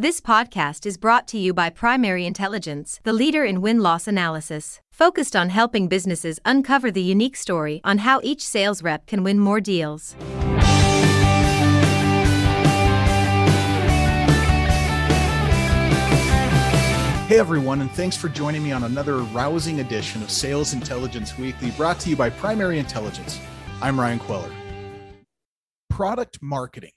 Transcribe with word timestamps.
This 0.00 0.20
podcast 0.20 0.86
is 0.86 0.96
brought 0.96 1.26
to 1.26 1.38
you 1.38 1.52
by 1.52 1.70
Primary 1.70 2.24
Intelligence, 2.24 3.00
the 3.02 3.12
leader 3.12 3.44
in 3.44 3.60
win 3.60 3.80
loss 3.80 4.06
analysis, 4.06 4.80
focused 4.92 5.34
on 5.34 5.48
helping 5.48 5.88
businesses 5.88 6.38
uncover 6.44 6.92
the 6.92 7.02
unique 7.02 7.34
story 7.34 7.80
on 7.82 7.98
how 7.98 8.20
each 8.22 8.46
sales 8.46 8.80
rep 8.80 9.08
can 9.08 9.24
win 9.24 9.40
more 9.40 9.60
deals. 9.60 10.14
Hey 17.26 17.40
everyone, 17.40 17.80
and 17.80 17.90
thanks 17.90 18.16
for 18.16 18.28
joining 18.28 18.62
me 18.62 18.70
on 18.70 18.84
another 18.84 19.16
rousing 19.16 19.80
edition 19.80 20.22
of 20.22 20.30
Sales 20.30 20.74
Intelligence 20.74 21.36
Weekly 21.36 21.72
brought 21.72 21.98
to 21.98 22.08
you 22.10 22.14
by 22.14 22.30
Primary 22.30 22.78
Intelligence. 22.78 23.40
I'm 23.82 23.98
Ryan 23.98 24.20
Queller. 24.20 24.52
Product 25.90 26.40
marketing. 26.40 26.92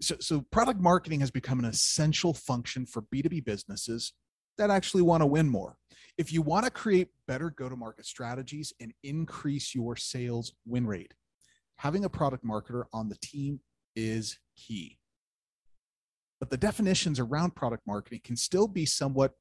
So, 0.00 0.16
so 0.20 0.44
product 0.50 0.80
marketing 0.80 1.20
has 1.20 1.30
become 1.30 1.58
an 1.58 1.64
essential 1.64 2.34
function 2.34 2.84
for 2.86 3.02
B2B 3.02 3.44
businesses 3.44 4.12
that 4.58 4.70
actually 4.70 5.02
want 5.02 5.22
to 5.22 5.26
win 5.26 5.48
more. 5.48 5.76
If 6.18 6.32
you 6.32 6.42
want 6.42 6.64
to 6.64 6.70
create 6.70 7.08
better 7.26 7.50
go 7.50 7.68
to 7.68 7.76
market 7.76 8.06
strategies 8.06 8.72
and 8.80 8.92
increase 9.02 9.74
your 9.74 9.96
sales 9.96 10.52
win 10.66 10.86
rate, 10.86 11.14
having 11.76 12.04
a 12.04 12.08
product 12.08 12.44
marketer 12.44 12.84
on 12.92 13.08
the 13.08 13.16
team 13.20 13.60
is 13.96 14.38
key 14.56 14.98
but 16.44 16.50
the 16.50 16.56
definitions 16.58 17.18
around 17.18 17.54
product 17.54 17.86
marketing 17.86 18.20
can 18.22 18.36
still 18.36 18.68
be 18.68 18.84
somewhat 18.84 19.32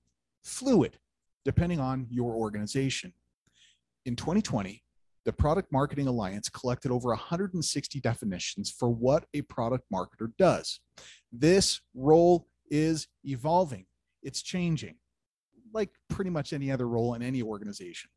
fluid 0.46 0.98
depending 1.44 1.78
on 1.78 2.08
your 2.10 2.34
organization. 2.34 3.12
In 4.06 4.16
2020, 4.16 4.82
the 5.26 5.34
Product 5.34 5.72
Marketing 5.72 6.08
Alliance 6.08 6.50
collected 6.50 6.92
over 6.92 7.10
160 7.10 8.00
definitions 8.00 8.70
for 8.70 8.90
what 8.90 9.26
a 9.34 9.42
product 9.44 9.86
marketer 9.94 10.32
does. 10.38 10.80
This 11.32 11.82
role 11.94 12.48
is 12.70 13.08
evolving, 13.24 13.86
it's 14.22 14.42
changing, 14.42 14.96
like 15.74 15.90
pretty 16.10 16.30
much 16.30 16.54
any 16.54 16.72
other 16.72 16.88
role 16.88 17.14
in 17.14 17.22
any 17.22 17.42
organization. 17.42 18.10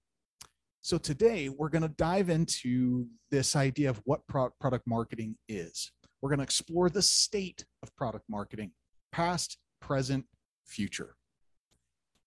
So, 0.82 0.98
today 0.98 1.48
we're 1.48 1.68
going 1.68 1.82
to 1.82 1.88
dive 1.88 2.30
into 2.30 3.06
this 3.30 3.56
idea 3.56 3.90
of 3.90 4.00
what 4.04 4.26
pro- 4.28 4.50
product 4.60 4.86
marketing 4.86 5.36
is. 5.48 5.90
We're 6.22 6.30
going 6.30 6.38
to 6.38 6.44
explore 6.44 6.88
the 6.88 7.02
state 7.02 7.64
of 7.82 7.94
product 7.96 8.24
marketing, 8.28 8.72
past, 9.12 9.58
present, 9.80 10.24
future. 10.64 11.16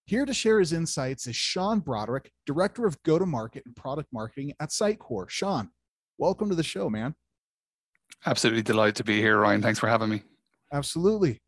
Here 0.10 0.26
to 0.26 0.34
share 0.34 0.58
his 0.58 0.74
insights 0.74 1.28
is 1.28 1.36
Sean 1.36 1.82
Broderick, 1.82 2.32
Director 2.48 2.88
of 2.88 2.98
Go 3.04 3.20
to 3.20 3.28
Market 3.28 3.62
and 3.68 3.76
Product 3.76 4.10
Marketing 4.12 4.52
at 4.60 4.70
Sitecore. 4.70 5.30
Sean, 5.30 5.70
welcome 6.18 6.50
to 6.50 6.56
the 6.56 6.64
show, 6.64 6.90
man. 6.90 7.14
Absolutely 8.26 8.64
delighted 8.64 8.96
to 8.96 9.04
be 9.04 9.20
here, 9.20 9.38
Ryan. 9.38 9.62
Thanks 9.62 9.78
for 9.78 9.88
having 9.88 10.10
me. 10.10 10.24
Absolutely. 10.74 11.40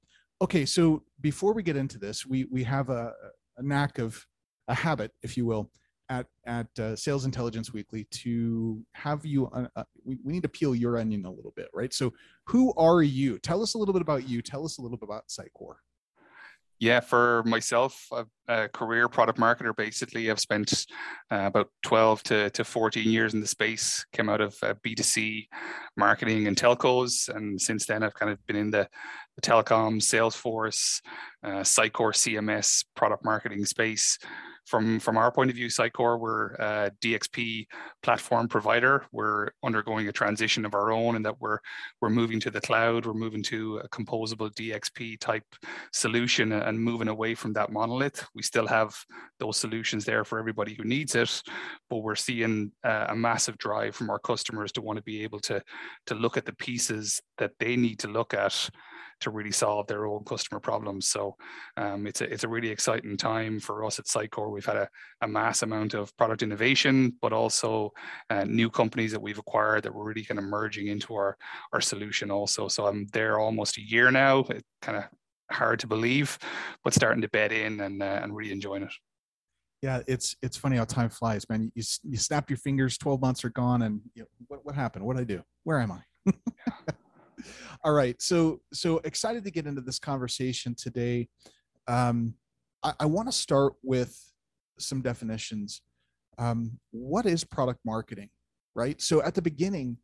Okay, 0.43 0.63
so 0.67 1.01
before 1.21 1.55
we 1.55 1.63
get 1.63 1.75
into 1.75 1.97
this, 1.97 2.23
we 2.23 2.45
we 2.51 2.63
have 2.63 2.89
a, 2.89 3.11
a 3.57 3.63
knack 3.63 3.97
of 3.97 4.23
a 4.67 4.75
habit, 4.75 5.09
if 5.23 5.35
you 5.35 5.47
will, 5.47 5.71
at 6.09 6.27
at 6.45 6.67
uh, 6.77 6.95
Sales 6.95 7.25
Intelligence 7.25 7.73
Weekly 7.73 8.05
to 8.11 8.85
have 8.93 9.25
you. 9.25 9.47
Uh, 9.47 9.69
uh, 9.75 9.85
we, 10.05 10.19
we 10.23 10.33
need 10.33 10.43
to 10.43 10.49
peel 10.49 10.75
your 10.75 10.99
onion 10.99 11.25
a 11.25 11.31
little 11.31 11.53
bit, 11.55 11.69
right? 11.73 11.91
So, 11.91 12.13
who 12.45 12.75
are 12.77 13.01
you? 13.01 13.39
Tell 13.39 13.63
us 13.63 13.73
a 13.73 13.79
little 13.79 13.93
bit 13.93 14.03
about 14.03 14.29
you. 14.29 14.43
Tell 14.43 14.63
us 14.63 14.77
a 14.77 14.83
little 14.83 14.97
bit 14.97 15.09
about 15.09 15.29
Sitecore. 15.29 15.77
Yeah, 16.81 16.99
for 16.99 17.43
myself, 17.43 18.07
a, 18.47 18.67
career 18.69 19.07
product 19.07 19.37
marketer. 19.37 19.73
Basically, 19.75 20.31
I've 20.31 20.39
spent 20.39 20.87
uh, 21.31 21.45
about 21.45 21.69
12 21.83 22.23
to, 22.23 22.49
to 22.49 22.63
14 22.63 23.07
years 23.07 23.35
in 23.35 23.39
the 23.39 23.45
space. 23.45 24.03
Came 24.13 24.29
out 24.29 24.41
of 24.41 24.55
uh, 24.63 24.73
B2C 24.83 25.45
marketing 25.95 26.47
and 26.47 26.57
telcos, 26.57 27.29
and 27.29 27.61
since 27.61 27.85
then 27.85 28.01
I've 28.01 28.15
kind 28.15 28.31
of 28.31 28.43
been 28.47 28.55
in 28.55 28.71
the, 28.71 28.89
the 29.35 29.41
telecom, 29.43 30.01
Salesforce, 30.01 31.01
uh, 31.43 31.61
Sitecore 31.61 32.15
CMS 32.15 32.83
product 32.95 33.23
marketing 33.23 33.63
space 33.65 34.17
from 34.65 34.99
from 34.99 35.17
our 35.17 35.31
point 35.31 35.49
of 35.49 35.55
view, 35.55 35.67
Sitecore, 35.67 36.19
we're 36.19 36.53
a 36.53 36.91
DXP 37.01 37.67
platform 38.03 38.47
provider. 38.47 39.05
We're 39.11 39.49
undergoing 39.63 40.07
a 40.07 40.11
transition 40.11 40.65
of 40.65 40.73
our 40.73 40.91
own, 40.91 41.15
and 41.15 41.25
that 41.25 41.39
we're 41.39 41.59
we're 42.01 42.09
moving 42.09 42.39
to 42.41 42.51
the 42.51 42.61
cloud. 42.61 43.05
We're 43.05 43.13
moving 43.13 43.43
to 43.43 43.77
a 43.77 43.89
composable 43.89 44.53
DXP 44.53 45.19
type 45.19 45.43
solution 45.91 46.51
and 46.51 46.79
moving 46.79 47.07
away 47.07 47.35
from 47.35 47.53
that 47.53 47.71
monolith. 47.71 48.25
We 48.35 48.43
still 48.43 48.67
have 48.67 48.95
those 49.39 49.57
solutions 49.57 50.05
there 50.05 50.23
for 50.23 50.39
everybody 50.39 50.73
who 50.73 50.83
needs 50.83 51.15
it, 51.15 51.41
but 51.89 51.97
we're 51.97 52.15
seeing 52.15 52.71
a 52.83 53.15
massive 53.15 53.57
drive 53.57 53.95
from 53.95 54.09
our 54.09 54.19
customers 54.19 54.71
to 54.73 54.81
want 54.81 54.97
to 54.97 55.03
be 55.03 55.23
able 55.23 55.39
to 55.41 55.61
to 56.05 56.15
look 56.15 56.37
at 56.37 56.45
the 56.45 56.53
pieces 56.53 57.21
that 57.37 57.51
they 57.59 57.75
need 57.75 57.99
to 57.99 58.07
look 58.07 58.33
at 58.33 58.69
to 59.21 59.31
really 59.31 59.51
solve 59.51 59.87
their 59.87 60.05
own 60.05 60.23
customer 60.23 60.59
problems. 60.59 61.07
So 61.07 61.35
um, 61.77 62.05
it's 62.05 62.21
a 62.21 62.31
it's 62.31 62.43
a 62.43 62.47
really 62.47 62.69
exciting 62.69 63.17
time 63.17 63.59
for 63.59 63.85
us 63.85 63.99
at 63.99 64.05
Sitecore. 64.05 64.51
We've 64.51 64.65
had 64.65 64.77
a, 64.77 64.89
a 65.21 65.27
mass 65.27 65.63
amount 65.63 65.93
of 65.93 66.15
product 66.17 66.43
innovation, 66.43 67.13
but 67.21 67.33
also 67.33 67.91
uh, 68.29 68.43
new 68.43 68.69
companies 68.69 69.11
that 69.11 69.21
we've 69.21 69.39
acquired 69.39 69.83
that 69.83 69.93
we're 69.93 70.03
really 70.03 70.25
kind 70.25 70.39
of 70.39 70.45
merging 70.45 70.87
into 70.87 71.13
our 71.15 71.37
our 71.73 71.81
solution 71.81 72.29
also. 72.31 72.67
So 72.67 72.87
I'm 72.87 73.07
there 73.13 73.39
almost 73.39 73.77
a 73.77 73.81
year 73.81 74.11
now. 74.11 74.39
It 74.39 74.63
kind 74.81 74.97
of 74.97 75.05
hard 75.51 75.79
to 75.79 75.87
believe, 75.87 76.37
but 76.83 76.93
starting 76.93 77.21
to 77.21 77.29
bed 77.29 77.51
in 77.51 77.79
and 77.79 78.01
uh, 78.01 78.19
and 78.21 78.35
really 78.35 78.51
enjoying 78.51 78.83
it. 78.83 78.93
Yeah, 79.81 80.01
it's 80.07 80.35
it's 80.41 80.57
funny 80.57 80.77
how 80.77 80.85
time 80.85 81.09
flies, 81.09 81.47
man. 81.49 81.71
You 81.73 81.83
you 82.03 82.17
snap 82.17 82.49
your 82.49 82.57
fingers, 82.57 82.97
twelve 82.97 83.21
months 83.21 83.43
are 83.43 83.49
gone, 83.49 83.81
and 83.83 84.01
you 84.13 84.23
know, 84.23 84.27
what 84.47 84.65
what 84.65 84.75
happened? 84.75 85.05
What 85.05 85.17
did 85.17 85.21
I 85.21 85.35
do? 85.35 85.43
Where 85.63 85.79
am 85.79 85.91
I? 85.91 86.31
All 87.83 87.93
right. 87.93 88.21
So 88.21 88.61
so 88.73 88.99
excited 89.03 89.43
to 89.45 89.51
get 89.51 89.67
into 89.67 89.81
this 89.81 89.99
conversation 89.99 90.75
today. 90.75 91.27
Um, 91.87 92.35
I, 92.83 92.93
I 93.01 93.05
want 93.05 93.27
to 93.27 93.31
start 93.31 93.73
with 93.83 94.17
some 94.79 95.01
definitions. 95.01 95.81
Um, 96.37 96.79
what 96.91 97.25
is 97.25 97.43
product 97.43 97.79
marketing? 97.85 98.29
Right. 98.75 99.01
So 99.01 99.21
at 99.21 99.35
the 99.35 99.41
beginning, 99.41 99.97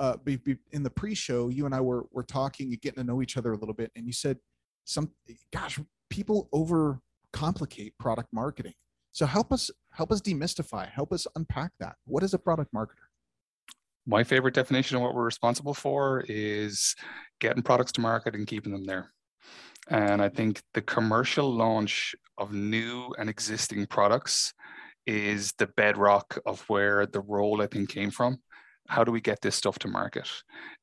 uh, 0.00 0.16
be, 0.24 0.36
be, 0.36 0.56
in 0.72 0.82
the 0.82 0.90
pre-show, 0.90 1.48
you 1.48 1.66
and 1.66 1.74
I 1.74 1.80
were 1.80 2.06
were 2.12 2.22
talking, 2.22 2.70
getting 2.82 3.02
to 3.02 3.04
know 3.04 3.22
each 3.22 3.36
other 3.36 3.52
a 3.52 3.56
little 3.56 3.74
bit, 3.74 3.90
and 3.94 4.06
you 4.06 4.12
said 4.12 4.38
some, 4.84 5.10
gosh, 5.52 5.78
people 6.10 6.48
overcomplicate 6.52 7.92
product 7.98 8.28
marketing. 8.32 8.74
So 9.12 9.26
help 9.26 9.52
us 9.52 9.70
help 9.92 10.10
us 10.10 10.20
demystify, 10.20 10.88
help 10.88 11.12
us 11.12 11.26
unpack 11.36 11.72
that. 11.80 11.96
What 12.04 12.22
is 12.22 12.34
a 12.34 12.38
product 12.38 12.72
marketer? 12.74 13.01
My 14.06 14.24
favorite 14.24 14.54
definition 14.54 14.96
of 14.96 15.02
what 15.02 15.14
we're 15.14 15.24
responsible 15.24 15.74
for 15.74 16.24
is 16.28 16.94
getting 17.40 17.62
products 17.62 17.92
to 17.92 18.00
market 18.00 18.34
and 18.34 18.46
keeping 18.46 18.72
them 18.72 18.84
there. 18.84 19.12
And 19.88 20.22
I 20.22 20.28
think 20.28 20.62
the 20.74 20.82
commercial 20.82 21.50
launch 21.50 22.14
of 22.38 22.52
new 22.52 23.12
and 23.18 23.28
existing 23.28 23.86
products 23.86 24.54
is 25.06 25.52
the 25.58 25.66
bedrock 25.76 26.38
of 26.46 26.60
where 26.68 27.06
the 27.06 27.20
role 27.20 27.60
I 27.62 27.66
think 27.66 27.88
came 27.88 28.10
from. 28.10 28.38
How 28.88 29.04
do 29.04 29.12
we 29.12 29.20
get 29.20 29.40
this 29.40 29.56
stuff 29.56 29.78
to 29.80 29.88
market? 29.88 30.28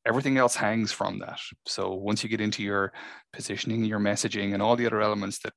Everything 0.06 0.38
else 0.38 0.56
hangs 0.56 0.92
from 0.92 1.20
that. 1.20 1.40
So 1.66 1.94
once 1.94 2.24
you 2.24 2.30
get 2.30 2.42
into 2.42 2.64
your 2.64 2.94
positioning, 3.34 3.84
your 3.84 4.00
messaging, 4.00 4.54
and 4.54 4.62
all 4.62 4.76
the 4.76 4.86
other 4.86 5.02
elements 5.02 5.40
that 5.40 5.54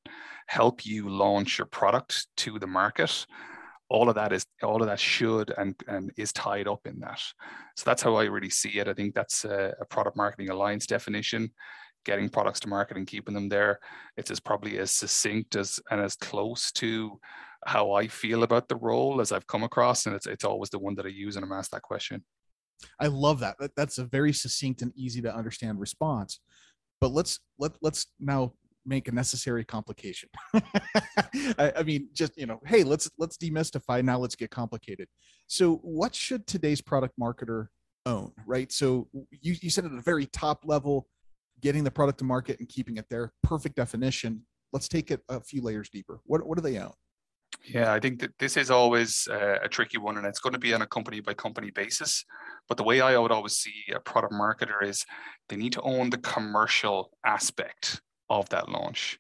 help 0.48 0.84
you 0.84 1.08
launch 1.08 1.58
your 1.58 1.66
product 1.66 2.26
to 2.38 2.58
the 2.58 2.66
market, 2.66 3.26
all 3.92 4.08
of 4.08 4.14
that 4.14 4.32
is 4.32 4.46
all 4.62 4.80
of 4.80 4.88
that 4.88 4.98
should 4.98 5.52
and, 5.58 5.74
and 5.86 6.10
is 6.16 6.32
tied 6.32 6.66
up 6.66 6.80
in 6.86 6.98
that. 7.00 7.20
So 7.76 7.84
that's 7.84 8.02
how 8.02 8.14
I 8.14 8.24
really 8.24 8.50
see 8.50 8.78
it. 8.78 8.88
I 8.88 8.94
think 8.94 9.14
that's 9.14 9.44
a, 9.44 9.74
a 9.80 9.84
product 9.84 10.16
marketing 10.16 10.48
alliance 10.48 10.86
definition 10.86 11.50
getting 12.04 12.28
products 12.28 12.58
to 12.60 12.68
market 12.68 12.96
and 12.96 13.06
keeping 13.06 13.34
them 13.34 13.48
there. 13.48 13.78
It's 14.16 14.30
as 14.30 14.40
probably 14.40 14.78
as 14.78 14.90
succinct 14.90 15.56
as 15.56 15.78
and 15.90 16.00
as 16.00 16.16
close 16.16 16.72
to 16.72 17.20
how 17.66 17.92
I 17.92 18.08
feel 18.08 18.42
about 18.42 18.68
the 18.68 18.76
role 18.76 19.20
as 19.20 19.30
I've 19.30 19.46
come 19.46 19.62
across, 19.62 20.06
and 20.06 20.16
it's 20.16 20.26
it's 20.26 20.44
always 20.44 20.70
the 20.70 20.80
one 20.80 20.94
that 20.96 21.06
I 21.06 21.10
use 21.10 21.36
when 21.36 21.44
I'm 21.44 21.52
asked 21.52 21.70
that 21.72 21.82
question. 21.82 22.24
I 22.98 23.06
love 23.06 23.38
that. 23.40 23.56
That's 23.76 23.98
a 23.98 24.04
very 24.04 24.32
succinct 24.32 24.82
and 24.82 24.92
easy 24.96 25.22
to 25.22 25.34
understand 25.34 25.78
response. 25.78 26.40
But 27.00 27.12
let's 27.12 27.38
let 27.58 27.72
let's 27.82 28.06
now 28.18 28.54
make 28.84 29.08
a 29.08 29.12
necessary 29.12 29.64
complication. 29.64 30.28
I, 30.54 31.72
I, 31.78 31.82
mean, 31.82 32.08
just 32.12 32.36
you 32.36 32.46
know, 32.46 32.60
hey, 32.66 32.84
let's 32.84 33.10
let's 33.18 33.36
demystify. 33.36 34.02
Now 34.02 34.18
let's 34.18 34.36
get 34.36 34.50
complicated. 34.50 35.08
So, 35.46 35.76
what 35.76 36.14
should 36.14 36.46
today's 36.46 36.80
product 36.80 37.14
marketer 37.20 37.68
own? 38.06 38.32
Right. 38.46 38.70
So, 38.72 39.08
you 39.30 39.56
you 39.60 39.70
said 39.70 39.84
at 39.84 39.92
a 39.92 40.00
very 40.00 40.26
top 40.26 40.64
level, 40.64 41.08
getting 41.60 41.84
the 41.84 41.90
product 41.90 42.18
to 42.18 42.24
market 42.24 42.58
and 42.58 42.68
keeping 42.68 42.96
it 42.96 43.06
there. 43.08 43.32
Perfect 43.42 43.76
definition. 43.76 44.42
Let's 44.72 44.88
take 44.88 45.10
it 45.10 45.20
a 45.28 45.40
few 45.40 45.62
layers 45.62 45.88
deeper. 45.88 46.20
What 46.24 46.46
what 46.46 46.56
do 46.56 46.62
they 46.62 46.78
own? 46.78 46.92
Yeah, 47.64 47.92
I 47.92 48.00
think 48.00 48.20
that 48.20 48.36
this 48.38 48.56
is 48.56 48.70
always 48.70 49.28
uh, 49.30 49.58
a 49.62 49.68
tricky 49.68 49.98
one, 49.98 50.16
and 50.16 50.26
it's 50.26 50.40
going 50.40 50.54
to 50.54 50.58
be 50.58 50.74
on 50.74 50.82
a 50.82 50.86
company 50.86 51.20
by 51.20 51.34
company 51.34 51.70
basis. 51.70 52.24
But 52.68 52.76
the 52.76 52.82
way 52.82 53.00
I 53.00 53.16
would 53.18 53.30
always 53.30 53.52
see 53.52 53.84
a 53.94 54.00
product 54.00 54.32
marketer 54.32 54.82
is 54.82 55.04
they 55.48 55.56
need 55.56 55.72
to 55.74 55.82
own 55.82 56.10
the 56.10 56.18
commercial 56.18 57.10
aspect 57.24 58.00
of 58.28 58.48
that 58.50 58.68
launch. 58.68 59.18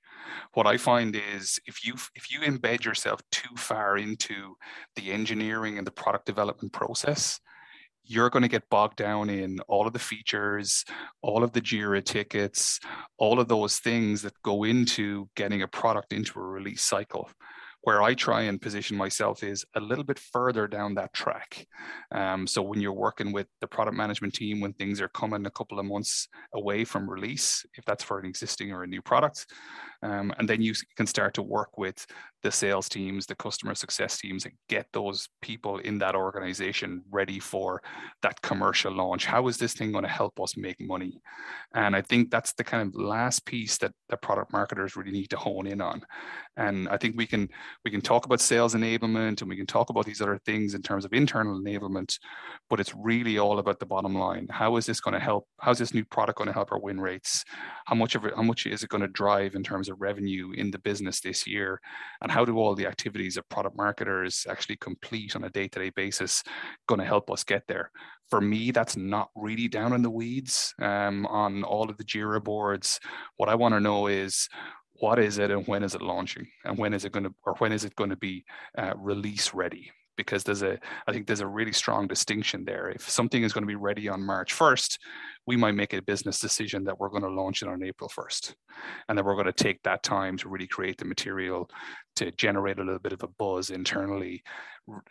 What 0.54 0.66
I 0.66 0.76
find 0.76 1.16
is 1.34 1.58
if 1.66 1.84
you 1.84 1.94
if 2.14 2.32
you 2.32 2.40
embed 2.40 2.84
yourself 2.84 3.20
too 3.30 3.54
far 3.56 3.98
into 3.98 4.56
the 4.96 5.10
engineering 5.12 5.78
and 5.78 5.86
the 5.86 5.90
product 5.90 6.26
development 6.26 6.72
process, 6.72 7.40
you're 8.04 8.30
going 8.30 8.42
to 8.42 8.48
get 8.48 8.68
bogged 8.70 8.96
down 8.96 9.30
in 9.30 9.60
all 9.68 9.86
of 9.86 9.92
the 9.92 9.98
features, 9.98 10.84
all 11.22 11.42
of 11.42 11.52
the 11.52 11.60
Jira 11.60 12.04
tickets, 12.04 12.80
all 13.18 13.40
of 13.40 13.48
those 13.48 13.78
things 13.78 14.22
that 14.22 14.40
go 14.42 14.64
into 14.64 15.28
getting 15.36 15.62
a 15.62 15.68
product 15.68 16.12
into 16.12 16.38
a 16.38 16.42
release 16.42 16.82
cycle 16.82 17.28
where 17.82 18.02
I 18.02 18.14
try 18.14 18.42
and 18.42 18.60
position 18.60 18.96
myself 18.96 19.42
is 19.42 19.64
a 19.74 19.80
little 19.80 20.04
bit 20.04 20.18
further 20.18 20.68
down 20.68 20.94
that 20.94 21.12
track. 21.12 21.66
Um, 22.12 22.46
so 22.46 22.62
when 22.62 22.80
you're 22.80 22.92
working 22.92 23.32
with 23.32 23.48
the 23.60 23.66
product 23.66 23.96
management 23.96 24.34
team, 24.34 24.60
when 24.60 24.72
things 24.74 25.00
are 25.00 25.08
coming 25.08 25.46
a 25.46 25.50
couple 25.50 25.78
of 25.80 25.86
months 25.86 26.28
away 26.54 26.84
from 26.84 27.10
release, 27.10 27.66
if 27.74 27.84
that's 27.84 28.04
for 28.04 28.20
an 28.20 28.26
existing 28.26 28.72
or 28.72 28.84
a 28.84 28.86
new 28.86 29.02
product, 29.02 29.46
um, 30.02 30.32
and 30.38 30.48
then 30.48 30.60
you 30.60 30.74
can 30.96 31.06
start 31.06 31.34
to 31.34 31.42
work 31.42 31.78
with 31.78 32.06
the 32.42 32.50
sales 32.50 32.88
teams, 32.88 33.24
the 33.24 33.36
customer 33.36 33.74
success 33.74 34.18
teams, 34.18 34.44
and 34.44 34.54
get 34.68 34.86
those 34.92 35.28
people 35.40 35.78
in 35.78 35.98
that 35.98 36.16
organization 36.16 37.02
ready 37.10 37.38
for 37.38 37.80
that 38.22 38.40
commercial 38.42 38.92
launch. 38.92 39.26
How 39.26 39.46
is 39.46 39.56
this 39.56 39.74
thing 39.74 39.92
going 39.92 40.02
to 40.02 40.10
help 40.10 40.40
us 40.40 40.56
make 40.56 40.80
money? 40.80 41.20
And 41.74 41.94
I 41.94 42.02
think 42.02 42.30
that's 42.30 42.52
the 42.54 42.64
kind 42.64 42.88
of 42.88 43.00
last 43.00 43.46
piece 43.46 43.78
that 43.78 43.92
the 44.08 44.16
product 44.16 44.52
marketers 44.52 44.96
really 44.96 45.12
need 45.12 45.30
to 45.30 45.36
hone 45.36 45.68
in 45.68 45.80
on. 45.80 46.02
And 46.56 46.88
I 46.88 46.96
think 46.96 47.16
we 47.16 47.26
can 47.26 47.48
we 47.84 47.90
can 47.90 48.00
talk 48.00 48.26
about 48.26 48.40
sales 48.40 48.74
enablement 48.74 49.40
and 49.40 49.48
we 49.48 49.56
can 49.56 49.66
talk 49.66 49.90
about 49.90 50.04
these 50.04 50.20
other 50.20 50.40
things 50.44 50.74
in 50.74 50.82
terms 50.82 51.04
of 51.04 51.12
internal 51.12 51.60
enablement, 51.60 52.18
but 52.68 52.80
it's 52.80 52.94
really 52.96 53.38
all 53.38 53.60
about 53.60 53.78
the 53.78 53.86
bottom 53.86 54.14
line. 54.14 54.48
How 54.50 54.76
is 54.76 54.84
this 54.84 55.00
going 55.00 55.14
to 55.14 55.20
help? 55.20 55.46
How's 55.60 55.78
this 55.78 55.94
new 55.94 56.04
product 56.04 56.38
going 56.38 56.48
to 56.48 56.52
help 56.52 56.72
our 56.72 56.80
win 56.80 57.00
rates? 57.00 57.44
How 57.86 57.94
much 57.94 58.16
of 58.16 58.24
it? 58.24 58.34
How 58.34 58.42
much 58.42 58.66
is 58.66 58.82
it 58.82 58.88
going 58.88 59.02
to 59.02 59.08
drive 59.08 59.54
in 59.54 59.62
terms 59.62 59.88
of 59.88 59.91
revenue 59.94 60.52
in 60.52 60.70
the 60.70 60.78
business 60.78 61.20
this 61.20 61.46
year? 61.46 61.80
And 62.20 62.30
how 62.30 62.44
do 62.44 62.58
all 62.58 62.74
the 62.74 62.86
activities 62.86 63.36
of 63.36 63.48
product 63.48 63.76
marketers 63.76 64.46
actually 64.48 64.76
complete 64.76 65.36
on 65.36 65.44
a 65.44 65.50
day-to-day 65.50 65.90
basis 65.90 66.42
going 66.86 67.00
to 67.00 67.06
help 67.06 67.30
us 67.30 67.44
get 67.44 67.62
there? 67.68 67.90
For 68.30 68.40
me, 68.40 68.70
that's 68.70 68.96
not 68.96 69.30
really 69.36 69.68
down 69.68 69.92
in 69.92 70.02
the 70.02 70.10
weeds 70.10 70.74
um, 70.80 71.26
on 71.26 71.64
all 71.64 71.90
of 71.90 71.98
the 71.98 72.04
Jira 72.04 72.42
boards. 72.42 72.98
What 73.36 73.48
I 73.48 73.54
want 73.54 73.74
to 73.74 73.80
know 73.80 74.06
is 74.06 74.48
what 74.94 75.18
is 75.18 75.38
it 75.38 75.50
and 75.50 75.66
when 75.66 75.82
is 75.82 75.94
it 75.94 76.02
launching 76.02 76.46
and 76.64 76.78
when 76.78 76.94
is 76.94 77.04
it 77.04 77.12
going 77.12 77.24
to 77.24 77.34
or 77.44 77.54
when 77.56 77.72
is 77.72 77.84
it 77.84 77.96
going 77.96 78.10
to 78.10 78.16
be 78.16 78.44
uh, 78.78 78.92
release 78.96 79.52
ready 79.52 79.90
because 80.16 80.42
there's 80.44 80.62
a 80.62 80.78
i 81.06 81.12
think 81.12 81.26
there's 81.26 81.40
a 81.40 81.46
really 81.46 81.72
strong 81.72 82.06
distinction 82.06 82.64
there. 82.64 82.90
If 82.90 83.08
something 83.08 83.42
is 83.42 83.52
going 83.52 83.62
to 83.62 83.68
be 83.68 83.74
ready 83.74 84.08
on 84.08 84.22
march 84.22 84.54
1st 84.54 84.98
we 85.46 85.56
might 85.56 85.74
make 85.74 85.92
a 85.92 86.02
business 86.02 86.38
decision 86.38 86.84
that 86.84 86.98
we're 86.98 87.08
going 87.08 87.22
to 87.22 87.28
launch 87.28 87.62
it 87.62 87.68
on 87.68 87.82
april 87.82 88.10
1st 88.10 88.54
and 89.08 89.18
then 89.18 89.24
we're 89.24 89.34
going 89.34 89.46
to 89.46 89.52
take 89.52 89.82
that 89.82 90.02
time 90.02 90.36
to 90.38 90.48
really 90.48 90.66
create 90.66 90.98
the 90.98 91.04
material 91.04 91.68
to 92.16 92.30
generate 92.32 92.78
a 92.78 92.84
little 92.84 92.98
bit 92.98 93.12
of 93.12 93.22
a 93.22 93.28
buzz 93.38 93.70
internally 93.70 94.42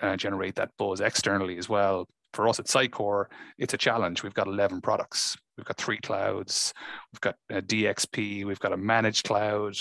uh, 0.01 0.15
generate 0.15 0.55
that 0.55 0.71
buzz 0.77 1.01
externally 1.01 1.57
as 1.57 1.69
well 1.69 2.07
for 2.33 2.47
us 2.47 2.59
at 2.59 2.65
Sitecore, 2.65 3.25
it's 3.57 3.73
a 3.73 3.77
challenge. 3.77 4.23
We've 4.23 4.33
got 4.33 4.47
11 4.47 4.81
products. 4.81 5.37
We've 5.57 5.65
got 5.65 5.77
three 5.77 5.97
clouds. 5.97 6.73
We've 7.13 7.21
got 7.21 7.35
a 7.49 7.61
DXP. 7.61 8.45
We've 8.45 8.59
got 8.59 8.73
a 8.73 8.77
managed 8.77 9.25
cloud. 9.25 9.77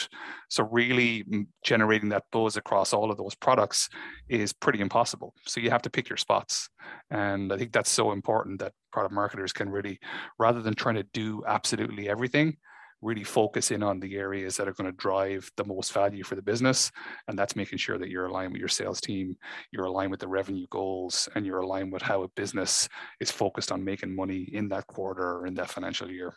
So 0.49 0.64
really 0.64 1.25
generating 1.64 2.11
that 2.11 2.25
buzz 2.32 2.56
across 2.56 2.93
all 2.93 3.11
of 3.11 3.17
those 3.17 3.35
products 3.35 3.88
is 4.29 4.52
pretty 4.52 4.81
impossible. 4.81 5.32
So 5.47 5.61
you 5.61 5.70
have 5.70 5.82
to 5.82 5.91
pick 5.91 6.08
your 6.08 6.17
spots. 6.17 6.69
And 7.11 7.52
I 7.52 7.56
think 7.56 7.73
that's 7.73 7.91
so 7.91 8.12
important 8.12 8.61
that 8.61 8.73
product 8.93 9.14
marketers 9.14 9.52
can 9.52 9.70
really, 9.70 9.99
rather 10.38 10.61
than 10.61 10.75
trying 10.75 10.97
to 10.97 11.06
do 11.14 11.43
absolutely 11.47 12.08
everything, 12.08 12.56
really 13.02 13.25
focus 13.25 13.70
in 13.70 13.82
on 13.82 14.00
the 14.00 14.17
areas 14.17 14.56
that 14.56 14.69
are 14.69 14.75
going 14.75 14.91
to 14.91 14.97
drive 14.97 15.50
the 15.56 15.64
most 15.64 15.93
value 15.93 16.23
for 16.23 16.35
the 16.35 16.43
business. 16.43 16.91
And 17.29 17.38
that's 17.38 17.56
making 17.56 17.79
sure 17.79 17.99
that 17.99 18.11
you're 18.11 18.26
aligned 18.26 18.52
with 18.52 18.61
your 18.61 18.69
sales 18.69 19.00
team, 19.00 19.37
you're 19.73 19.87
aligned 19.87 20.11
with 20.11 20.20
the 20.20 20.29
revenue 20.29 20.67
goals, 20.70 21.29
and 21.35 21.47
you're 21.47 21.61
aligned 21.61 21.93
with 21.93 22.02
how 22.02 22.23
a 22.23 22.29
business 22.29 22.88
is 23.20 23.31
focused 23.31 23.73
on 23.73 23.85
making 23.85 24.14
money 24.14 24.49
in 24.52 24.69
that 24.69 24.87
quarter 24.87 25.38
or 25.38 25.47
in 25.47 25.55
that 25.55 25.70
financial 25.70 26.11
year. 26.11 26.35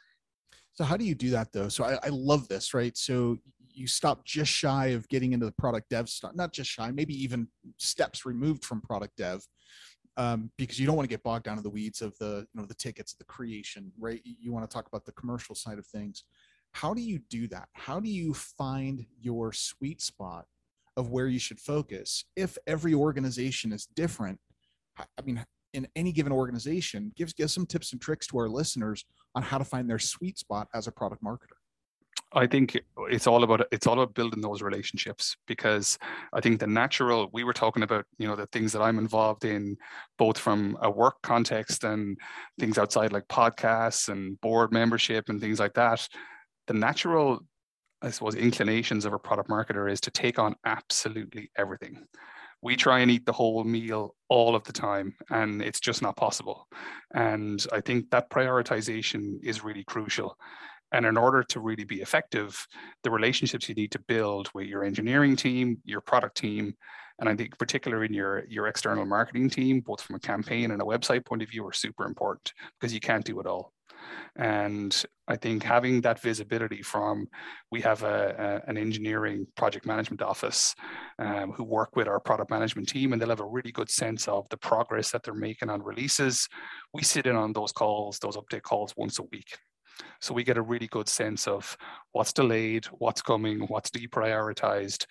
So, 0.73 0.83
how 0.83 0.97
do 0.97 1.05
you 1.05 1.15
do 1.15 1.29
that 1.31 1.51
though? 1.51 1.69
So, 1.69 1.83
I, 1.83 1.99
I 2.03 2.09
love 2.09 2.47
this, 2.47 2.73
right? 2.73 2.97
So, 2.97 3.37
you 3.75 3.87
stop 3.87 4.23
just 4.25 4.51
shy 4.51 4.87
of 4.87 5.07
getting 5.09 5.33
into 5.33 5.45
the 5.45 5.51
product 5.53 5.89
dev 5.89 6.07
stuff, 6.07 6.33
not 6.35 6.53
just 6.53 6.69
shy, 6.69 6.91
maybe 6.91 7.15
even 7.21 7.47
steps 7.77 8.25
removed 8.25 8.63
from 8.63 8.81
product 8.81 9.17
dev. 9.17 9.41
Um, 10.15 10.51
because 10.59 10.79
you 10.79 10.85
don't 10.85 10.95
want 10.95 11.09
to 11.09 11.13
get 11.13 11.23
bogged 11.23 11.45
down 11.45 11.57
in 11.57 11.63
the 11.63 11.71
weeds 11.71 12.03
of 12.03 12.15
the 12.19 12.45
you 12.53 12.61
know 12.61 12.67
the 12.67 12.75
tickets 12.75 13.15
the 13.15 13.23
creation 13.23 13.91
right 13.97 14.21
you 14.23 14.53
want 14.53 14.69
to 14.69 14.71
talk 14.71 14.85
about 14.85 15.05
the 15.05 15.11
commercial 15.13 15.55
side 15.55 15.79
of 15.79 15.87
things 15.87 16.25
how 16.73 16.93
do 16.93 17.01
you 17.01 17.19
do 17.29 17.47
that? 17.47 17.69
How 17.73 17.99
do 17.99 18.09
you 18.09 18.33
find 18.33 19.05
your 19.21 19.53
sweet 19.53 20.01
spot 20.01 20.45
of 20.97 21.09
where 21.09 21.27
you 21.27 21.39
should 21.39 21.59
focus 21.59 22.25
if 22.35 22.57
every 22.67 22.93
organization 22.93 23.71
is 23.71 23.87
different? 23.95 24.39
I 24.97 25.21
mean 25.23 25.43
in 25.73 25.87
any 25.95 26.11
given 26.11 26.31
organization 26.31 27.11
gives 27.15 27.33
give 27.33 27.49
some 27.49 27.65
tips 27.65 27.93
and 27.93 28.01
tricks 28.01 28.27
to 28.27 28.37
our 28.37 28.47
listeners 28.47 29.05
on 29.35 29.41
how 29.41 29.57
to 29.57 29.63
find 29.63 29.89
their 29.89 29.99
sweet 29.99 30.37
spot 30.37 30.67
as 30.73 30.87
a 30.87 30.91
product 30.91 31.23
marketer. 31.23 31.57
I 32.35 32.47
think 32.47 32.79
it's 33.09 33.27
all 33.27 33.43
about 33.43 33.67
it's 33.71 33.85
all 33.85 33.93
about 33.93 34.15
building 34.15 34.41
those 34.41 34.63
relationships 34.63 35.35
because 35.47 35.99
I 36.33 36.41
think 36.41 36.59
the 36.59 36.67
natural 36.67 37.29
we 37.31 37.43
were 37.43 37.53
talking 37.53 37.83
about 37.83 38.05
you 38.17 38.27
know 38.27 38.35
the 38.35 38.47
things 38.47 38.71
that 38.73 38.81
I'm 38.81 38.97
involved 38.97 39.45
in 39.45 39.77
both 40.17 40.39
from 40.39 40.77
a 40.81 40.89
work 40.89 41.21
context 41.21 41.83
and 41.83 42.17
things 42.59 42.77
outside 42.79 43.13
like 43.13 43.27
podcasts 43.27 44.09
and 44.09 44.39
board 44.41 44.71
membership 44.71 45.29
and 45.29 45.39
things 45.39 45.59
like 45.59 45.75
that 45.75 46.07
the 46.67 46.73
natural, 46.73 47.39
I 48.01 48.09
suppose, 48.09 48.35
inclinations 48.35 49.05
of 49.05 49.13
a 49.13 49.19
product 49.19 49.49
marketer 49.49 49.91
is 49.91 50.01
to 50.01 50.11
take 50.11 50.39
on 50.39 50.55
absolutely 50.65 51.51
everything. 51.57 52.05
We 52.61 52.75
try 52.77 52.99
and 52.99 53.11
eat 53.11 53.25
the 53.25 53.33
whole 53.33 53.63
meal 53.65 54.15
all 54.29 54.55
of 54.55 54.63
the 54.63 54.71
time, 54.71 55.15
and 55.29 55.61
it's 55.61 55.81
just 55.81 56.01
not 56.01 56.15
possible. 56.15 56.67
And 57.13 57.65
I 57.73 57.81
think 57.81 58.09
that 58.11 58.29
prioritization 58.29 59.43
is 59.43 59.63
really 59.63 59.83
crucial. 59.83 60.37
And 60.93 61.05
in 61.05 61.17
order 61.17 61.43
to 61.43 61.59
really 61.59 61.83
be 61.83 62.01
effective, 62.01 62.65
the 63.03 63.11
relationships 63.11 63.67
you 63.67 63.75
need 63.75 63.91
to 63.91 63.99
build 63.99 64.49
with 64.53 64.67
your 64.67 64.83
engineering 64.83 65.35
team, 65.35 65.79
your 65.83 66.01
product 66.01 66.37
team, 66.37 66.75
and 67.19 67.27
I 67.27 67.35
think 67.35 67.57
particularly 67.57 68.07
in 68.07 68.13
your, 68.13 68.45
your 68.47 68.67
external 68.67 69.05
marketing 69.05 69.49
team, 69.49 69.81
both 69.81 70.01
from 70.01 70.15
a 70.15 70.19
campaign 70.19 70.71
and 70.71 70.81
a 70.81 70.85
website 70.85 71.25
point 71.25 71.41
of 71.41 71.49
view, 71.49 71.65
are 71.67 71.73
super 71.73 72.05
important 72.05 72.53
because 72.79 72.93
you 72.93 72.99
can't 72.99 73.25
do 73.25 73.39
it 73.39 73.45
all. 73.45 73.73
And 74.35 75.05
I 75.27 75.35
think 75.35 75.63
having 75.63 76.01
that 76.01 76.19
visibility 76.19 76.81
from, 76.81 77.27
we 77.71 77.81
have 77.81 78.03
a, 78.03 78.61
a 78.65 78.69
an 78.69 78.77
engineering 78.77 79.45
project 79.55 79.85
management 79.85 80.21
office 80.21 80.73
um, 81.19 81.51
who 81.51 81.63
work 81.63 81.95
with 81.95 82.07
our 82.07 82.19
product 82.19 82.49
management 82.49 82.89
team, 82.89 83.13
and 83.13 83.21
they'll 83.21 83.29
have 83.29 83.39
a 83.39 83.45
really 83.45 83.71
good 83.71 83.91
sense 83.91 84.27
of 84.27 84.47
the 84.49 84.57
progress 84.57 85.11
that 85.11 85.23
they're 85.23 85.33
making 85.35 85.69
on 85.69 85.83
releases. 85.83 86.47
We 86.93 87.03
sit 87.03 87.27
in 87.27 87.35
on 87.35 87.53
those 87.53 87.71
calls, 87.71 88.19
those 88.19 88.37
update 88.37 88.63
calls 88.63 88.93
once 88.97 89.19
a 89.19 89.23
week. 89.23 89.57
So 90.19 90.33
we 90.33 90.43
get 90.43 90.57
a 90.57 90.61
really 90.61 90.87
good 90.87 91.07
sense 91.07 91.47
of 91.47 91.77
what's 92.13 92.33
delayed, 92.33 92.85
what's 92.85 93.21
coming, 93.21 93.59
what's 93.67 93.91
deprioritized, 93.91 95.05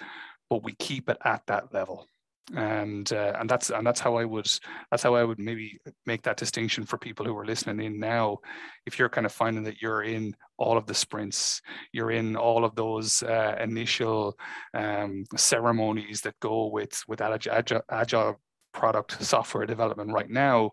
but 0.50 0.64
we 0.64 0.74
keep 0.74 1.08
it 1.08 1.18
at 1.24 1.42
that 1.46 1.72
level 1.72 2.06
and 2.54 3.12
uh, 3.12 3.34
and 3.38 3.48
that's 3.48 3.70
and 3.70 3.86
that's 3.86 4.00
how 4.00 4.16
I 4.16 4.24
would 4.24 4.50
that's 4.90 5.02
how 5.02 5.14
I 5.14 5.24
would 5.24 5.38
maybe 5.38 5.78
make 6.06 6.22
that 6.22 6.36
distinction 6.36 6.84
for 6.84 6.98
people 6.98 7.24
who 7.24 7.36
are 7.36 7.46
listening 7.46 7.86
in 7.86 8.00
now. 8.00 8.38
If 8.84 8.98
you're 8.98 9.08
kind 9.08 9.26
of 9.26 9.32
finding 9.32 9.62
that 9.64 9.80
you're 9.80 10.02
in 10.02 10.34
all 10.58 10.76
of 10.76 10.86
the 10.86 10.94
sprints, 10.94 11.62
you're 11.92 12.10
in 12.10 12.36
all 12.36 12.64
of 12.64 12.74
those 12.74 13.22
uh, 13.22 13.56
initial 13.60 14.36
um, 14.74 15.24
ceremonies 15.36 16.20
that 16.22 16.38
go 16.40 16.66
with 16.66 17.00
with 17.06 17.20
agile, 17.20 17.82
agile 17.90 18.40
product 18.74 19.22
software 19.22 19.66
development 19.66 20.12
right 20.12 20.30
now. 20.30 20.72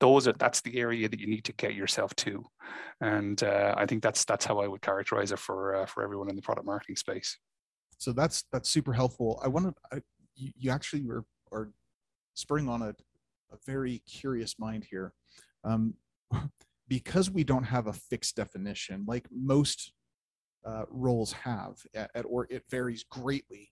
Those 0.00 0.28
are 0.28 0.34
that's 0.34 0.60
the 0.60 0.78
area 0.78 1.08
that 1.08 1.18
you 1.18 1.26
need 1.26 1.44
to 1.44 1.52
get 1.54 1.74
yourself 1.74 2.14
to, 2.16 2.44
and 3.00 3.42
uh, 3.42 3.74
I 3.76 3.86
think 3.86 4.02
that's 4.02 4.24
that's 4.26 4.44
how 4.44 4.60
I 4.60 4.68
would 4.68 4.82
characterize 4.82 5.32
it 5.32 5.38
for 5.38 5.74
uh, 5.74 5.86
for 5.86 6.04
everyone 6.04 6.28
in 6.28 6.36
the 6.36 6.42
product 6.42 6.66
marketing 6.66 6.96
space. 6.96 7.38
So 7.96 8.12
that's 8.12 8.44
that's 8.52 8.68
super 8.68 8.92
helpful. 8.92 9.40
I 9.42 9.48
wanted 9.48 9.74
I, 9.92 10.00
you, 10.38 10.52
you 10.56 10.70
actually 10.70 11.02
were 11.02 11.24
are 11.52 11.70
spurring 12.34 12.68
on 12.68 12.82
a, 12.82 12.90
a 12.90 13.56
very 13.66 14.02
curious 14.06 14.58
mind 14.58 14.86
here. 14.88 15.12
Um, 15.64 15.94
because 16.88 17.30
we 17.30 17.44
don't 17.44 17.64
have 17.64 17.86
a 17.86 17.92
fixed 17.92 18.36
definition, 18.36 19.04
like 19.06 19.26
most 19.30 19.92
uh, 20.64 20.84
roles 20.90 21.32
have, 21.32 21.76
at, 21.94 22.10
at, 22.14 22.24
or 22.26 22.46
it 22.48 22.62
varies 22.70 23.04
greatly, 23.04 23.70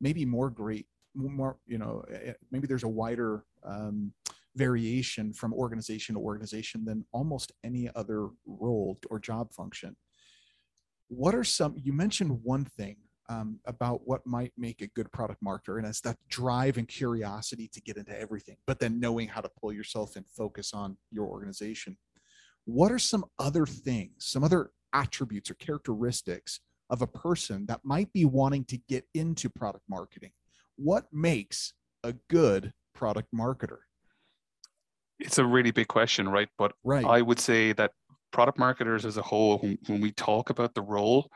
maybe 0.00 0.24
more 0.24 0.50
great, 0.50 0.86
more 1.14 1.58
you 1.66 1.78
know, 1.78 2.04
maybe 2.50 2.66
there's 2.66 2.82
a 2.82 2.88
wider 2.88 3.44
um, 3.64 4.12
variation 4.56 5.32
from 5.32 5.54
organization 5.54 6.14
to 6.14 6.20
organization 6.20 6.84
than 6.84 7.04
almost 7.12 7.52
any 7.62 7.88
other 7.94 8.28
role 8.46 8.98
or 9.10 9.18
job 9.18 9.52
function. 9.52 9.96
What 11.08 11.34
are 11.34 11.44
some? 11.44 11.76
You 11.80 11.92
mentioned 11.92 12.40
one 12.42 12.64
thing 12.64 12.96
um, 13.28 13.58
about 13.66 14.06
what 14.06 14.26
might 14.26 14.52
make 14.56 14.82
a 14.82 14.86
good 14.88 15.10
product 15.12 15.42
marketer, 15.42 15.78
and 15.78 15.86
it's 15.86 16.00
that 16.02 16.18
drive 16.28 16.78
and 16.78 16.88
curiosity 16.88 17.68
to 17.72 17.80
get 17.80 17.96
into 17.96 18.18
everything, 18.18 18.56
but 18.66 18.78
then 18.78 19.00
knowing 19.00 19.28
how 19.28 19.40
to 19.40 19.50
pull 19.60 19.72
yourself 19.72 20.16
and 20.16 20.24
focus 20.28 20.72
on 20.72 20.96
your 21.10 21.26
organization. 21.26 21.96
What 22.64 22.90
are 22.92 22.98
some 22.98 23.24
other 23.38 23.66
things, 23.66 24.26
some 24.26 24.44
other 24.44 24.70
attributes 24.92 25.50
or 25.50 25.54
characteristics 25.54 26.60
of 26.90 27.02
a 27.02 27.06
person 27.06 27.66
that 27.66 27.80
might 27.84 28.12
be 28.12 28.24
wanting 28.24 28.64
to 28.66 28.78
get 28.88 29.04
into 29.14 29.48
product 29.48 29.84
marketing? 29.88 30.32
What 30.76 31.06
makes 31.12 31.72
a 32.04 32.14
good 32.28 32.72
product 32.94 33.28
marketer? 33.34 33.78
It's 35.18 35.38
a 35.38 35.44
really 35.44 35.70
big 35.70 35.88
question, 35.88 36.28
right? 36.28 36.48
But 36.58 36.72
right. 36.84 37.04
I 37.04 37.22
would 37.22 37.40
say 37.40 37.72
that 37.72 37.92
product 38.32 38.58
marketers 38.58 39.06
as 39.06 39.16
a 39.16 39.22
whole, 39.22 39.58
when, 39.58 39.78
when 39.86 40.00
we 40.00 40.12
talk 40.12 40.50
about 40.50 40.74
the 40.74 40.82
role, 40.82 41.30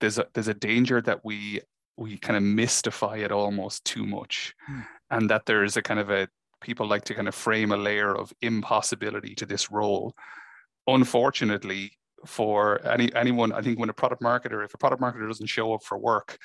there's 0.00 0.18
a 0.18 0.26
there's 0.34 0.48
a 0.48 0.54
danger 0.54 1.00
that 1.02 1.24
we 1.24 1.60
we 1.96 2.18
kind 2.18 2.36
of 2.36 2.42
mystify 2.42 3.16
it 3.18 3.32
almost 3.32 3.84
too 3.84 4.06
much, 4.06 4.54
hmm. 4.66 4.80
and 5.10 5.30
that 5.30 5.46
there 5.46 5.64
is 5.64 5.76
a 5.76 5.82
kind 5.82 6.00
of 6.00 6.10
a 6.10 6.28
people 6.60 6.86
like 6.86 7.04
to 7.04 7.14
kind 7.14 7.28
of 7.28 7.34
frame 7.34 7.72
a 7.72 7.76
layer 7.76 8.14
of 8.14 8.32
impossibility 8.40 9.34
to 9.34 9.46
this 9.46 9.70
role. 9.70 10.14
Unfortunately, 10.86 11.92
for 12.26 12.84
any 12.86 13.14
anyone, 13.14 13.52
I 13.52 13.62
think 13.62 13.78
when 13.78 13.90
a 13.90 13.94
product 13.94 14.22
marketer, 14.22 14.64
if 14.64 14.74
a 14.74 14.78
product 14.78 15.02
marketer 15.02 15.28
doesn't 15.28 15.46
show 15.46 15.74
up 15.74 15.82
for 15.82 15.98
work, 15.98 16.38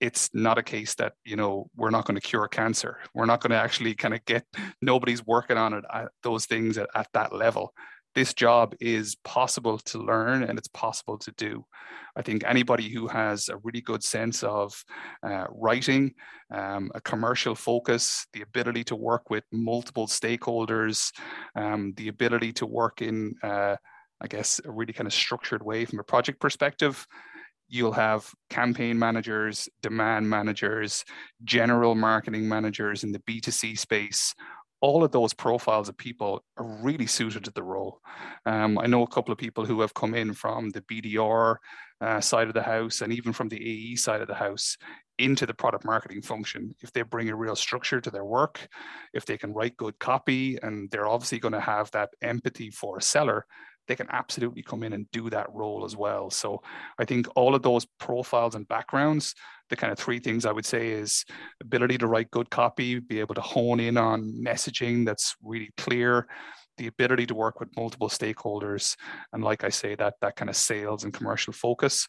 it's 0.00 0.30
not 0.32 0.58
a 0.58 0.62
case 0.62 0.94
that 0.94 1.14
you 1.24 1.36
know 1.36 1.68
we're 1.76 1.90
not 1.90 2.04
going 2.04 2.14
to 2.14 2.20
cure 2.20 2.48
cancer 2.48 2.98
we're 3.14 3.26
not 3.26 3.40
going 3.40 3.50
to 3.50 3.56
actually 3.56 3.94
kind 3.94 4.14
of 4.14 4.24
get 4.24 4.44
nobody's 4.80 5.24
working 5.26 5.56
on 5.56 5.72
it 5.74 5.84
at 5.92 6.08
those 6.22 6.46
things 6.46 6.78
at, 6.78 6.88
at 6.94 7.08
that 7.12 7.34
level 7.34 7.72
this 8.14 8.34
job 8.34 8.74
is 8.80 9.16
possible 9.24 9.78
to 9.78 9.98
learn 9.98 10.42
and 10.42 10.58
it's 10.58 10.68
possible 10.68 11.18
to 11.18 11.32
do 11.32 11.64
i 12.16 12.22
think 12.22 12.42
anybody 12.44 12.88
who 12.88 13.06
has 13.06 13.48
a 13.48 13.56
really 13.58 13.80
good 13.80 14.02
sense 14.02 14.42
of 14.42 14.84
uh, 15.22 15.46
writing 15.50 16.12
um, 16.52 16.90
a 16.94 17.00
commercial 17.00 17.54
focus 17.54 18.26
the 18.32 18.42
ability 18.42 18.84
to 18.84 18.96
work 18.96 19.30
with 19.30 19.44
multiple 19.52 20.06
stakeholders 20.06 21.12
um, 21.56 21.92
the 21.96 22.08
ability 22.08 22.52
to 22.52 22.66
work 22.66 23.02
in 23.02 23.34
uh, 23.42 23.76
I 24.20 24.26
guess, 24.26 24.60
a 24.64 24.70
really 24.72 24.92
kind 24.92 25.06
of 25.06 25.12
structured 25.12 25.62
way 25.62 25.84
from 25.84 26.00
a 26.00 26.02
project 26.02 26.40
perspective 26.40 27.06
you'll 27.68 27.92
have 27.92 28.30
campaign 28.48 28.98
managers, 28.98 29.68
demand 29.82 30.28
managers, 30.28 31.04
general 31.44 31.94
marketing 31.94 32.48
managers 32.48 33.04
in 33.04 33.12
the 33.12 33.18
B2C 33.20 33.78
space. 33.78 34.34
All 34.80 35.02
of 35.02 35.10
those 35.10 35.34
profiles 35.34 35.88
of 35.88 35.96
people 35.96 36.44
are 36.56 36.82
really 36.82 37.06
suited 37.06 37.44
to 37.44 37.50
the 37.50 37.62
role. 37.62 38.00
Um, 38.46 38.78
I 38.78 38.86
know 38.86 39.02
a 39.02 39.08
couple 39.08 39.32
of 39.32 39.38
people 39.38 39.64
who 39.64 39.80
have 39.80 39.94
come 39.94 40.14
in 40.14 40.34
from 40.34 40.70
the 40.70 40.82
BDR 40.82 41.56
uh, 42.00 42.20
side 42.20 42.48
of 42.48 42.54
the 42.54 42.62
house 42.62 43.00
and 43.00 43.12
even 43.12 43.32
from 43.32 43.48
the 43.48 43.56
AE 43.56 43.96
side 43.96 44.20
of 44.20 44.28
the 44.28 44.34
house 44.34 44.76
into 45.18 45.46
the 45.46 45.54
product 45.54 45.84
marketing 45.84 46.22
function. 46.22 46.74
If 46.80 46.92
they 46.92 47.02
bring 47.02 47.28
a 47.28 47.36
real 47.36 47.56
structure 47.56 48.00
to 48.00 48.10
their 48.10 48.24
work, 48.24 48.68
if 49.12 49.26
they 49.26 49.36
can 49.36 49.52
write 49.52 49.76
good 49.76 49.98
copy, 49.98 50.58
and 50.62 50.90
they're 50.90 51.08
obviously 51.08 51.40
going 51.40 51.54
to 51.54 51.60
have 51.60 51.90
that 51.90 52.10
empathy 52.22 52.70
for 52.70 52.98
a 52.98 53.02
seller, 53.02 53.46
they 53.88 53.96
can 53.96 54.06
absolutely 54.10 54.62
come 54.62 54.82
in 54.82 54.92
and 54.92 55.10
do 55.10 55.28
that 55.30 55.52
role 55.52 55.84
as 55.84 55.96
well. 55.96 56.30
So 56.30 56.62
I 56.98 57.04
think 57.04 57.26
all 57.34 57.54
of 57.54 57.62
those 57.62 57.86
profiles 57.98 58.54
and 58.54 58.68
backgrounds, 58.68 59.34
the 59.70 59.76
kind 59.76 59.92
of 59.92 59.98
three 59.98 60.20
things 60.20 60.46
I 60.46 60.52
would 60.52 60.66
say 60.66 60.90
is 60.90 61.24
ability 61.60 61.98
to 61.98 62.06
write 62.06 62.30
good 62.30 62.50
copy, 62.50 63.00
be 63.00 63.20
able 63.20 63.34
to 63.34 63.40
hone 63.40 63.80
in 63.80 63.96
on 63.96 64.32
messaging 64.40 65.04
that's 65.04 65.34
really 65.42 65.70
clear, 65.76 66.26
the 66.76 66.86
ability 66.86 67.26
to 67.26 67.34
work 67.34 67.60
with 67.60 67.74
multiple 67.76 68.08
stakeholders, 68.08 68.96
and 69.32 69.42
like 69.42 69.64
I 69.64 69.68
say, 69.68 69.94
that 69.96 70.14
that 70.20 70.36
kind 70.36 70.48
of 70.48 70.56
sales 70.56 71.04
and 71.04 71.12
commercial 71.12 71.52
focus. 71.52 72.06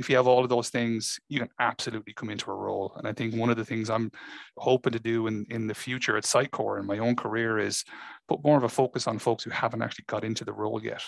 If 0.00 0.08
you 0.08 0.16
have 0.16 0.26
all 0.26 0.42
of 0.42 0.48
those 0.48 0.70
things, 0.70 1.20
you 1.28 1.40
can 1.40 1.50
absolutely 1.58 2.14
come 2.14 2.30
into 2.30 2.50
a 2.50 2.54
role. 2.54 2.94
And 2.96 3.06
I 3.06 3.12
think 3.12 3.34
one 3.34 3.50
of 3.50 3.58
the 3.58 3.66
things 3.66 3.90
I'm 3.90 4.10
hoping 4.56 4.94
to 4.94 4.98
do 4.98 5.26
in, 5.26 5.44
in 5.50 5.66
the 5.66 5.74
future 5.74 6.16
at 6.16 6.24
Sitecore 6.24 6.80
in 6.80 6.86
my 6.86 6.98
own 6.98 7.14
career 7.14 7.58
is 7.58 7.84
put 8.26 8.42
more 8.42 8.56
of 8.56 8.64
a 8.64 8.68
focus 8.68 9.06
on 9.06 9.18
folks 9.18 9.44
who 9.44 9.50
haven't 9.50 9.82
actually 9.82 10.06
got 10.08 10.24
into 10.24 10.42
the 10.42 10.54
role 10.54 10.82
yet. 10.82 11.02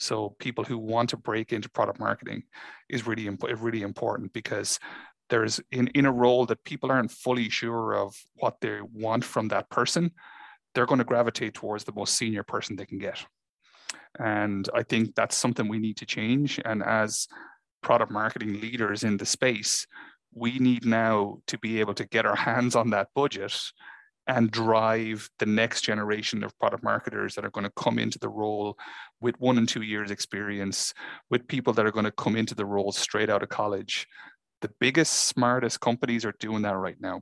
So 0.00 0.34
people 0.40 0.64
who 0.64 0.78
want 0.78 1.10
to 1.10 1.16
break 1.16 1.52
into 1.52 1.70
product 1.70 2.00
marketing 2.00 2.42
is 2.88 3.06
really 3.06 3.28
really 3.28 3.82
important 3.82 4.32
because 4.32 4.80
there's 5.30 5.60
in, 5.70 5.86
in 5.94 6.04
a 6.04 6.12
role 6.12 6.44
that 6.46 6.64
people 6.64 6.90
aren't 6.90 7.12
fully 7.12 7.48
sure 7.48 7.94
of 7.94 8.14
what 8.34 8.60
they 8.60 8.80
want 8.92 9.24
from 9.24 9.48
that 9.48 9.70
person, 9.70 10.10
they're 10.74 10.86
going 10.86 10.98
to 10.98 11.04
gravitate 11.04 11.54
towards 11.54 11.84
the 11.84 11.94
most 11.94 12.16
senior 12.16 12.42
person 12.42 12.74
they 12.74 12.86
can 12.86 12.98
get. 12.98 13.24
And 14.18 14.68
I 14.74 14.82
think 14.82 15.14
that's 15.14 15.36
something 15.36 15.68
we 15.68 15.78
need 15.78 15.96
to 15.98 16.06
change. 16.06 16.60
And 16.64 16.82
as 16.82 17.26
product 17.84 18.10
marketing 18.10 18.60
leaders 18.60 19.04
in 19.04 19.18
the 19.18 19.26
space, 19.26 19.86
we 20.34 20.58
need 20.58 20.84
now 20.84 21.38
to 21.46 21.58
be 21.58 21.78
able 21.78 21.94
to 21.94 22.06
get 22.06 22.26
our 22.26 22.34
hands 22.34 22.74
on 22.74 22.90
that 22.90 23.08
budget 23.14 23.54
and 24.26 24.50
drive 24.50 25.28
the 25.38 25.46
next 25.46 25.82
generation 25.82 26.42
of 26.42 26.58
product 26.58 26.82
marketers 26.82 27.34
that 27.34 27.44
are 27.44 27.50
going 27.50 27.66
to 27.66 27.72
come 27.76 27.98
into 27.98 28.18
the 28.18 28.28
role 28.28 28.76
with 29.20 29.38
one 29.38 29.58
and 29.58 29.68
two 29.68 29.82
years 29.82 30.10
experience 30.10 30.94
with 31.30 31.46
people 31.46 31.72
that 31.74 31.84
are 31.84 31.92
going 31.92 32.06
to 32.06 32.10
come 32.12 32.34
into 32.34 32.54
the 32.54 32.64
role 32.64 32.90
straight 32.90 33.28
out 33.28 33.42
of 33.42 33.50
college. 33.50 34.06
The 34.62 34.70
biggest 34.80 35.12
smartest 35.12 35.80
companies 35.80 36.24
are 36.24 36.34
doing 36.40 36.62
that 36.62 36.76
right 36.76 37.00
now. 37.00 37.20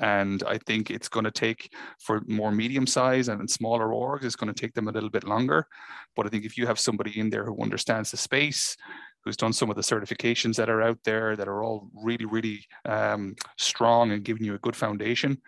And 0.00 0.44
i 0.46 0.58
think 0.58 0.90
it's 0.90 1.08
going 1.08 1.24
to 1.24 1.32
take 1.32 1.72
for 1.98 2.22
more 2.28 2.52
medium 2.52 2.86
size 2.86 3.26
and 3.28 3.50
smaller 3.50 3.88
orgs 3.88 4.22
it's 4.22 4.36
going 4.36 4.52
to 4.52 4.60
take 4.60 4.74
them 4.74 4.86
a 4.86 4.92
little 4.92 5.10
bit 5.10 5.24
longer. 5.24 5.66
But 6.14 6.26
i 6.26 6.28
think 6.28 6.44
if 6.44 6.56
you 6.56 6.66
have 6.66 6.78
somebody 6.78 7.18
in 7.18 7.30
there 7.30 7.44
who 7.44 7.60
understands 7.60 8.10
the 8.12 8.16
space 8.16 8.76
who's 9.24 9.36
done 9.36 9.52
some 9.52 9.70
of 9.70 9.76
the 9.76 9.82
certifications 9.82 10.56
that 10.56 10.70
are 10.70 10.82
out 10.82 10.98
there 11.04 11.36
that 11.36 11.48
are 11.48 11.62
all 11.62 11.88
really 11.94 12.24
really 12.24 12.64
um, 12.84 13.34
strong 13.56 14.12
and 14.12 14.24
giving 14.24 14.44
you 14.44 14.54
a 14.54 14.58
good 14.58 14.76
foundation 14.76 15.40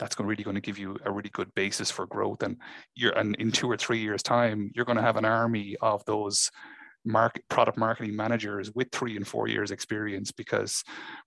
that's 0.00 0.14
going 0.14 0.26
really 0.26 0.42
going 0.42 0.56
to 0.56 0.60
give 0.60 0.78
you 0.78 0.96
a 1.04 1.12
really 1.12 1.30
good 1.32 1.54
basis 1.54 1.90
for 1.90 2.06
growth. 2.06 2.42
And 2.42 2.56
you're 2.96 3.12
and 3.12 3.36
in 3.36 3.52
two 3.52 3.70
or 3.70 3.76
three 3.76 3.98
years' 3.98 4.22
time, 4.22 4.72
you're 4.74 4.86
going 4.86 4.96
to 4.96 5.02
have 5.02 5.16
an 5.16 5.26
army 5.26 5.76
of 5.80 6.04
those 6.06 6.50
market 7.04 7.44
product 7.48 7.78
marketing 7.78 8.14
managers 8.16 8.72
with 8.74 8.90
three 8.92 9.16
and 9.16 9.26
four 9.26 9.48
years 9.48 9.70
experience 9.70 10.32
because 10.32 10.82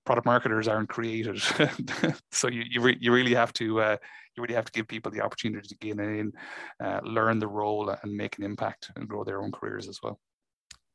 product 0.05 0.25
marketers 0.25 0.67
aren't 0.67 0.89
created. 0.89 1.41
so 2.31 2.47
you 2.47 2.63
you, 2.69 2.81
re, 2.81 2.97
you 2.99 3.13
really 3.13 3.35
have 3.35 3.53
to 3.53 3.79
uh, 3.79 3.97
you 4.35 4.41
really 4.43 4.55
have 4.55 4.65
to 4.65 4.71
give 4.71 4.87
people 4.87 5.11
the 5.11 5.21
opportunity 5.21 5.67
to 5.67 5.75
gain 5.77 5.99
in, 5.99 6.33
uh, 6.83 6.99
learn 7.03 7.39
the 7.39 7.47
role, 7.47 7.95
and 8.01 8.11
make 8.11 8.37
an 8.39 8.43
impact 8.43 8.91
and 8.95 9.07
grow 9.07 9.23
their 9.23 9.41
own 9.41 9.51
careers 9.51 9.87
as 9.87 9.99
well. 10.01 10.19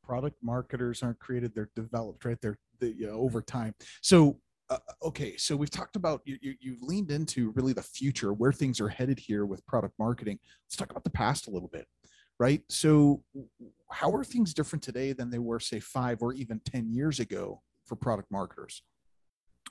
Product 0.09 0.35
marketers 0.41 1.03
aren't 1.03 1.19
created; 1.19 1.53
they're 1.53 1.69
developed, 1.75 2.25
right? 2.25 2.41
They're 2.41 2.57
they, 2.79 2.87
you 2.87 3.05
know, 3.05 3.13
over 3.13 3.43
time. 3.43 3.75
So 4.01 4.39
uh, 4.71 4.77
okay 5.03 5.35
so 5.35 5.55
we've 5.55 5.71
talked 5.71 5.95
about 5.95 6.21
you, 6.25 6.37
you 6.41 6.53
you've 6.59 6.81
leaned 6.83 7.09
into 7.09 7.51
really 7.51 7.73
the 7.73 7.81
future 7.81 8.33
where 8.33 8.51
things 8.51 8.79
are 8.79 8.87
headed 8.87 9.17
here 9.17 9.45
with 9.45 9.65
product 9.65 9.95
marketing 9.97 10.37
let's 10.67 10.75
talk 10.75 10.91
about 10.91 11.03
the 11.03 11.09
past 11.09 11.47
a 11.47 11.49
little 11.49 11.69
bit 11.69 11.87
right 12.39 12.61
so 12.69 13.23
how 13.89 14.11
are 14.11 14.23
things 14.23 14.53
different 14.53 14.83
today 14.83 15.11
than 15.11 15.31
they 15.31 15.39
were 15.39 15.59
say 15.59 15.79
five 15.79 16.21
or 16.21 16.33
even 16.33 16.61
10 16.65 16.91
years 16.91 17.19
ago 17.19 17.61
for 17.87 17.95
product 17.95 18.29
marketers 18.29 18.83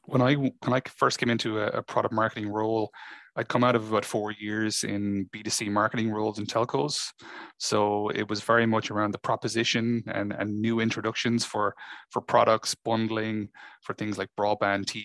when 0.07 0.21
i 0.21 0.35
when 0.35 0.53
i 0.73 0.83
first 0.97 1.19
came 1.19 1.31
into 1.31 1.61
a, 1.61 1.67
a 1.69 1.83
product 1.83 2.13
marketing 2.13 2.49
role 2.49 2.91
I'd 3.39 3.47
come 3.47 3.63
out 3.63 3.77
of 3.77 3.89
about 3.89 4.05
four 4.05 4.33
years 4.33 4.83
in 4.83 5.29
B2C 5.33 5.71
marketing 5.71 6.11
roles 6.11 6.41
in 6.41 6.47
telcos. 6.47 7.13
So 7.59 8.09
it 8.09 8.29
was 8.29 8.41
very 8.41 8.67
much 8.67 8.91
around 8.91 9.13
the 9.13 9.19
proposition 9.19 10.03
and, 10.09 10.33
and 10.33 10.61
new 10.61 10.81
introductions 10.81 11.45
for, 11.45 11.77
for 12.11 12.21
products, 12.21 12.75
bundling, 12.75 13.49
for 13.83 13.95
things 13.95 14.19
like 14.19 14.29
broadband, 14.37 14.87
TV, 14.87 15.05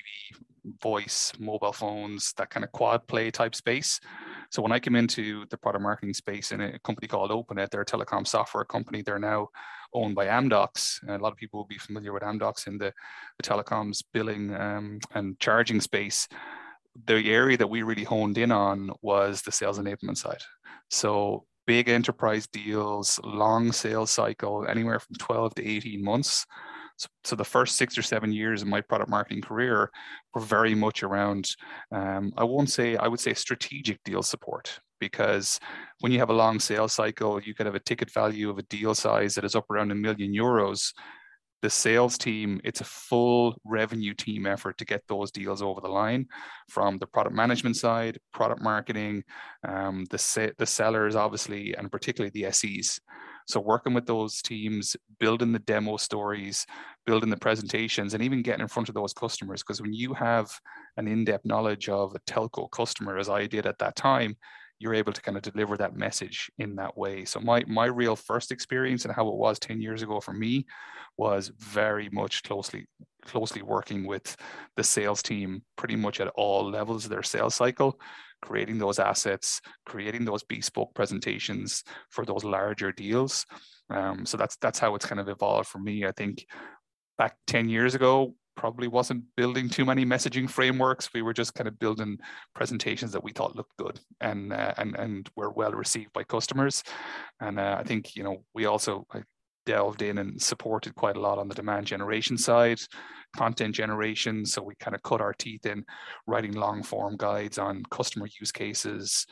voice, 0.81 1.31
mobile 1.37 1.73
phones, 1.73 2.33
that 2.37 2.49
kind 2.49 2.63
of 2.63 2.71
quad 2.71 3.05
play 3.05 3.29
type 3.29 3.53
space. 3.53 3.99
So 4.49 4.63
when 4.63 4.71
I 4.71 4.79
came 4.79 4.95
into 4.95 5.45
the 5.51 5.57
product 5.57 5.83
marketing 5.83 6.15
space 6.15 6.51
in 6.51 6.59
a 6.59 6.79
company 6.79 7.07
called 7.07 7.29
Openet, 7.29 7.69
they're 7.69 7.81
a 7.81 7.85
telecom 7.85 8.25
software 8.25 8.65
company. 8.65 9.03
They're 9.03 9.19
now 9.19 9.49
owned 9.93 10.15
by 10.15 10.25
Amdocs. 10.25 11.07
A 11.07 11.19
lot 11.19 11.33
of 11.33 11.37
people 11.37 11.59
will 11.59 11.67
be 11.67 11.77
familiar 11.77 12.11
with 12.11 12.23
Amdocs 12.23 12.65
in 12.65 12.79
the, 12.79 12.91
the 13.37 13.47
telecoms 13.47 14.03
billing 14.11 14.55
um, 14.55 14.99
and 15.13 15.39
charging 15.39 15.79
space 15.79 16.27
the 17.05 17.31
area 17.31 17.57
that 17.57 17.69
we 17.69 17.81
really 17.81 18.03
honed 18.03 18.37
in 18.37 18.51
on 18.51 18.91
was 19.01 19.41
the 19.41 19.51
sales 19.51 19.79
enablement 19.79 20.17
side. 20.17 20.41
So 20.89 21.45
big 21.65 21.89
enterprise 21.89 22.47
deals, 22.47 23.19
long 23.23 23.71
sales 23.71 24.11
cycle, 24.11 24.65
anywhere 24.67 24.99
from 24.99 25.15
12 25.15 25.55
to 25.55 25.67
18 25.67 26.03
months. 26.03 26.45
So, 26.97 27.07
so 27.23 27.35
the 27.35 27.43
first 27.43 27.77
six 27.77 27.97
or 27.97 28.03
seven 28.03 28.31
years 28.31 28.61
of 28.61 28.67
my 28.67 28.81
product 28.81 29.09
marketing 29.09 29.41
career 29.41 29.89
were 30.33 30.41
very 30.41 30.75
much 30.75 31.01
around, 31.01 31.49
um, 31.91 32.31
I 32.37 32.43
won't 32.43 32.69
say, 32.69 32.95
I 32.97 33.07
would 33.07 33.19
say 33.19 33.33
strategic 33.33 34.03
deal 34.03 34.21
support 34.21 34.79
because 34.99 35.59
when 35.99 36.11
you 36.11 36.19
have 36.19 36.29
a 36.29 36.33
long 36.33 36.59
sales 36.59 36.93
cycle, 36.93 37.41
you 37.41 37.55
could 37.55 37.65
have 37.65 37.75
a 37.75 37.79
ticket 37.79 38.11
value 38.11 38.49
of 38.49 38.59
a 38.59 38.63
deal 38.63 38.93
size 38.93 39.35
that 39.35 39.43
is 39.43 39.55
up 39.55 39.69
around 39.69 39.91
a 39.91 39.95
million 39.95 40.31
euros 40.31 40.93
the 41.63 41.69
sales 41.69 42.17
team, 42.17 42.59
it's 42.65 42.81
a 42.81 42.83
full 42.83 43.55
revenue 43.63 44.13
team 44.13 44.45
effort 44.45 44.77
to 44.77 44.83
get 44.85 45.01
those 45.07 45.31
deals 45.31 45.61
over 45.61 45.79
the 45.79 45.87
line 45.87 46.27
from 46.69 46.97
the 46.97 47.07
product 47.07 47.33
management 47.33 47.77
side, 47.77 48.19
product 48.33 48.61
marketing, 48.61 49.23
um, 49.65 50.03
the, 50.09 50.17
se- 50.17 50.51
the 50.57 50.65
sellers, 50.65 51.15
obviously, 51.15 51.73
and 51.73 51.89
particularly 51.89 52.31
the 52.31 52.51
SEs. 52.51 52.99
So 53.47 53.61
working 53.61 53.93
with 53.93 54.05
those 54.05 54.41
teams, 54.41 54.97
building 55.21 55.53
the 55.53 55.59
demo 55.59 55.95
stories, 55.95 56.65
building 57.05 57.29
the 57.29 57.37
presentations, 57.37 58.13
and 58.13 58.21
even 58.21 58.41
getting 58.41 58.61
in 58.61 58.67
front 58.67 58.89
of 58.89 58.95
those 58.95 59.13
customers. 59.13 59.63
Because 59.63 59.81
when 59.81 59.93
you 59.93 60.13
have 60.13 60.51
an 60.97 61.07
in-depth 61.07 61.45
knowledge 61.45 61.87
of 61.87 62.13
a 62.13 62.19
telco 62.29 62.69
customer, 62.71 63.17
as 63.17 63.29
I 63.29 63.47
did 63.47 63.65
at 63.65 63.79
that 63.79 63.95
time, 63.95 64.35
you're 64.83 64.93
able 64.93 65.13
to 65.13 65.21
kind 65.21 65.37
of 65.37 65.43
deliver 65.43 65.77
that 65.77 65.95
message 65.95 66.51
in 66.57 66.75
that 66.75 66.97
way. 66.97 67.23
So 67.23 67.39
my 67.39 67.63
my 67.67 67.85
real 67.85 68.15
first 68.15 68.51
experience 68.51 69.05
and 69.05 69.13
how 69.13 69.27
it 69.29 69.35
was 69.35 69.57
10 69.59 69.81
years 69.81 70.01
ago 70.01 70.19
for 70.19 70.33
me 70.33 70.65
was 71.17 71.51
very 71.57 72.09
much 72.11 72.43
closely 72.43 72.85
closely 73.23 73.61
working 73.61 74.05
with 74.05 74.35
the 74.75 74.83
sales 74.83 75.23
team 75.23 75.63
pretty 75.77 75.95
much 75.95 76.19
at 76.19 76.27
all 76.35 76.69
levels 76.69 77.05
of 77.05 77.11
their 77.11 77.23
sales 77.23 77.55
cycle, 77.55 77.97
creating 78.41 78.77
those 78.77 78.99
assets, 78.99 79.61
creating 79.85 80.25
those 80.25 80.43
bespoke 80.43 80.93
presentations 80.93 81.83
for 82.09 82.25
those 82.25 82.43
larger 82.43 82.91
deals. 82.91 83.45
Um, 83.89 84.25
so 84.25 84.35
that's 84.35 84.57
that's 84.57 84.79
how 84.79 84.95
it's 84.95 85.05
kind 85.05 85.21
of 85.21 85.29
evolved 85.29 85.69
for 85.69 85.79
me. 85.79 86.05
I 86.05 86.11
think 86.11 86.45
back 87.17 87.37
10 87.47 87.69
years 87.69 87.95
ago, 87.95 88.35
probably 88.55 88.87
wasn't 88.87 89.23
building 89.35 89.69
too 89.69 89.85
many 89.85 90.05
messaging 90.05 90.49
frameworks. 90.49 91.09
We 91.13 91.21
were 91.21 91.33
just 91.33 91.53
kind 91.53 91.67
of 91.67 91.79
building 91.79 92.17
presentations 92.53 93.11
that 93.11 93.23
we 93.23 93.31
thought 93.31 93.55
looked 93.55 93.77
good 93.77 93.99
and 94.21 94.53
uh, 94.53 94.73
and 94.77 94.95
and 94.95 95.29
were 95.35 95.51
well 95.51 95.71
received 95.71 96.13
by 96.13 96.23
customers. 96.23 96.83
And 97.39 97.59
uh, 97.59 97.77
I 97.79 97.83
think 97.83 98.15
you 98.15 98.23
know 98.23 98.43
we 98.53 98.65
also 98.65 99.07
delved 99.65 100.01
in 100.01 100.17
and 100.17 100.41
supported 100.41 100.95
quite 100.95 101.17
a 101.17 101.21
lot 101.21 101.37
on 101.37 101.47
the 101.47 101.55
demand 101.55 101.87
generation 101.87 102.37
side, 102.37 102.79
content 103.35 103.75
generation. 103.75 104.45
So 104.45 104.61
we 104.61 104.75
kind 104.75 104.95
of 104.95 105.03
cut 105.03 105.21
our 105.21 105.33
teeth 105.33 105.65
in 105.65 105.85
writing 106.27 106.53
long 106.53 106.83
form 106.83 107.15
guides 107.17 107.57
on 107.57 107.83
customer 107.91 108.27
use 108.39 108.51
cases. 108.51 109.25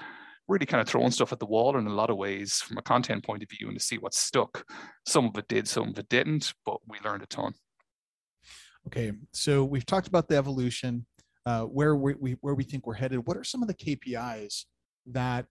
Really 0.47 0.65
kind 0.65 0.81
of 0.81 0.87
throwing 0.87 1.11
stuff 1.11 1.31
at 1.31 1.39
the 1.39 1.45
wall 1.45 1.77
in 1.77 1.87
a 1.87 1.93
lot 1.93 2.09
of 2.09 2.17
ways 2.17 2.59
from 2.59 2.77
a 2.77 2.81
content 2.81 3.23
point 3.23 3.43
of 3.43 3.49
view 3.49 3.67
and 3.67 3.77
to 3.77 3.83
see 3.83 3.97
what 3.97 4.13
stuck. 4.13 4.65
Some 5.05 5.25
of 5.25 5.37
it 5.37 5.47
did, 5.47 5.67
some 5.67 5.89
of 5.89 5.99
it 5.99 6.09
didn't, 6.09 6.53
but 6.65 6.77
we 6.87 6.97
learned 7.03 7.23
a 7.23 7.27
ton. 7.27 7.53
Okay, 8.88 9.11
so 9.31 9.63
we've 9.63 9.85
talked 9.85 10.07
about 10.07 10.27
the 10.27 10.35
evolution, 10.35 11.05
uh, 11.45 11.63
where 11.63 11.95
we, 11.95 12.15
we 12.15 12.31
where 12.41 12.55
we 12.55 12.63
think 12.63 12.85
we're 12.85 12.93
headed. 12.93 13.25
What 13.25 13.38
are 13.38 13.43
some 13.43 13.61
of 13.61 13.67
the 13.67 13.73
KPIs 13.73 14.65
that 15.07 15.45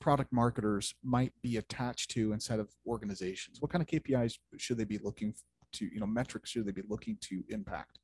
product 0.00 0.32
marketers 0.32 0.94
might 1.04 1.32
be 1.42 1.58
attached 1.58 2.10
to 2.12 2.32
instead 2.32 2.58
of 2.58 2.68
organizations? 2.86 3.60
What 3.60 3.70
kind 3.70 3.82
of 3.82 3.88
KPIs 3.88 4.34
should 4.56 4.78
they 4.78 4.84
be 4.84 4.98
looking 4.98 5.34
to? 5.74 5.84
You 5.84 6.00
know, 6.00 6.06
metrics 6.06 6.50
should 6.50 6.66
they 6.66 6.72
be 6.72 6.82
looking 6.88 7.18
to 7.22 7.44
impact? 7.48 7.98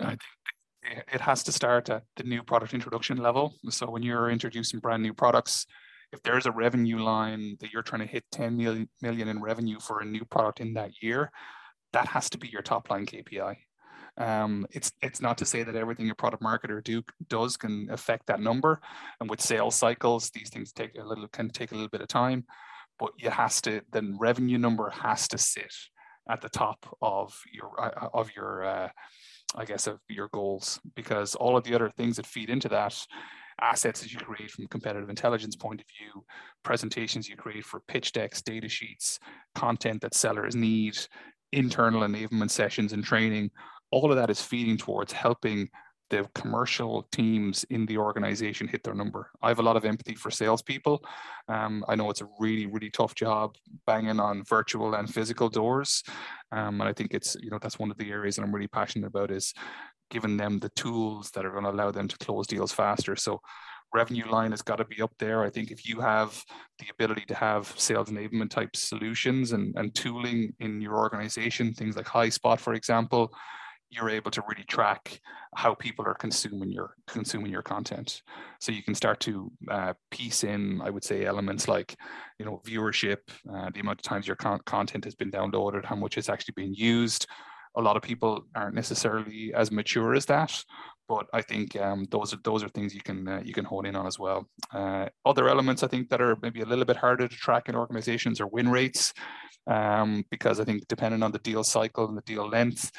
I 0.00 0.10
think 0.10 0.20
it 1.12 1.20
has 1.20 1.42
to 1.44 1.52
start 1.52 1.88
at 1.88 2.02
the 2.16 2.24
new 2.24 2.42
product 2.42 2.74
introduction 2.74 3.16
level. 3.18 3.54
So 3.70 3.88
when 3.88 4.02
you're 4.02 4.30
introducing 4.30 4.80
brand 4.80 5.02
new 5.02 5.14
products, 5.14 5.66
if 6.12 6.22
there's 6.22 6.46
a 6.46 6.52
revenue 6.52 6.98
line 6.98 7.56
that 7.60 7.72
you're 7.72 7.82
trying 7.82 8.02
to 8.02 8.06
hit 8.06 8.24
10 8.32 8.56
million, 8.56 8.88
million 9.00 9.28
in 9.28 9.40
revenue 9.40 9.80
for 9.80 10.00
a 10.00 10.04
new 10.04 10.24
product 10.24 10.60
in 10.60 10.74
that 10.74 10.90
year, 11.02 11.30
that 11.94 12.08
has 12.08 12.28
to 12.30 12.38
be 12.38 12.48
your 12.48 12.62
top 12.62 12.90
line 12.90 13.06
KPI. 13.06 13.56
Um, 14.16 14.66
it's 14.70 14.92
it's 15.02 15.20
not 15.20 15.38
to 15.38 15.44
say 15.44 15.62
that 15.62 15.74
everything 15.74 16.10
a 16.10 16.14
product 16.14 16.42
marketer 16.42 16.82
do 16.84 17.02
does 17.28 17.56
can 17.56 17.88
affect 17.90 18.26
that 18.26 18.40
number, 18.40 18.80
and 19.20 19.30
with 19.30 19.40
sales 19.40 19.74
cycles, 19.74 20.30
these 20.30 20.50
things 20.50 20.72
take 20.72 20.96
a 20.98 21.04
little 21.04 21.26
can 21.28 21.48
take 21.48 21.72
a 21.72 21.74
little 21.74 21.88
bit 21.88 22.00
of 22.00 22.08
time, 22.08 22.44
but 22.98 23.10
you 23.18 23.30
has 23.30 23.60
to 23.62 23.80
the 23.90 24.16
revenue 24.20 24.58
number 24.58 24.90
has 24.90 25.26
to 25.28 25.38
sit 25.38 25.72
at 26.30 26.40
the 26.40 26.48
top 26.48 26.86
of 27.02 27.34
your 27.52 27.72
uh, 27.80 28.08
of 28.12 28.30
your 28.36 28.64
uh, 28.64 28.88
I 29.56 29.64
guess 29.64 29.86
of 29.86 29.98
your 30.08 30.28
goals 30.28 30.80
because 30.94 31.34
all 31.34 31.56
of 31.56 31.64
the 31.64 31.74
other 31.74 31.90
things 31.90 32.16
that 32.16 32.26
feed 32.26 32.50
into 32.50 32.68
that 32.68 32.96
assets 33.60 34.00
that 34.00 34.12
you 34.12 34.18
create 34.18 34.50
from 34.50 34.66
competitive 34.66 35.08
intelligence 35.08 35.56
point 35.56 35.80
of 35.80 35.86
view, 35.98 36.24
presentations 36.64 37.28
you 37.28 37.36
create 37.36 37.64
for 37.64 37.80
pitch 37.86 38.12
decks, 38.12 38.42
data 38.42 38.68
sheets, 38.68 39.18
content 39.54 40.00
that 40.00 40.14
sellers 40.14 40.56
need, 40.56 40.98
internal 41.56 42.02
enablement 42.02 42.50
sessions 42.50 42.92
and 42.92 43.04
training, 43.04 43.50
all 43.90 44.10
of 44.10 44.16
that 44.16 44.30
is 44.30 44.40
feeding 44.40 44.76
towards 44.76 45.12
helping 45.12 45.68
the 46.10 46.28
commercial 46.34 47.08
teams 47.12 47.64
in 47.70 47.86
the 47.86 47.96
organization 47.96 48.68
hit 48.68 48.82
their 48.82 48.94
number. 48.94 49.30
I 49.42 49.48
have 49.48 49.58
a 49.58 49.62
lot 49.62 49.76
of 49.76 49.84
empathy 49.84 50.14
for 50.14 50.30
salespeople. 50.30 51.02
Um, 51.48 51.84
I 51.88 51.94
know 51.94 52.10
it's 52.10 52.20
a 52.20 52.28
really, 52.38 52.66
really 52.66 52.90
tough 52.90 53.14
job 53.14 53.54
banging 53.86 54.20
on 54.20 54.44
virtual 54.44 54.94
and 54.94 55.12
physical 55.12 55.48
doors. 55.48 56.02
Um, 56.52 56.80
and 56.80 56.88
I 56.88 56.92
think 56.92 57.14
it's, 57.14 57.36
you 57.40 57.50
know, 57.50 57.58
that's 57.60 57.78
one 57.78 57.90
of 57.90 57.96
the 57.96 58.10
areas 58.10 58.36
that 58.36 58.42
I'm 58.42 58.54
really 58.54 58.68
passionate 58.68 59.06
about 59.06 59.30
is 59.30 59.54
giving 60.10 60.36
them 60.36 60.58
the 60.58 60.68
tools 60.70 61.30
that 61.30 61.46
are 61.46 61.50
going 61.50 61.64
to 61.64 61.70
allow 61.70 61.90
them 61.90 62.08
to 62.08 62.18
close 62.18 62.46
deals 62.46 62.72
faster. 62.72 63.16
So 63.16 63.40
revenue 63.94 64.28
line 64.28 64.50
has 64.50 64.62
got 64.62 64.76
to 64.76 64.84
be 64.84 65.00
up 65.00 65.12
there. 65.18 65.42
I 65.42 65.50
think 65.50 65.70
if 65.70 65.88
you 65.88 66.00
have 66.00 66.44
the 66.80 66.86
ability 66.90 67.24
to 67.26 67.34
have 67.34 67.72
sales 67.76 68.10
enablement 68.10 68.50
type 68.50 68.74
solutions 68.74 69.52
and, 69.52 69.74
and 69.78 69.94
tooling 69.94 70.52
in 70.58 70.80
your 70.80 70.96
organization, 70.96 71.72
things 71.72 71.96
like 71.96 72.06
HighSpot, 72.06 72.58
for 72.58 72.74
example, 72.74 73.32
you're 73.90 74.10
able 74.10 74.30
to 74.32 74.42
really 74.48 74.64
track 74.64 75.20
how 75.54 75.72
people 75.74 76.04
are 76.04 76.14
consuming 76.14 76.70
your 76.72 76.96
consuming 77.06 77.52
your 77.52 77.62
content. 77.62 78.22
So 78.60 78.72
you 78.72 78.82
can 78.82 78.94
start 78.94 79.20
to 79.20 79.52
uh, 79.70 79.92
piece 80.10 80.42
in, 80.42 80.80
I 80.82 80.90
would 80.90 81.04
say, 81.04 81.24
elements 81.24 81.68
like, 81.68 81.96
you 82.38 82.44
know, 82.44 82.60
viewership, 82.66 83.18
uh, 83.54 83.70
the 83.72 83.80
amount 83.80 84.00
of 84.00 84.02
times 84.02 84.26
your 84.26 84.36
con- 84.36 84.60
content 84.66 85.04
has 85.04 85.14
been 85.14 85.30
downloaded, 85.30 85.84
how 85.84 85.96
much 85.96 86.18
it's 86.18 86.28
actually 86.28 86.54
being 86.56 86.74
used. 86.74 87.26
A 87.76 87.82
lot 87.82 87.96
of 87.96 88.02
people 88.02 88.44
aren't 88.54 88.74
necessarily 88.74 89.52
as 89.54 89.70
mature 89.70 90.14
as 90.14 90.26
that, 90.26 90.64
but 91.08 91.26
I 91.32 91.42
think 91.42 91.76
um, 91.76 92.06
those 92.10 92.32
are 92.34 92.38
those 92.44 92.62
are 92.62 92.68
things 92.68 92.94
you 92.94 93.02
can 93.02 93.28
uh, 93.28 93.42
you 93.44 93.52
can 93.52 93.64
hone 93.64 93.86
in 93.86 93.96
on 93.96 94.06
as 94.06 94.18
well. 94.18 94.48
Uh, 94.72 95.06
other 95.24 95.48
elements 95.48 95.82
I 95.82 95.88
think 95.88 96.08
that 96.08 96.20
are 96.20 96.36
maybe 96.42 96.62
a 96.62 96.66
little 96.66 96.84
bit 96.84 96.96
harder 96.96 97.28
to 97.28 97.36
track 97.36 97.68
in 97.68 97.76
organizations 97.76 98.40
are 98.40 98.46
win 98.46 98.70
rates, 98.70 99.12
um, 99.66 100.24
because 100.30 100.60
I 100.60 100.64
think 100.64 100.88
depending 100.88 101.22
on 101.22 101.32
the 101.32 101.38
deal 101.38 101.64
cycle 101.64 102.08
and 102.08 102.16
the 102.16 102.22
deal 102.22 102.48
length, 102.48 102.90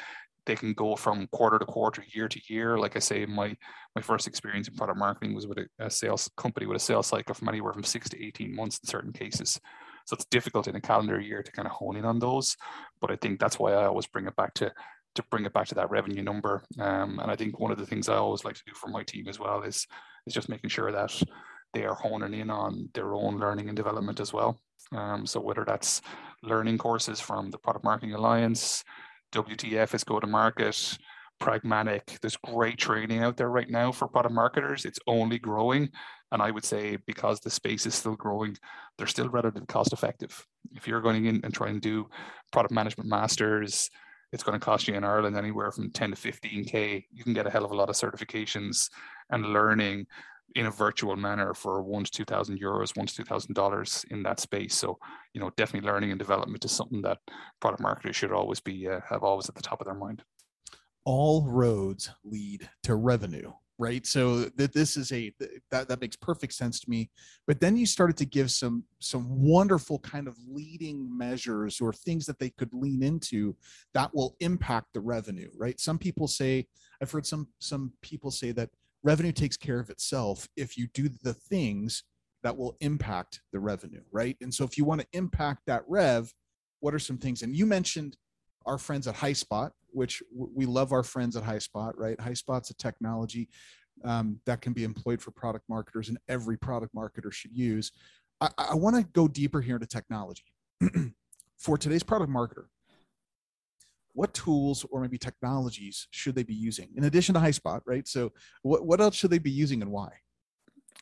they 0.46 0.56
can 0.56 0.72
go 0.72 0.96
from 0.96 1.26
quarter 1.32 1.58
to 1.58 1.64
quarter, 1.64 2.04
year 2.12 2.28
to 2.28 2.40
year. 2.48 2.78
Like 2.78 2.96
I 2.96 3.00
say, 3.00 3.26
my 3.26 3.56
my 3.94 4.02
first 4.02 4.26
experience 4.26 4.68
in 4.68 4.74
product 4.74 4.98
marketing 4.98 5.34
was 5.34 5.46
with 5.46 5.58
a, 5.58 5.86
a 5.86 5.90
sales 5.90 6.30
company 6.36 6.66
with 6.66 6.76
a 6.76 6.80
sales 6.84 7.08
cycle 7.08 7.34
from 7.34 7.48
anywhere 7.48 7.72
from 7.72 7.84
six 7.84 8.08
to 8.10 8.24
eighteen 8.24 8.54
months 8.54 8.78
in 8.78 8.88
certain 8.88 9.12
cases. 9.12 9.60
So 10.06 10.14
it's 10.14 10.26
difficult 10.26 10.68
in 10.68 10.76
a 10.76 10.80
calendar 10.80 11.20
year 11.20 11.42
to 11.42 11.50
kind 11.50 11.66
of 11.66 11.72
hone 11.72 11.96
in 11.96 12.04
on 12.04 12.20
those. 12.20 12.56
But 13.00 13.10
I 13.10 13.16
think 13.16 13.40
that's 13.40 13.58
why 13.58 13.72
I 13.72 13.86
always 13.86 14.06
bring 14.06 14.28
it 14.28 14.36
back 14.36 14.54
to 14.54 14.72
to 15.16 15.24
bring 15.30 15.44
it 15.44 15.52
back 15.52 15.66
to 15.68 15.74
that 15.74 15.90
revenue 15.90 16.22
number. 16.22 16.62
Um, 16.78 17.18
and 17.18 17.30
I 17.30 17.36
think 17.36 17.58
one 17.58 17.72
of 17.72 17.78
the 17.78 17.86
things 17.86 18.08
I 18.08 18.16
always 18.16 18.44
like 18.44 18.54
to 18.56 18.62
do 18.66 18.72
for 18.74 18.88
my 18.88 19.02
team 19.02 19.28
as 19.28 19.38
well 19.38 19.62
is 19.62 19.86
is 20.26 20.34
just 20.34 20.48
making 20.48 20.70
sure 20.70 20.90
that 20.90 21.22
they 21.72 21.84
are 21.84 21.94
honing 21.94 22.40
in 22.40 22.50
on 22.50 22.88
their 22.94 23.14
own 23.14 23.38
learning 23.38 23.68
and 23.68 23.76
development 23.76 24.20
as 24.20 24.32
well. 24.32 24.58
Um, 24.92 25.26
so 25.26 25.40
whether 25.40 25.64
that's 25.64 26.00
learning 26.42 26.78
courses 26.78 27.20
from 27.20 27.50
the 27.50 27.58
Product 27.58 27.84
Marketing 27.84 28.14
Alliance, 28.14 28.84
WTF 29.32 29.94
is 29.94 30.04
go 30.04 30.20
to 30.20 30.26
market, 30.26 30.98
pragmatic. 31.38 32.18
There's 32.20 32.36
great 32.36 32.78
training 32.78 33.22
out 33.22 33.36
there 33.36 33.50
right 33.50 33.68
now 33.68 33.92
for 33.92 34.08
product 34.08 34.34
marketers. 34.34 34.84
It's 34.84 34.98
only 35.06 35.38
growing. 35.38 35.90
And 36.32 36.42
I 36.42 36.50
would 36.50 36.64
say 36.64 36.96
because 37.06 37.40
the 37.40 37.50
space 37.50 37.86
is 37.86 37.94
still 37.94 38.16
growing, 38.16 38.56
they're 38.96 39.06
still 39.06 39.28
relatively 39.28 39.66
cost 39.66 39.92
effective. 39.92 40.44
If 40.74 40.88
you're 40.88 41.00
going 41.00 41.26
in 41.26 41.40
and 41.44 41.54
trying 41.54 41.74
to 41.74 41.80
do 41.80 42.08
product 42.52 42.74
management 42.74 43.08
masters, 43.08 43.90
it's 44.32 44.42
going 44.42 44.58
to 44.58 44.64
cost 44.64 44.88
you 44.88 44.94
in 44.94 45.04
Ireland 45.04 45.36
anywhere 45.36 45.70
from 45.70 45.90
10 45.90 46.10
to 46.10 46.16
15K. 46.16 47.04
You 47.12 47.24
can 47.24 47.34
get 47.34 47.46
a 47.46 47.50
hell 47.50 47.64
of 47.64 47.70
a 47.70 47.76
lot 47.76 47.88
of 47.88 47.96
certifications 47.96 48.90
and 49.30 49.46
learning 49.46 50.06
in 50.54 50.66
a 50.66 50.70
virtual 50.70 51.16
manner 51.16 51.54
for 51.54 51.82
one 51.82 52.04
to 52.04 52.10
2,000 52.10 52.58
euros, 52.58 52.96
one 52.96 53.06
to 53.06 53.22
$2,000 53.22 54.04
in 54.10 54.22
that 54.22 54.40
space. 54.40 54.74
So, 54.74 54.98
you 55.32 55.40
know, 55.40 55.50
definitely 55.56 55.88
learning 55.88 56.10
and 56.10 56.18
development 56.18 56.64
is 56.64 56.72
something 56.72 57.02
that 57.02 57.18
product 57.60 57.82
marketers 57.82 58.16
should 58.16 58.32
always 58.32 58.60
be, 58.60 58.88
uh, 58.88 59.00
have 59.08 59.22
always 59.22 59.48
at 59.48 59.54
the 59.54 59.62
top 59.62 59.80
of 59.80 59.86
their 59.86 59.94
mind. 59.94 60.22
All 61.04 61.46
roads 61.46 62.10
lead 62.24 62.68
to 62.84 62.96
revenue 62.96 63.52
right? 63.78 64.06
So 64.06 64.44
that 64.56 64.72
this 64.72 64.96
is 64.96 65.12
a 65.12 65.32
that, 65.70 65.88
that 65.88 66.00
makes 66.00 66.16
perfect 66.16 66.54
sense 66.54 66.80
to 66.80 66.90
me. 66.90 67.10
But 67.46 67.60
then 67.60 67.76
you 67.76 67.86
started 67.86 68.16
to 68.18 68.24
give 68.24 68.50
some 68.50 68.84
some 69.00 69.26
wonderful 69.42 69.98
kind 70.00 70.28
of 70.28 70.36
leading 70.48 71.16
measures 71.16 71.80
or 71.80 71.92
things 71.92 72.26
that 72.26 72.38
they 72.38 72.50
could 72.50 72.72
lean 72.72 73.02
into 73.02 73.54
that 73.94 74.14
will 74.14 74.36
impact 74.40 74.88
the 74.94 75.00
revenue 75.00 75.50
right? 75.56 75.78
Some 75.80 75.98
people 75.98 76.28
say 76.28 76.66
i've 77.02 77.10
heard 77.10 77.26
some 77.26 77.46
some 77.58 77.92
people 78.00 78.30
say 78.30 78.52
that 78.52 78.70
revenue 79.02 79.32
takes 79.32 79.56
care 79.56 79.78
of 79.78 79.90
itself 79.90 80.48
if 80.56 80.78
you 80.78 80.86
do 80.94 81.08
the 81.22 81.34
things 81.34 82.04
that 82.42 82.56
will 82.56 82.76
impact 82.80 83.40
the 83.52 83.60
revenue 83.60 84.02
right? 84.12 84.36
And 84.40 84.52
so 84.52 84.64
if 84.64 84.78
you 84.78 84.84
want 84.84 85.02
to 85.02 85.06
impact 85.12 85.62
that 85.66 85.82
rev 85.88 86.32
what 86.80 86.94
are 86.94 86.98
some 86.98 87.18
things? 87.18 87.42
And 87.42 87.56
you 87.56 87.66
mentioned 87.66 88.16
our 88.66 88.78
friends 88.78 89.06
at 89.06 89.14
HighSpot, 89.14 89.70
which 89.90 90.22
we 90.32 90.66
love 90.66 90.92
our 90.92 91.02
friends 91.02 91.36
at 91.36 91.44
HighSpot, 91.44 91.92
right? 91.96 92.18
HighSpot's 92.18 92.70
a 92.70 92.74
technology 92.74 93.48
um, 94.04 94.40
that 94.44 94.60
can 94.60 94.72
be 94.72 94.84
employed 94.84 95.22
for 95.22 95.30
product 95.30 95.64
marketers 95.68 96.08
and 96.08 96.18
every 96.28 96.58
product 96.58 96.94
marketer 96.94 97.32
should 97.32 97.52
use. 97.56 97.92
I, 98.40 98.50
I 98.58 98.74
want 98.74 98.96
to 98.96 99.02
go 99.12 99.28
deeper 99.28 99.60
here 99.60 99.76
into 99.76 99.86
technology. 99.86 100.44
for 101.56 101.78
today's 101.78 102.02
product 102.02 102.30
marketer, 102.30 102.66
what 104.12 104.34
tools 104.34 104.84
or 104.90 105.00
maybe 105.00 105.18
technologies 105.18 106.08
should 106.10 106.34
they 106.34 106.42
be 106.42 106.54
using 106.54 106.88
in 106.96 107.04
addition 107.04 107.34
to 107.34 107.40
HighSpot, 107.40 107.80
right? 107.86 108.06
So 108.06 108.32
what, 108.62 108.86
what 108.86 109.00
else 109.00 109.14
should 109.14 109.30
they 109.30 109.38
be 109.38 109.50
using 109.50 109.82
and 109.82 109.90
why? 109.90 110.10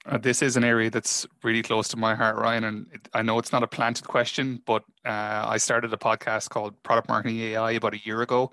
Uh, 0.07 0.19
this 0.19 0.43
is 0.43 0.57
an 0.57 0.65
area 0.65 0.91
that's 0.91 1.27
really 1.43 1.63
close 1.63 1.89
to 1.89 1.97
my 1.97 2.15
heart, 2.15 2.37
Ryan. 2.37 2.65
And 2.65 2.87
it, 2.93 3.09
I 3.15 3.23
know 3.23 3.39
it's 3.39 3.53
not 3.53 3.63
a 3.63 3.67
planted 3.67 4.07
question, 4.07 4.61
but 4.67 4.85
uh, 5.07 5.47
I 5.49 5.57
started 5.57 5.93
a 5.95 5.97
podcast 5.97 6.51
called 6.51 6.81
Product 6.83 7.09
Marketing 7.09 7.41
AI 7.41 7.73
about 7.73 7.95
a 7.95 8.01
year 8.05 8.21
ago. 8.21 8.53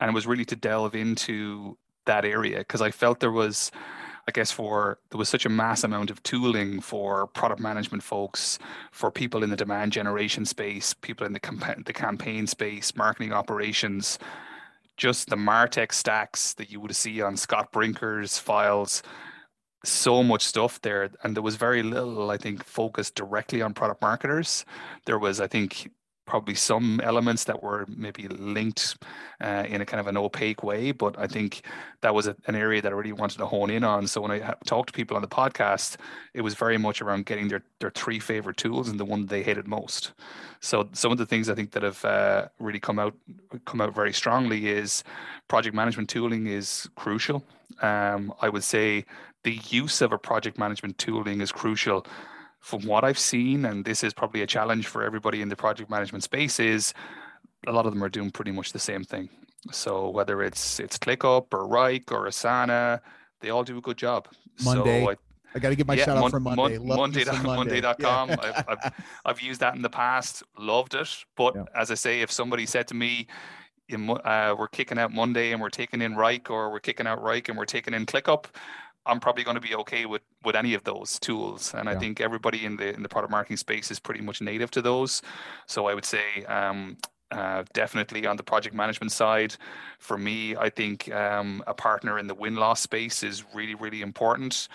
And 0.00 0.08
it 0.10 0.14
was 0.14 0.26
really 0.26 0.44
to 0.46 0.56
delve 0.56 0.96
into 0.96 1.78
that 2.06 2.24
area 2.24 2.58
because 2.58 2.80
I 2.80 2.90
felt 2.90 3.20
there 3.20 3.30
was, 3.30 3.70
I 4.26 4.32
guess, 4.32 4.50
for 4.50 4.98
there 5.10 5.18
was 5.18 5.28
such 5.28 5.46
a 5.46 5.48
mass 5.48 5.84
amount 5.84 6.10
of 6.10 6.20
tooling 6.24 6.80
for 6.80 7.28
product 7.28 7.60
management 7.60 8.02
folks, 8.02 8.58
for 8.90 9.12
people 9.12 9.44
in 9.44 9.50
the 9.50 9.56
demand 9.56 9.92
generation 9.92 10.44
space, 10.44 10.92
people 10.92 11.24
in 11.24 11.34
the, 11.34 11.82
the 11.86 11.92
campaign 11.92 12.48
space, 12.48 12.96
marketing 12.96 13.32
operations 13.32 14.18
just 14.96 15.30
the 15.30 15.36
Martech 15.36 15.94
stacks 15.94 16.52
that 16.54 16.70
you 16.70 16.78
would 16.78 16.94
see 16.94 17.22
on 17.22 17.34
Scott 17.34 17.72
Brinker's 17.72 18.36
files 18.38 19.02
so 19.84 20.22
much 20.22 20.42
stuff 20.42 20.80
there 20.82 21.10
and 21.22 21.34
there 21.34 21.42
was 21.42 21.56
very 21.56 21.82
little 21.82 22.30
i 22.30 22.36
think 22.36 22.64
focused 22.64 23.14
directly 23.14 23.62
on 23.62 23.72
product 23.72 24.02
marketers 24.02 24.64
there 25.06 25.18
was 25.18 25.40
i 25.40 25.46
think 25.46 25.90
probably 26.30 26.54
some 26.54 27.00
elements 27.02 27.44
that 27.44 27.60
were 27.60 27.84
maybe 27.88 28.28
linked 28.28 28.96
uh, 29.40 29.64
in 29.68 29.80
a 29.80 29.84
kind 29.84 30.00
of 30.00 30.06
an 30.06 30.16
opaque 30.16 30.62
way. 30.62 30.92
But 30.92 31.18
I 31.18 31.26
think 31.26 31.62
that 32.02 32.14
was 32.14 32.28
a, 32.28 32.36
an 32.46 32.54
area 32.54 32.80
that 32.80 32.92
I 32.92 32.94
really 32.94 33.12
wanted 33.12 33.38
to 33.38 33.46
hone 33.46 33.68
in 33.68 33.82
on. 33.82 34.06
So 34.06 34.20
when 34.20 34.30
I 34.30 34.38
ha- 34.38 34.54
talked 34.64 34.90
to 34.90 34.92
people 34.92 35.16
on 35.16 35.22
the 35.22 35.28
podcast, 35.28 35.96
it 36.32 36.42
was 36.42 36.54
very 36.54 36.78
much 36.78 37.02
around 37.02 37.26
getting 37.26 37.48
their, 37.48 37.62
their 37.80 37.90
three 37.90 38.20
favorite 38.20 38.56
tools 38.56 38.88
and 38.88 39.00
the 39.00 39.04
one 39.04 39.26
they 39.26 39.42
hated 39.42 39.66
most. 39.66 40.12
So 40.60 40.88
some 40.92 41.10
of 41.10 41.18
the 41.18 41.26
things 41.26 41.50
I 41.50 41.56
think 41.56 41.72
that 41.72 41.82
have 41.82 42.04
uh, 42.04 42.46
really 42.60 42.80
come 42.80 43.00
out 43.00 43.14
come 43.64 43.80
out 43.80 43.92
very 43.92 44.12
strongly 44.12 44.68
is 44.68 45.02
project 45.48 45.74
management 45.74 46.08
tooling 46.08 46.46
is 46.46 46.88
crucial. 46.94 47.44
Um, 47.82 48.32
I 48.40 48.48
would 48.48 48.64
say 48.64 49.04
the 49.42 49.58
use 49.68 50.00
of 50.00 50.12
a 50.12 50.18
project 50.18 50.58
management 50.58 50.98
tooling 50.98 51.40
is 51.40 51.52
crucial 51.52 52.06
from 52.60 52.82
what 52.82 53.04
I've 53.04 53.18
seen, 53.18 53.64
and 53.64 53.84
this 53.84 54.04
is 54.04 54.12
probably 54.12 54.42
a 54.42 54.46
challenge 54.46 54.86
for 54.86 55.02
everybody 55.02 55.40
in 55.40 55.48
the 55.48 55.56
project 55.56 55.90
management 55.90 56.24
space, 56.24 56.60
is 56.60 56.92
a 57.66 57.72
lot 57.72 57.86
of 57.86 57.92
them 57.92 58.04
are 58.04 58.08
doing 58.08 58.30
pretty 58.30 58.50
much 58.50 58.72
the 58.72 58.78
same 58.78 59.02
thing. 59.02 59.28
So 59.72 60.08
whether 60.08 60.42
it's 60.42 60.80
it's 60.80 60.98
ClickUp 60.98 61.52
or 61.52 61.68
Wrike 61.68 62.12
or 62.12 62.26
Asana, 62.26 63.00
they 63.40 63.50
all 63.50 63.64
do 63.64 63.78
a 63.78 63.80
good 63.80 63.96
job. 63.96 64.28
Monday. 64.62 65.04
So 65.04 65.10
I, 65.10 65.16
I 65.54 65.58
got 65.58 65.70
to 65.70 65.76
give 65.76 65.86
my 65.86 65.94
yeah, 65.94 66.04
shout 66.04 66.16
out 66.18 66.30
for 66.30 66.40
Monday. 66.40 66.78
Mon- 66.78 66.86
Monday, 66.96 67.24
Monday. 67.24 67.80
Monday.com. 67.80 68.28
Yeah. 68.28 68.36
I've, 68.40 68.64
I've, 68.68 68.92
I've, 69.24 69.40
used 69.40 69.60
that 69.60 69.74
in 69.74 69.82
the 69.82 69.90
past, 69.90 70.42
loved 70.58 70.94
it. 70.94 71.08
But 71.36 71.56
yeah. 71.56 71.64
as 71.74 71.90
I 71.90 71.94
say, 71.94 72.20
if 72.20 72.30
somebody 72.30 72.66
said 72.66 72.88
to 72.88 72.94
me, 72.94 73.26
uh, 73.92 74.54
we're 74.56 74.68
kicking 74.68 74.98
out 74.98 75.12
Monday 75.12 75.52
and 75.52 75.60
we're 75.60 75.68
taking 75.68 76.00
in 76.00 76.14
Wrike, 76.14 76.50
or 76.50 76.70
we're 76.70 76.80
kicking 76.80 77.06
out 77.06 77.22
Wrike 77.22 77.48
and 77.48 77.58
we're 77.58 77.64
taking 77.64 77.92
in 77.92 78.06
ClickUp, 78.06 78.46
I'm 79.10 79.20
probably 79.20 79.44
going 79.44 79.56
to 79.56 79.60
be 79.60 79.74
okay 79.74 80.06
with 80.06 80.22
with 80.44 80.56
any 80.56 80.74
of 80.74 80.84
those 80.84 81.18
tools. 81.18 81.74
And 81.74 81.86
yeah. 81.86 81.92
I 81.92 81.98
think 81.98 82.20
everybody 82.20 82.64
in 82.64 82.76
the 82.76 82.94
in 82.94 83.02
the 83.02 83.08
product 83.08 83.30
marketing 83.30 83.56
space 83.56 83.90
is 83.90 83.98
pretty 83.98 84.22
much 84.22 84.40
native 84.40 84.70
to 84.72 84.82
those. 84.82 85.22
So 85.66 85.86
I 85.86 85.94
would 85.94 86.04
say 86.04 86.44
um, 86.44 86.96
uh, 87.30 87.64
definitely 87.72 88.26
on 88.26 88.36
the 88.36 88.42
project 88.42 88.74
management 88.74 89.12
side, 89.12 89.54
for 89.98 90.18
me, 90.18 90.56
I 90.56 90.68
think 90.68 91.12
um, 91.12 91.62
a 91.66 91.74
partner 91.74 92.18
in 92.18 92.26
the 92.26 92.34
win 92.34 92.56
loss 92.56 92.80
space 92.80 93.22
is 93.22 93.44
really, 93.54 93.74
really 93.74 94.02
important 94.02 94.68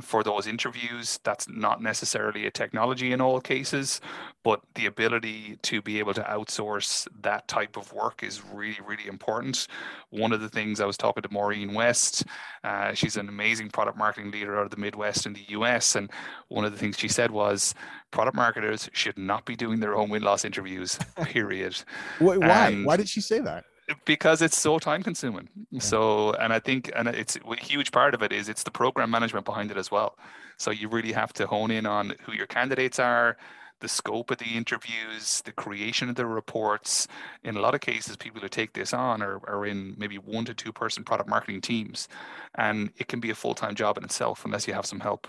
for 0.00 0.22
those 0.22 0.46
interviews. 0.46 1.18
That's 1.24 1.48
not 1.48 1.82
necessarily 1.82 2.46
a 2.46 2.50
technology 2.50 3.12
in 3.12 3.20
all 3.20 3.40
cases, 3.40 4.00
but 4.44 4.60
the 4.74 4.86
ability 4.86 5.58
to 5.62 5.80
be 5.80 5.98
able 5.98 6.14
to 6.14 6.22
outsource 6.22 7.06
that 7.22 7.48
type 7.48 7.76
of 7.76 7.92
work 7.92 8.22
is 8.22 8.42
really, 8.44 8.78
really 8.86 9.06
important. 9.06 9.68
One 10.10 10.32
of 10.32 10.40
the 10.40 10.48
things 10.48 10.80
I 10.80 10.86
was 10.86 10.96
talking 10.96 11.22
to 11.22 11.32
Maureen 11.32 11.72
West, 11.74 12.24
uh, 12.64 12.92
she's 12.94 13.16
an 13.16 13.28
amazing 13.28 13.70
product 13.70 13.96
marketing 13.96 14.30
leader 14.30 14.58
out 14.58 14.64
of 14.64 14.70
the 14.70 14.76
Midwest 14.76 15.26
in 15.26 15.32
the 15.32 15.44
US. 15.48 15.96
And 15.96 16.10
one 16.48 16.64
of 16.64 16.72
the 16.72 16.78
things 16.78 16.98
she 16.98 17.08
said 17.08 17.30
was 17.30 17.74
product 18.10 18.36
marketers 18.36 18.90
should 18.92 19.18
not 19.18 19.44
be 19.44 19.56
doing 19.56 19.80
their 19.80 19.96
own 19.96 20.10
win 20.10 20.22
loss 20.22 20.44
interviews, 20.44 20.98
period. 21.22 21.76
Wait, 22.20 22.38
Why? 22.38 22.68
And 22.68 22.84
why 22.84 22.96
did 22.96 23.08
she 23.08 23.20
say 23.20 23.40
that? 23.40 23.64
Because 24.04 24.42
it's 24.42 24.58
so 24.58 24.78
time 24.78 25.02
consuming. 25.02 25.48
Yeah. 25.70 25.80
So, 25.80 26.32
and 26.34 26.52
I 26.52 26.58
think, 26.58 26.90
and 26.94 27.08
it's 27.08 27.36
a 27.36 27.64
huge 27.64 27.92
part 27.92 28.14
of 28.14 28.22
it 28.22 28.32
is 28.32 28.48
it's 28.48 28.62
the 28.62 28.70
program 28.70 29.10
management 29.10 29.44
behind 29.44 29.70
it 29.70 29.76
as 29.76 29.90
well. 29.90 30.18
So 30.56 30.70
you 30.70 30.88
really 30.88 31.12
have 31.12 31.32
to 31.34 31.46
hone 31.46 31.70
in 31.70 31.86
on 31.86 32.14
who 32.22 32.32
your 32.32 32.46
candidates 32.46 32.98
are, 32.98 33.36
the 33.80 33.88
scope 33.88 34.30
of 34.30 34.38
the 34.38 34.56
interviews, 34.56 35.42
the 35.44 35.52
creation 35.52 36.08
of 36.08 36.16
the 36.16 36.26
reports. 36.26 37.06
In 37.44 37.56
a 37.56 37.60
lot 37.60 37.74
of 37.74 37.80
cases, 37.80 38.16
people 38.16 38.40
who 38.40 38.48
take 38.48 38.72
this 38.72 38.94
on 38.94 39.22
are, 39.22 39.40
are 39.48 39.66
in 39.66 39.94
maybe 39.98 40.16
one 40.16 40.44
to 40.46 40.54
two 40.54 40.72
person 40.72 41.04
product 41.04 41.28
marketing 41.28 41.60
teams. 41.60 42.08
And 42.54 42.90
it 42.96 43.08
can 43.08 43.20
be 43.20 43.30
a 43.30 43.34
full 43.34 43.54
time 43.54 43.74
job 43.74 43.98
in 43.98 44.04
itself 44.04 44.44
unless 44.44 44.66
you 44.66 44.74
have 44.74 44.86
some 44.86 45.00
help. 45.00 45.26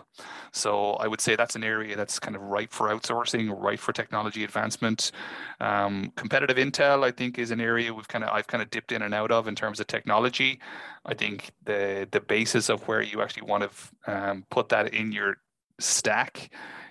So 0.53 0.91
I 0.93 1.07
would 1.07 1.19
say 1.19 1.35
that's 1.35 1.55
an 1.55 1.63
area 1.63 1.95
that's 1.95 2.19
kind 2.19 2.35
of 2.35 2.41
ripe 2.41 2.71
for 2.71 2.87
outsourcing, 2.87 3.53
ripe 3.55 3.79
for 3.79 3.91
technology 3.91 4.43
advancement. 4.43 5.11
Um, 5.59 6.13
competitive 6.15 6.57
intel, 6.57 7.03
I 7.03 7.11
think, 7.11 7.37
is 7.37 7.51
an 7.51 7.59
area 7.59 7.93
we've 7.93 8.07
kind 8.07 8.23
of 8.23 8.29
I've 8.29 8.47
kind 8.47 8.63
of 8.63 8.69
dipped 8.69 8.91
in 8.91 9.01
and 9.01 9.13
out 9.13 9.31
of 9.31 9.47
in 9.47 9.55
terms 9.55 9.79
of 9.79 9.87
technology. 9.87 10.59
I 11.05 11.13
think 11.13 11.51
the 11.65 12.07
the 12.09 12.21
basis 12.21 12.69
of 12.69 12.87
where 12.87 13.01
you 13.01 13.21
actually 13.21 13.43
want 13.43 13.69
to 13.69 14.11
um, 14.13 14.45
put 14.49 14.69
that 14.69 14.93
in 14.93 15.11
your 15.11 15.37
stack 15.79 16.49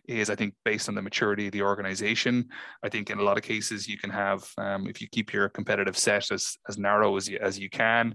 is 0.08 0.30
I 0.30 0.34
think 0.34 0.54
based 0.64 0.88
on 0.88 0.94
the 0.94 1.02
maturity 1.02 1.46
of 1.46 1.52
the 1.52 1.62
organization. 1.62 2.48
I 2.82 2.88
think 2.88 3.10
in 3.10 3.18
a 3.18 3.22
lot 3.22 3.36
of 3.36 3.42
cases 3.42 3.88
you 3.88 3.98
can 3.98 4.10
have 4.10 4.48
um, 4.58 4.86
if 4.86 5.00
you 5.00 5.08
keep 5.10 5.32
your 5.32 5.48
competitive 5.48 5.96
set 5.96 6.30
as 6.30 6.56
as 6.68 6.78
narrow 6.78 7.16
as 7.16 7.28
you, 7.28 7.38
as 7.40 7.58
you 7.58 7.70
can, 7.70 8.14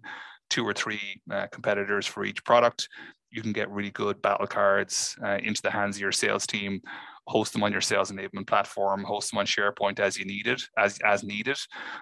two 0.49 0.65
or 0.65 0.73
three 0.73 1.21
uh, 1.31 1.47
competitors 1.47 2.05
for 2.05 2.25
each 2.25 2.43
product. 2.43 2.87
You 3.31 3.41
can 3.41 3.53
get 3.53 3.69
really 3.69 3.91
good 3.91 4.21
battle 4.21 4.47
cards 4.47 5.15
uh, 5.23 5.37
into 5.41 5.61
the 5.61 5.71
hands 5.71 5.95
of 5.95 6.01
your 6.01 6.11
sales 6.11 6.45
team 6.45 6.81
host 7.27 7.53
them 7.53 7.63
on 7.63 7.71
your 7.71 7.81
sales 7.81 8.11
enablement 8.11 8.47
platform, 8.47 9.03
host 9.03 9.31
them 9.31 9.39
on 9.39 9.45
SharePoint 9.45 9.99
as 9.99 10.17
you 10.17 10.25
need 10.25 10.47
it, 10.47 10.61
as 10.77 10.99
as 11.05 11.23
needed. 11.23 11.57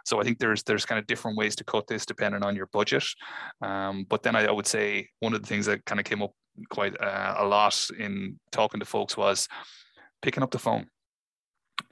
So 0.06 0.20
I 0.20 0.24
think 0.24 0.40
there's 0.40 0.64
there's 0.64 0.86
kind 0.86 1.00
of 1.00 1.08
different 1.08 1.38
ways 1.38 1.56
to 1.58 1.64
cut 1.64 1.88
this 1.88 2.06
depending 2.06 2.44
on 2.44 2.56
your 2.56 2.68
budget. 2.68 3.06
Um, 3.62 4.06
but 4.10 4.24
then 4.24 4.36
I, 4.36 4.46
I, 4.46 4.52
would 4.52 4.68
say 4.68 5.10
one 5.20 5.34
of 5.34 5.42
the 5.42 5.48
things 5.48 5.66
that 5.66 5.86
kind 5.86 6.00
of 6.00 6.06
came 6.06 6.22
up 6.22 6.32
quite 6.70 7.00
uh, 7.02 7.36
a 7.38 7.46
lot 7.46 7.90
in 7.98 8.40
talking 8.52 8.80
to 8.80 8.86
folks 8.86 9.16
was 9.16 9.48
picking 10.22 10.44
up 10.44 10.52
the 10.52 10.60
phone 10.60 10.88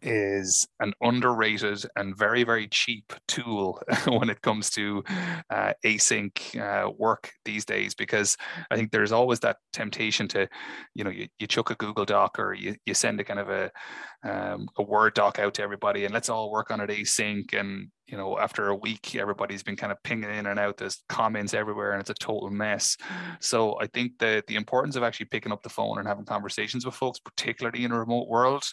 is 0.01 0.67
an 0.79 0.93
underrated 1.01 1.83
and 1.95 2.17
very 2.17 2.43
very 2.43 2.67
cheap 2.67 3.13
tool 3.27 3.81
when 4.07 4.29
it 4.29 4.41
comes 4.41 4.69
to 4.69 5.03
uh, 5.49 5.73
async 5.85 6.31
uh, 6.59 6.89
work 6.97 7.31
these 7.45 7.65
days 7.65 7.93
because 7.93 8.37
i 8.71 8.75
think 8.75 8.91
there's 8.91 9.11
always 9.11 9.39
that 9.39 9.57
temptation 9.73 10.27
to 10.27 10.47
you 10.93 11.03
know 11.03 11.09
you, 11.09 11.27
you 11.39 11.47
chuck 11.47 11.69
a 11.69 11.75
google 11.75 12.05
doc 12.05 12.37
or 12.39 12.53
you, 12.53 12.75
you 12.85 12.93
send 12.93 13.19
a 13.19 13.23
kind 13.23 13.39
of 13.39 13.49
a 13.49 13.71
um, 14.23 14.67
a 14.77 14.83
word 14.83 15.13
doc 15.13 15.39
out 15.39 15.53
to 15.55 15.63
everybody 15.63 16.05
and 16.05 16.13
let's 16.13 16.29
all 16.29 16.51
work 16.51 16.71
on 16.71 16.81
it 16.81 16.89
async. 16.89 17.53
And 17.53 17.89
you 18.07 18.17
know 18.17 18.37
after 18.39 18.69
a 18.69 18.75
week 18.75 19.15
everybody's 19.15 19.63
been 19.63 19.75
kind 19.75 19.91
of 19.91 20.01
pinging 20.03 20.29
in 20.29 20.47
and 20.47 20.59
out. 20.59 20.77
There's 20.77 21.03
comments 21.09 21.53
everywhere 21.53 21.91
and 21.91 22.01
it's 22.01 22.09
a 22.09 22.15
total 22.15 22.49
mess. 22.49 22.97
So 23.39 23.79
i 23.79 23.87
think 23.87 24.17
that 24.19 24.47
the 24.47 24.55
importance 24.55 24.95
of 24.95 25.03
actually 25.03 25.27
picking 25.27 25.51
up 25.51 25.63
the 25.63 25.69
phone 25.69 25.99
and 25.99 26.07
having 26.07 26.25
conversations 26.25 26.85
with 26.85 26.95
folks 26.95 27.19
particularly 27.19 27.83
in 27.83 27.91
a 27.91 27.99
remote 27.99 28.27
world 28.27 28.63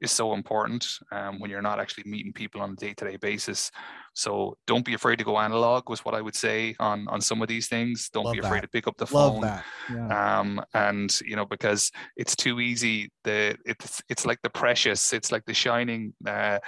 is 0.00 0.10
so 0.10 0.34
important 0.34 0.86
um, 1.12 1.38
when 1.38 1.50
you're 1.50 1.62
not 1.62 1.80
actually 1.80 2.04
meeting 2.10 2.32
people 2.32 2.60
on 2.60 2.72
a 2.72 2.76
day-to-day 2.76 3.16
basis. 3.16 3.70
So 4.14 4.56
don't 4.66 4.84
be 4.84 4.94
afraid 4.94 5.18
to 5.18 5.24
go 5.24 5.38
analog 5.38 5.88
was 5.88 6.04
what 6.04 6.14
I 6.14 6.20
would 6.20 6.36
say 6.36 6.74
on 6.78 7.08
on 7.08 7.20
some 7.20 7.42
of 7.42 7.48
these 7.48 7.68
things. 7.68 8.10
Don't 8.10 8.24
Love 8.24 8.34
be 8.34 8.38
afraid 8.40 8.62
that. 8.62 8.66
to 8.66 8.68
pick 8.68 8.86
up 8.86 8.96
the 8.96 9.06
phone. 9.06 9.42
Yeah. 9.90 10.38
Um, 10.40 10.62
and 10.74 11.18
you 11.24 11.36
know 11.36 11.46
because 11.46 11.90
it's 12.16 12.36
too 12.36 12.60
easy. 12.60 13.10
The 13.24 13.56
it's 13.64 14.02
it's 14.08 14.26
like 14.26 14.40
the 14.42 14.50
precious. 14.50 15.12
It's 15.12 15.32
like 15.32 15.44
the 15.46 15.54
shining. 15.54 16.14
Uh, 16.26 16.58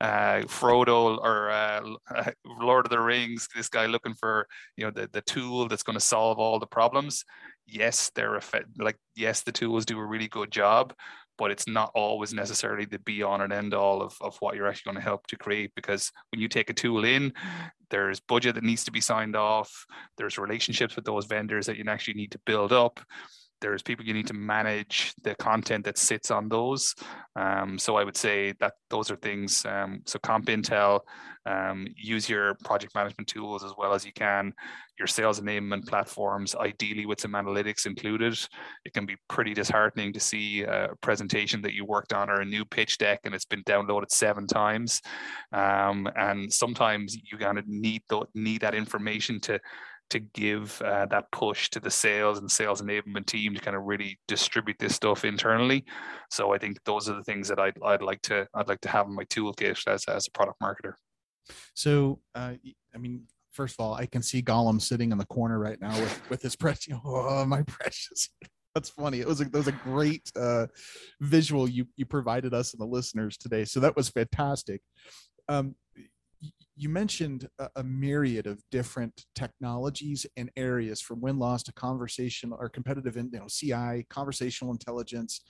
uh, 0.00 0.40
Frodo 0.42 1.18
or 1.18 1.50
uh, 1.50 1.80
Lord 2.44 2.86
of 2.86 2.90
the 2.90 3.00
Rings, 3.00 3.48
this 3.54 3.68
guy 3.68 3.86
looking 3.86 4.14
for 4.14 4.46
you 4.76 4.84
know 4.84 4.90
the, 4.90 5.08
the 5.12 5.22
tool 5.22 5.68
that's 5.68 5.82
going 5.82 5.98
to 5.98 6.04
solve 6.04 6.38
all 6.38 6.58
the 6.58 6.66
problems. 6.66 7.24
Yes, 7.66 8.10
they're 8.14 8.36
effect- 8.36 8.78
like 8.78 8.96
yes, 9.14 9.42
the 9.42 9.52
tools 9.52 9.86
do 9.86 9.98
a 9.98 10.04
really 10.04 10.28
good 10.28 10.50
job, 10.50 10.94
but 11.38 11.50
it's 11.50 11.66
not 11.66 11.90
always 11.94 12.32
necessarily 12.32 12.84
the 12.84 12.98
be 13.00 13.22
on 13.22 13.40
and 13.40 13.52
end 13.52 13.74
all 13.74 14.02
of, 14.02 14.16
of 14.20 14.36
what 14.38 14.56
you're 14.56 14.66
actually 14.66 14.92
going 14.92 15.02
to 15.02 15.08
help 15.08 15.26
to 15.26 15.36
create 15.36 15.72
because 15.74 16.12
when 16.32 16.40
you 16.40 16.48
take 16.48 16.70
a 16.70 16.74
tool 16.74 17.04
in 17.04 17.32
there's 17.90 18.20
budget 18.20 18.54
that 18.54 18.64
needs 18.64 18.84
to 18.84 18.90
be 18.90 19.00
signed 19.00 19.36
off 19.36 19.86
there's 20.16 20.38
relationships 20.38 20.96
with 20.96 21.04
those 21.04 21.26
vendors 21.26 21.66
that 21.66 21.76
you 21.76 21.84
actually 21.86 22.14
need 22.14 22.30
to 22.30 22.40
build 22.46 22.72
up 22.72 23.00
there's 23.60 23.82
people 23.82 24.04
you 24.04 24.14
need 24.14 24.26
to 24.26 24.34
manage 24.34 25.14
the 25.22 25.34
content 25.36 25.84
that 25.84 25.98
sits 25.98 26.30
on 26.30 26.48
those. 26.48 26.94
Um, 27.36 27.78
so 27.78 27.96
I 27.96 28.04
would 28.04 28.16
say 28.16 28.52
that 28.60 28.74
those 28.90 29.10
are 29.10 29.16
things. 29.16 29.64
Um, 29.66 30.02
so 30.04 30.18
Comp 30.18 30.46
Intel, 30.46 31.00
um, 31.46 31.86
use 31.96 32.28
your 32.28 32.54
project 32.64 32.94
management 32.94 33.28
tools 33.28 33.62
as 33.62 33.72
well 33.78 33.94
as 33.94 34.04
you 34.04 34.12
can. 34.12 34.52
Your 34.98 35.06
sales 35.06 35.40
enablement 35.40 35.86
platforms, 35.86 36.54
ideally 36.56 37.06
with 37.06 37.20
some 37.20 37.32
analytics 37.32 37.86
included. 37.86 38.38
It 38.84 38.94
can 38.94 39.06
be 39.06 39.16
pretty 39.28 39.54
disheartening 39.54 40.12
to 40.14 40.20
see 40.20 40.62
a 40.62 40.88
presentation 41.00 41.62
that 41.62 41.74
you 41.74 41.84
worked 41.84 42.12
on 42.12 42.30
or 42.30 42.40
a 42.40 42.44
new 42.44 42.64
pitch 42.64 42.98
deck 42.98 43.20
and 43.24 43.34
it's 43.34 43.44
been 43.44 43.62
downloaded 43.64 44.10
seven 44.10 44.46
times. 44.46 45.00
Um, 45.52 46.08
and 46.16 46.52
sometimes 46.52 47.16
you 47.30 47.38
kind 47.38 47.58
of 47.58 47.68
need 47.68 48.02
need 48.34 48.62
that 48.62 48.74
information 48.74 49.40
to 49.40 49.60
to 50.10 50.20
give 50.20 50.80
uh, 50.82 51.06
that 51.06 51.30
push 51.32 51.68
to 51.70 51.80
the 51.80 51.90
sales 51.90 52.38
and 52.38 52.50
sales 52.50 52.80
enablement 52.80 53.26
team 53.26 53.54
to 53.54 53.60
kind 53.60 53.76
of 53.76 53.84
really 53.84 54.18
distribute 54.28 54.76
this 54.78 54.94
stuff 54.94 55.24
internally. 55.24 55.84
So 56.30 56.54
I 56.54 56.58
think 56.58 56.78
those 56.84 57.08
are 57.08 57.14
the 57.14 57.24
things 57.24 57.48
that 57.48 57.58
I'd, 57.58 57.76
I'd 57.84 58.02
like 58.02 58.22
to 58.22 58.46
I'd 58.54 58.68
like 58.68 58.80
to 58.82 58.88
have 58.88 59.06
in 59.06 59.14
my 59.14 59.24
toolkit 59.24 59.86
as, 59.86 60.04
as 60.04 60.26
a 60.26 60.30
product 60.30 60.60
marketer. 60.60 60.94
So 61.74 62.20
uh, 62.34 62.54
I 62.94 62.98
mean, 62.98 63.22
first 63.52 63.76
of 63.78 63.84
all, 63.84 63.94
I 63.94 64.06
can 64.06 64.22
see 64.22 64.42
Gollum 64.42 64.80
sitting 64.80 65.12
in 65.12 65.18
the 65.18 65.26
corner 65.26 65.58
right 65.58 65.80
now 65.80 65.98
with 65.98 66.30
with 66.30 66.42
his 66.42 66.56
precious. 66.56 66.94
Oh, 67.04 67.44
my 67.44 67.62
precious. 67.62 68.28
That's 68.74 68.90
funny. 68.90 69.20
It 69.20 69.26
was 69.26 69.40
a 69.40 69.44
that 69.44 69.54
was 69.54 69.68
a 69.68 69.72
great 69.72 70.30
uh, 70.36 70.66
visual 71.20 71.68
you 71.68 71.86
you 71.96 72.06
provided 72.06 72.54
us 72.54 72.72
and 72.74 72.80
the 72.80 72.86
listeners 72.86 73.36
today. 73.36 73.64
So 73.64 73.80
that 73.80 73.96
was 73.96 74.08
fantastic. 74.08 74.82
Um, 75.48 75.74
you 76.76 76.88
mentioned 76.88 77.48
a, 77.58 77.68
a, 77.76 77.82
myriad 77.82 78.46
of 78.46 78.62
different 78.70 79.24
technologies 79.34 80.26
and 80.36 80.50
areas 80.56 81.00
from 81.00 81.20
win 81.20 81.38
loss 81.38 81.62
to 81.62 81.72
conversational 81.72 82.58
or 82.60 82.68
competitive 82.68 83.16
you 83.16 83.30
know 83.32 83.46
ci 83.48 84.04
conversational 84.10 84.72
intelligence 84.72 85.40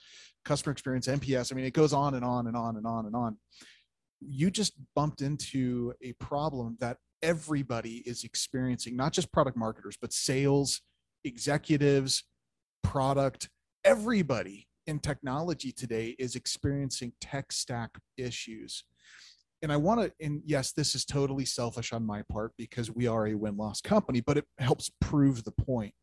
customer 0.45 0.71
experience 0.71 1.07
nps 1.07 1.51
i 1.51 1.55
mean 1.55 1.65
it 1.65 1.73
goes 1.73 1.93
on 1.93 2.15
and 2.15 2.23
on 2.23 2.47
and 2.47 2.55
on 2.55 2.77
and 2.77 2.85
on 2.85 3.05
and 3.05 3.15
on. 3.15 3.37
You 4.19 4.49
just 4.49 4.73
bumped 4.95 5.21
into 5.21 5.93
a 6.01 6.13
problem 6.13 6.77
that 6.79 6.97
everybody 7.21 8.03
is 8.05 8.23
experiencing 8.23 8.95
not 8.95 9.13
just 9.13 9.31
product 9.31 9.57
marketers 9.57 9.97
but 9.99 10.13
sales 10.13 10.81
executives 11.23 12.23
product. 12.83 13.49
Everybody 13.83 14.67
in 14.87 14.99
technology 14.99 15.71
today 15.71 16.15
is 16.17 16.35
experiencing 16.35 17.11
tech 17.19 17.51
stack 17.51 17.91
issues 18.17 18.83
and 19.61 19.71
I 19.71 19.77
want 19.77 20.01
to, 20.01 20.11
and 20.23 20.41
yes, 20.45 20.71
this 20.71 20.95
is 20.95 21.05
totally 21.05 21.45
selfish 21.45 21.93
on 21.93 22.05
my 22.05 22.23
part 22.31 22.53
because 22.57 22.91
we 22.91 23.07
are 23.07 23.27
a 23.27 23.35
win 23.35 23.57
loss 23.57 23.81
company, 23.81 24.21
but 24.21 24.37
it 24.37 24.45
helps 24.59 24.91
prove 25.01 25.43
the 25.43 25.51
point. 25.51 25.93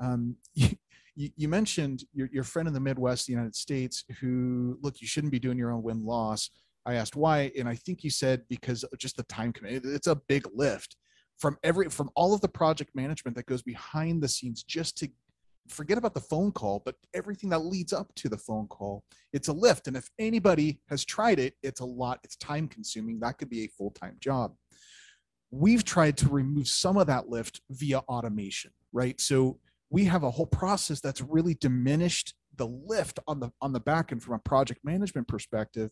Um, 0.00 0.36
you, 0.54 0.70
you, 1.14 1.48
mentioned 1.48 2.04
your, 2.12 2.28
your 2.32 2.44
friend 2.44 2.68
in 2.68 2.74
the 2.74 2.80
Midwest, 2.80 3.26
the 3.26 3.32
United 3.32 3.54
States, 3.54 4.04
who, 4.20 4.78
look, 4.82 5.00
you 5.00 5.06
shouldn't 5.06 5.32
be 5.32 5.38
doing 5.38 5.58
your 5.58 5.72
own 5.72 5.82
win 5.82 6.04
loss. 6.04 6.50
I 6.84 6.94
asked 6.94 7.16
why, 7.16 7.52
and 7.58 7.68
I 7.68 7.76
think 7.76 8.02
you 8.02 8.10
said 8.10 8.42
because 8.48 8.84
just 8.98 9.16
the 9.16 9.22
time 9.24 9.52
commitment. 9.52 9.94
It's 9.94 10.08
a 10.08 10.16
big 10.28 10.46
lift 10.52 10.96
from 11.38 11.56
every 11.62 11.88
from 11.88 12.10
all 12.14 12.34
of 12.34 12.40
the 12.40 12.48
project 12.48 12.90
management 12.94 13.36
that 13.36 13.46
goes 13.46 13.62
behind 13.62 14.22
the 14.22 14.28
scenes 14.28 14.62
just 14.62 14.96
to 14.98 15.08
forget 15.68 15.98
about 15.98 16.14
the 16.14 16.20
phone 16.20 16.52
call, 16.52 16.82
but 16.84 16.96
everything 17.14 17.50
that 17.50 17.60
leads 17.60 17.92
up 17.92 18.14
to 18.16 18.28
the 18.28 18.36
phone 18.36 18.66
call, 18.66 19.04
it's 19.32 19.48
a 19.48 19.52
lift. 19.52 19.86
And 19.88 19.96
if 19.96 20.08
anybody 20.18 20.80
has 20.88 21.04
tried 21.04 21.38
it, 21.38 21.54
it's 21.62 21.80
a 21.80 21.84
lot, 21.84 22.20
it's 22.24 22.36
time 22.36 22.68
consuming. 22.68 23.20
That 23.20 23.38
could 23.38 23.50
be 23.50 23.64
a 23.64 23.68
full 23.68 23.90
time 23.90 24.16
job. 24.20 24.54
We've 25.50 25.84
tried 25.84 26.16
to 26.18 26.28
remove 26.28 26.68
some 26.68 26.96
of 26.96 27.06
that 27.08 27.28
lift 27.28 27.60
via 27.70 27.98
automation, 27.98 28.70
right? 28.92 29.20
So 29.20 29.58
we 29.90 30.04
have 30.04 30.22
a 30.22 30.30
whole 30.30 30.46
process 30.46 31.00
that's 31.00 31.20
really 31.20 31.54
diminished 31.54 32.34
the 32.56 32.66
lift 32.66 33.18
on 33.26 33.40
the 33.40 33.50
on 33.60 33.72
the 33.72 33.80
back 33.80 34.12
end 34.12 34.22
from 34.22 34.34
a 34.34 34.38
project 34.38 34.80
management 34.84 35.28
perspective 35.28 35.90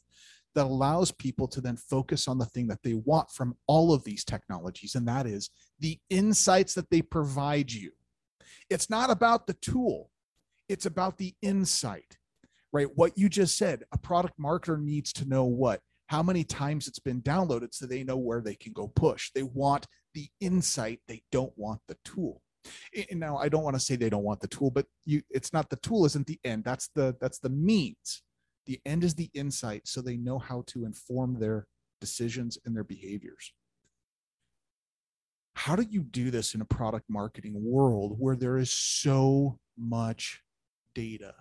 that 0.54 0.64
allows 0.64 1.12
people 1.12 1.46
to 1.46 1.60
then 1.60 1.76
focus 1.76 2.26
on 2.26 2.38
the 2.38 2.44
thing 2.44 2.66
that 2.66 2.82
they 2.82 2.94
want 2.94 3.30
from 3.30 3.54
all 3.66 3.94
of 3.94 4.04
these 4.04 4.24
technologies 4.24 4.94
and 4.94 5.06
that 5.08 5.26
is 5.26 5.48
the 5.78 5.98
insights 6.10 6.74
that 6.74 6.90
they 6.90 7.00
provide 7.00 7.72
you 7.72 7.90
it's 8.68 8.90
not 8.90 9.10
about 9.10 9.46
the 9.46 9.54
tool, 9.54 10.10
it's 10.68 10.86
about 10.86 11.18
the 11.18 11.34
insight, 11.42 12.18
right? 12.72 12.88
What 12.94 13.16
you 13.16 13.28
just 13.28 13.56
said, 13.56 13.84
a 13.92 13.98
product 13.98 14.34
marketer 14.40 14.80
needs 14.80 15.12
to 15.14 15.28
know 15.28 15.44
what? 15.44 15.80
How 16.06 16.22
many 16.22 16.44
times 16.44 16.88
it's 16.88 16.98
been 16.98 17.22
downloaded 17.22 17.68
so 17.72 17.86
they 17.86 18.04
know 18.04 18.16
where 18.16 18.40
they 18.40 18.54
can 18.54 18.72
go 18.72 18.88
push. 18.88 19.30
They 19.34 19.44
want 19.44 19.86
the 20.14 20.28
insight, 20.40 21.00
they 21.06 21.22
don't 21.30 21.52
want 21.56 21.80
the 21.86 21.96
tool. 22.04 22.42
And 23.10 23.20
now 23.20 23.38
I 23.38 23.48
don't 23.48 23.62
want 23.62 23.76
to 23.76 23.80
say 23.80 23.96
they 23.96 24.10
don't 24.10 24.24
want 24.24 24.40
the 24.40 24.48
tool, 24.48 24.70
but 24.70 24.86
you 25.06 25.22
it's 25.30 25.52
not 25.52 25.70
the 25.70 25.76
tool 25.76 26.04
isn't 26.04 26.26
the 26.26 26.38
end. 26.44 26.64
That's 26.64 26.90
the 26.94 27.16
that's 27.20 27.38
the 27.38 27.48
means. 27.48 28.22
The 28.66 28.80
end 28.84 29.02
is 29.02 29.14
the 29.14 29.30
insight 29.34 29.88
so 29.88 30.02
they 30.02 30.16
know 30.16 30.38
how 30.38 30.64
to 30.68 30.84
inform 30.84 31.40
their 31.40 31.66
decisions 32.00 32.58
and 32.64 32.76
their 32.76 32.84
behaviors 32.84 33.52
how 35.60 35.76
do 35.76 35.84
you 35.90 36.00
do 36.00 36.30
this 36.30 36.54
in 36.54 36.62
a 36.62 36.64
product 36.64 37.04
marketing 37.10 37.52
world 37.54 38.16
where 38.18 38.34
there 38.34 38.56
is 38.56 38.72
so 38.72 39.58
much 39.76 40.40
data? 40.94 41.34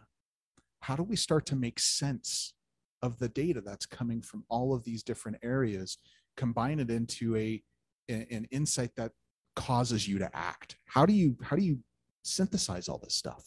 How 0.82 0.98
do 0.98 1.04
we 1.04 1.16
start 1.16 1.46
to 1.46 1.56
make 1.56 1.80
sense 1.80 2.54
of 3.02 3.18
the 3.18 3.30
data 3.30 3.62
that's 3.62 3.86
coming 3.86 4.22
from 4.22 4.44
all 4.50 4.74
of 4.74 4.84
these 4.84 5.04
different 5.04 5.38
areas, 5.42 5.98
combine 6.36 6.82
it 6.82 6.90
into 6.92 7.38
a 7.38 7.64
an 8.10 8.46
insight 8.52 8.90
that 8.98 9.14
causes 9.56 10.06
you 10.06 10.20
to 10.20 10.30
act? 10.36 10.76
How 10.84 11.06
do 11.06 11.14
you 11.14 11.38
how 11.42 11.56
do 11.56 11.64
you 11.64 11.80
synthesize 12.24 12.90
all 12.90 12.98
this 12.98 13.16
stuff? 13.16 13.46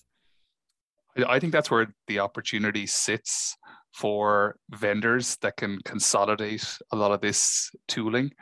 I 1.28 1.38
think 1.38 1.52
that's 1.52 1.70
where 1.70 1.94
the 2.06 2.20
opportunity 2.20 2.86
sits 2.86 3.58
for 3.92 4.56
vendors 4.70 5.36
that 5.42 5.58
can 5.58 5.80
consolidate 5.84 6.66
a 6.92 6.96
lot 6.96 7.12
of 7.12 7.20
this 7.20 7.70
tooling 7.88 8.32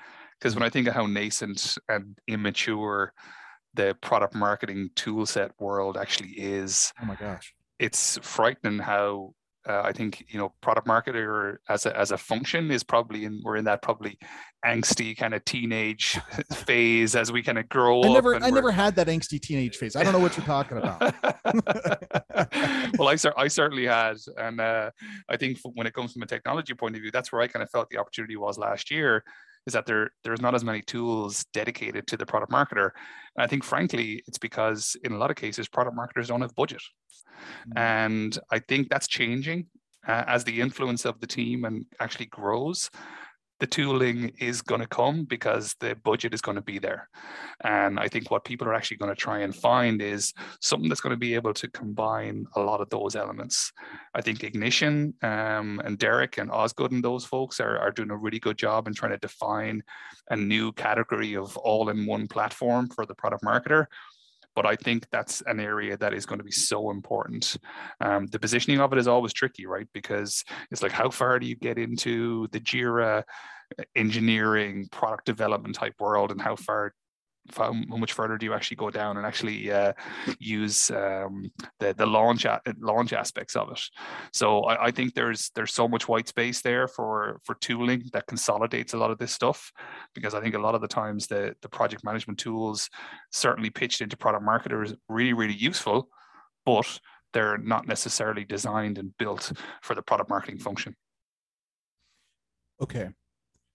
because 0.41 0.55
when 0.55 0.63
I 0.63 0.71
think 0.71 0.89
of 0.89 0.95
how 0.95 1.07
nascent 1.07 1.77
and 1.89 2.19
immature 2.27 3.13
the 3.75 3.97
product 4.01 4.35
marketing 4.35 4.91
tool 4.97 5.27
set 5.27 5.53
world 5.61 5.97
actually 5.97 6.31
is, 6.31 6.93
oh 7.03 7.07
my 7.07 7.15
gosh, 7.15 7.55
it's 7.79 8.19
frightening 8.23 8.79
how 8.79 9.35
uh, 9.69 9.83
I 9.85 9.93
think 9.93 10.25
you 10.29 10.39
know 10.39 10.55
product 10.63 10.87
marketer 10.87 11.59
as 11.69 11.85
a 11.85 11.97
as 11.97 12.13
a 12.13 12.19
function 12.19 12.71
is 12.71 12.83
probably 12.83 13.27
in 13.27 13.43
we're 13.45 13.57
in 13.57 13.67
that 13.67 13.83
probably 13.83 14.19
angsty 14.65 15.15
kind 15.15 15.35
of 15.35 15.45
teenage 15.45 16.19
phase 16.53 17.15
as 17.15 17.31
we 17.31 17.43
kind 17.43 17.59
of 17.59 17.69
grow 17.69 18.03
I 18.03 18.09
never 18.09 18.37
I 18.37 18.49
never 18.49 18.71
had 18.71 18.97
that 18.97 19.09
angsty 19.09 19.39
teenage 19.39 19.77
phase. 19.77 19.97
I 19.97 20.03
don't 20.03 20.15
know 20.15 20.19
what 20.19 20.35
you're 20.37 20.47
talking 20.47 20.79
about. 20.79 21.01
well, 22.99 23.09
I 23.09 23.17
I 23.37 23.49
certainly 23.49 23.85
had, 23.85 24.17
and 24.39 24.61
uh, 24.61 24.91
I 25.29 25.37
think 25.37 25.59
when 25.75 25.87
it 25.87 25.93
comes 25.93 26.15
from 26.15 26.23
a 26.23 26.27
technology 26.27 26.73
point 26.73 26.97
of 26.97 27.03
view, 27.03 27.11
that's 27.11 27.31
where 27.31 27.43
I 27.43 27.47
kind 27.47 27.63
of 27.63 27.71
felt 27.71 27.91
the 27.91 27.99
opportunity 27.99 28.37
was 28.37 28.57
last 28.57 28.91
year 28.91 29.23
is 29.67 29.73
that 29.73 29.87
there 29.87 30.11
there's 30.25 30.41
not 30.41 30.55
as 30.55 30.65
many 30.65 30.83
tools 30.83 31.45
dedicated 31.53 32.07
to 32.09 32.17
the 32.17 32.27
product 32.27 32.53
marketer. 32.53 32.91
And 33.37 33.45
I 33.45 33.47
think 33.47 33.65
frankly, 33.65 34.23
it's 34.27 34.39
because 34.39 34.97
in 35.05 35.13
a 35.13 35.19
lot 35.19 35.31
of 35.31 35.37
cases, 35.37 35.69
product 35.69 35.97
marketers 35.97 36.29
don't 36.29 36.41
have 36.41 36.55
budget. 36.55 36.83
Mm-hmm. 37.69 37.79
And 37.79 38.39
I 38.51 38.59
think 38.59 38.89
that's 38.89 39.09
changing 39.09 39.67
uh, 40.07 40.25
as 40.27 40.45
the 40.45 40.61
influence 40.61 41.05
of 41.05 41.21
the 41.21 41.27
team 41.27 41.65
and 41.65 41.85
actually 42.01 42.27
grows 42.27 42.91
the 43.61 43.67
tooling 43.67 44.33
is 44.39 44.63
going 44.63 44.81
to 44.81 44.87
come 44.87 45.25
because 45.25 45.77
the 45.81 45.95
budget 46.03 46.33
is 46.33 46.41
going 46.41 46.57
to 46.57 46.63
be 46.63 46.79
there. 46.79 47.09
And 47.63 48.01
I 48.01 48.09
think 48.09 48.31
what 48.31 48.45
people 48.45 48.67
are 48.67 48.75
actually 48.75 48.97
going 48.97 49.15
to 49.15 49.21
try 49.21 49.41
and 49.41 49.55
find 49.55 50.01
is 50.01 50.33
something 50.61 50.89
that's 50.89 51.03
going 51.03 51.13
to 51.13 51.19
be 51.19 51.35
able 51.35 51.53
to 51.55 51.69
combine 51.69 52.47
a 52.57 52.61
lot 52.61 52.81
of 52.81 52.89
those 52.89 53.15
elements. 53.15 53.73
I 54.15 54.23
think 54.23 54.43
Ignition 54.43 55.15
um, 55.23 55.81
and 55.85 55.99
Derek 55.99 56.39
and 56.39 56.51
Osgood 56.51 56.93
and 56.93 57.05
those 57.05 57.27
folks 57.27 57.61
are, 57.61 57.79
are 57.79 57.91
doing 57.91 58.11
a 58.11 58.17
really 58.17 58.41
good 58.41 58.57
job 58.57 58.89
in 58.89 58.95
trying 58.95 59.13
to 59.13 59.19
define 59.19 59.83
a 60.31 60.37
new 60.37 60.73
category 60.73 61.37
of 61.37 61.57
all 61.59 61.91
in 61.91 62.07
one 62.07 62.27
platform 62.29 62.89
for 62.89 63.05
the 63.05 63.15
product 63.15 63.45
marketer 63.45 63.87
but 64.61 64.69
I 64.69 64.77
think 64.77 65.07
that's 65.11 65.43
an 65.47 65.59
area 65.59 65.97
that 65.97 66.13
is 66.13 66.27
going 66.27 66.39
to 66.39 66.45
be 66.45 66.51
so 66.51 66.91
important. 66.91 67.57
Um, 68.03 68.27
the 68.27 68.39
positioning 68.39 68.79
of 68.79 68.93
it 68.93 68.99
is 68.99 69.09
always 69.09 69.33
tricky, 69.33 69.65
right? 69.65 69.89
Because 69.95 70.45
it's 70.71 70.83
like, 70.83 70.93
how 70.93 71.09
far 71.09 71.39
do 71.39 71.47
you 71.47 71.57
get 71.57 71.79
into 71.79 72.47
the 72.53 72.61
Jira 72.61 73.23
engineering, 73.97 74.87
product 74.93 75.25
development 75.25 75.77
type 75.77 75.95
world, 75.99 76.31
and 76.31 76.43
how 76.43 76.57
far 76.57 76.93
how 77.57 77.73
much 77.73 78.13
further 78.13 78.37
do 78.37 78.47
you 78.47 78.55
actually 78.55 78.77
go 78.77 78.91
down 78.91 79.17
and 79.17 79.27
actually 79.27 79.71
uh, 79.71 79.93
use 80.39 80.91
um, 80.91 81.51
the 81.79 81.95
the 81.95 82.07
launch 82.07 82.45
a- 82.45 82.61
launch 82.79 83.13
aspects 83.13 83.57
of 83.57 83.71
it? 83.73 83.81
So 84.33 84.63
I, 84.63 84.87
I, 84.87 84.91
think 84.91 85.15
there's 85.15 85.51
there's 85.55 85.75
so 85.75 85.89
much 85.89 86.09
white 86.09 86.29
space 86.29 86.61
there 86.63 86.87
for 86.87 87.41
for 87.45 87.55
tooling 87.57 88.05
that 88.13 88.27
consolidates 88.27 88.93
a 88.93 88.99
lot 88.99 89.11
of 89.11 89.19
this 89.19 89.33
stuff, 89.33 89.73
because 90.15 90.35
I 90.35 90.41
think 90.41 90.55
a 90.55 90.61
lot 90.61 90.75
of 90.75 90.81
the 90.81 90.89
times 90.89 91.27
the 91.27 91.55
the 91.63 91.69
project 91.69 92.05
management 92.05 92.39
tools 92.39 92.89
certainly 93.33 93.71
pitched 93.71 94.01
into 94.01 94.17
product 94.17 94.45
marketers 94.45 94.95
really 95.09 95.33
really 95.33 95.57
useful, 95.57 96.09
but 96.65 97.01
they're 97.33 97.59
not 97.59 97.87
necessarily 97.87 98.45
designed 98.45 98.99
and 98.99 99.17
built 99.17 99.53
for 99.83 99.95
the 99.95 100.03
product 100.03 100.31
marketing 100.31 100.59
function. 100.59 100.95
Okay, 102.83 103.11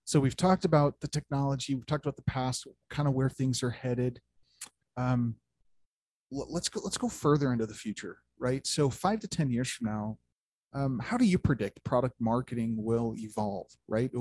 so 0.05 0.19
we've 0.19 0.37
talked 0.37 0.65
about 0.65 1.01
the 1.01 1.07
technology, 1.07 1.73
we've 1.73 1.85
talked 1.87 2.05
about 2.05 2.15
the 2.15 2.21
past, 2.23 2.67
kind 2.91 3.07
of 3.07 3.15
where 3.15 3.29
things 3.29 3.63
are 3.63 3.71
headed. 3.71 4.21
Um, 4.97 5.35
let's 6.31 6.69
go. 6.69 6.79
Let's 6.83 6.97
go 6.97 7.09
further 7.09 7.51
into 7.51 7.65
the 7.65 7.73
future, 7.73 8.19
right? 8.39 8.65
So 8.67 8.89
five 8.89 9.19
to 9.21 9.27
ten 9.27 9.49
years 9.49 9.69
from 9.69 9.87
now, 9.87 10.17
um, 10.73 10.99
how 10.99 11.17
do 11.17 11.25
you 11.25 11.39
predict 11.39 11.83
product 11.83 12.15
marketing 12.19 12.75
will 12.77 13.15
evolve, 13.17 13.67
right? 13.87 14.11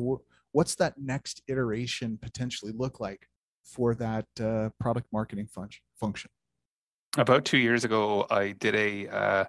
What's 0.52 0.74
that 0.76 0.94
next 0.96 1.42
iteration 1.48 2.18
potentially 2.20 2.72
look 2.74 2.98
like 2.98 3.28
for 3.62 3.94
that 3.96 4.26
uh, 4.40 4.70
product 4.80 5.08
marketing 5.12 5.48
fun- 5.48 5.68
function? 6.00 6.30
About 7.18 7.44
two 7.44 7.58
years 7.58 7.84
ago, 7.84 8.26
I 8.30 8.52
did 8.52 8.74
a 8.74 9.08
uh, 9.08 9.44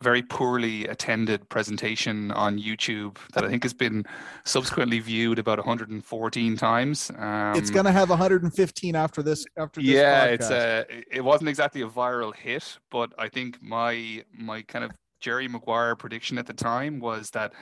very 0.00 0.22
poorly 0.22 0.86
attended 0.86 1.48
presentation 1.48 2.30
on 2.32 2.58
YouTube 2.58 3.16
that 3.34 3.44
I 3.44 3.48
think 3.48 3.64
has 3.64 3.74
been 3.74 4.04
subsequently 4.44 5.00
viewed 5.00 5.38
about 5.38 5.58
114 5.58 6.56
times. 6.56 7.10
Um, 7.18 7.54
it's 7.56 7.70
going 7.70 7.84
to 7.84 7.92
have 7.92 8.08
115 8.08 8.94
after 8.94 9.22
this. 9.22 9.44
After 9.56 9.80
this 9.80 9.90
yeah, 9.90 10.28
podcast. 10.28 10.32
it's 10.32 10.50
a. 10.50 10.86
It 11.10 11.24
wasn't 11.24 11.48
exactly 11.48 11.82
a 11.82 11.88
viral 11.88 12.34
hit, 12.34 12.78
but 12.90 13.12
I 13.18 13.28
think 13.28 13.60
my 13.60 14.24
my 14.32 14.62
kind 14.62 14.84
of 14.84 14.92
Jerry 15.20 15.48
Maguire 15.48 15.96
prediction 15.96 16.38
at 16.38 16.46
the 16.46 16.54
time 16.54 17.00
was 17.00 17.30
that 17.30 17.52